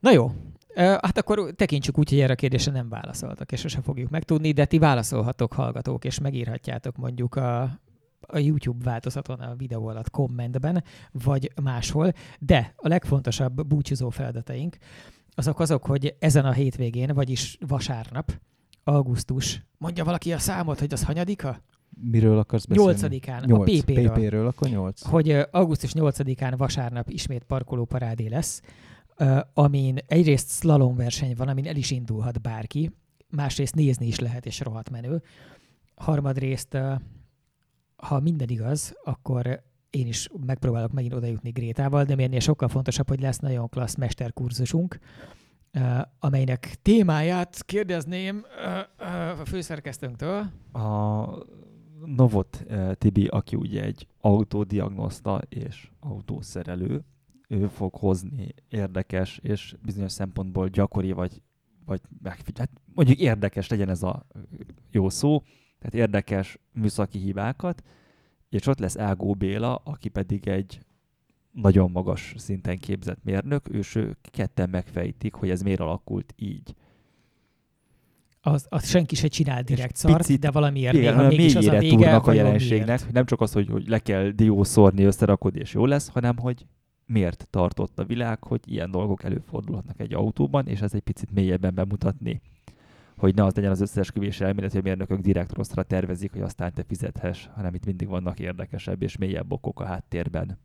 [0.00, 0.32] Na jó,
[0.78, 4.64] Hát akkor tekintsük úgy, hogy erre a kérdésre nem válaszoltak, és sosem fogjuk megtudni, de
[4.64, 7.62] ti válaszolhatok, hallgatók, és megírhatjátok mondjuk a,
[8.20, 12.12] a YouTube változaton a videó alatt kommentben, vagy máshol.
[12.38, 14.76] De a legfontosabb búcsúzó feladataink
[15.34, 18.32] azok azok, hogy ezen a hétvégén, vagyis vasárnap,
[18.88, 21.62] augusztus, mondja valaki a számot, hogy az hanyadika?
[22.00, 22.90] Miről akarsz beszélni?
[22.90, 24.10] Nyolcadikán, a PP-ről.
[24.10, 25.02] PP-ről, akkor nyolc.
[25.02, 28.62] Hogy augusztus 8-án vasárnap ismét parkoló parádé lesz,
[29.54, 32.90] amin egyrészt slalom verseny van, amin el is indulhat bárki,
[33.30, 35.22] másrészt nézni is lehet, és rohadt menő.
[35.94, 36.78] Harmadrészt,
[37.96, 43.20] ha minden igaz, akkor én is megpróbálok megint odajutni Grétával, de miért sokkal fontosabb, hogy
[43.20, 44.98] lesz nagyon klassz mesterkurzusunk,
[46.18, 48.44] amelynek témáját kérdezném
[49.40, 50.50] a főszerkesztőnktől.
[50.72, 51.26] A
[52.04, 57.04] Novot Tibi, aki ugye egy autódiagnoszta és autószerelő,
[57.48, 61.42] ő fog hozni érdekes és bizonyos szempontból gyakori, vagy,
[61.84, 62.00] vagy
[62.56, 64.26] hát mondjuk érdekes legyen ez a
[64.90, 65.42] jó szó,
[65.78, 67.82] tehát érdekes műszaki hibákat,
[68.48, 70.80] és ott lesz Ágó Béla, aki pedig egy
[71.52, 76.74] nagyon magas szinten képzett mérnök, és ők ketten megfejtik, hogy ez miért alakult így.
[78.40, 81.78] Az, az senki se csinál direkt szart, picit, de valamiért igen, néha mégis az a
[81.78, 83.12] vége, a jelenségnek.
[83.12, 86.66] Nem csak az, hogy, hogy le kell diószorni, összerakod és jó lesz, hanem hogy
[87.06, 91.74] miért tartott a világ, hogy ilyen dolgok előfordulhatnak egy autóban, és ez egy picit mélyebben
[91.74, 92.40] bemutatni
[93.18, 96.72] hogy ne az legyen az összeesküvés elmélet, hogy a mérnökök direkt rosszra tervezik, hogy aztán
[96.72, 100.58] te fizethess, hanem itt mindig vannak érdekesebb és mélyebb okok a háttérben.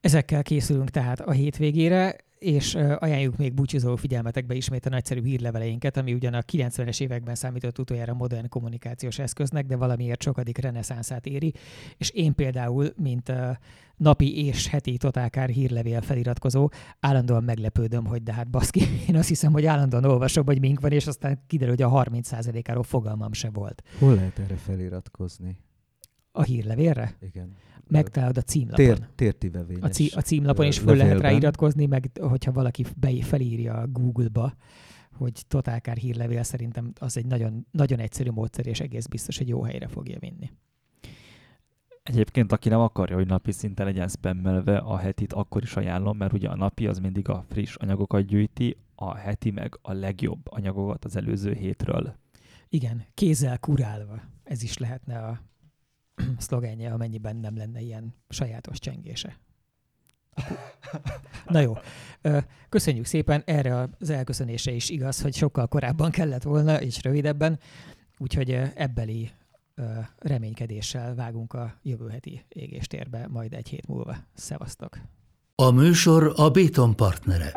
[0.00, 6.14] Ezekkel készülünk tehát a hétvégére, és ajánljuk még búcsúzó figyelmetekbe ismét a nagyszerű hírleveleinket, ami
[6.14, 11.52] ugyan a 90-es években számított utoljára modern kommunikációs eszköznek, de valamiért sokadik reneszánszát éri.
[11.96, 13.32] És én például, mint
[13.96, 16.68] napi és heti totálkár hírlevél feliratkozó,
[17.00, 20.92] állandóan meglepődöm, hogy de hát baszki, én azt hiszem, hogy állandóan olvasom, hogy mink van,
[20.92, 23.82] és aztán kiderül, hogy a 30%-áról fogalmam se volt.
[23.98, 25.58] Hol lehet erre feliratkozni?
[26.32, 27.16] A hírlevélre?
[27.20, 27.56] Igen
[27.88, 28.84] megtalálod a címlapon.
[28.84, 29.82] Tér, tértivevényes.
[29.82, 33.86] A, cí, a címlapon is föl lehet rá iratkozni, meg hogyha valaki be, felírja a
[33.86, 34.54] Google-ba,
[35.12, 39.62] hogy totálkár hírlevél, szerintem az egy nagyon, nagyon egyszerű módszer, és egész biztos, hogy jó
[39.62, 40.50] helyre fogja vinni.
[42.02, 46.32] Egyébként, aki nem akarja, hogy napi szinten legyen spammelve, a hetit akkor is ajánlom, mert
[46.32, 51.04] ugye a napi az mindig a friss anyagokat gyűjti, a heti meg a legjobb anyagokat
[51.04, 52.14] az előző hétről.
[52.68, 54.20] Igen, kézzel kurálva.
[54.44, 55.40] Ez is lehetne a
[56.38, 59.38] szlogenje, amennyiben nem lenne ilyen sajátos csengése.
[61.46, 61.76] Na jó,
[62.68, 63.42] köszönjük szépen.
[63.44, 67.58] Erre az elköszönése is igaz, hogy sokkal korábban kellett volna, és rövidebben.
[68.18, 69.30] Úgyhogy ebbeli
[70.18, 74.16] reménykedéssel vágunk a jövő heti égéstérbe, majd egy hét múlva.
[74.34, 74.98] Szevasztok!
[75.54, 77.52] A műsor a Béton partnere.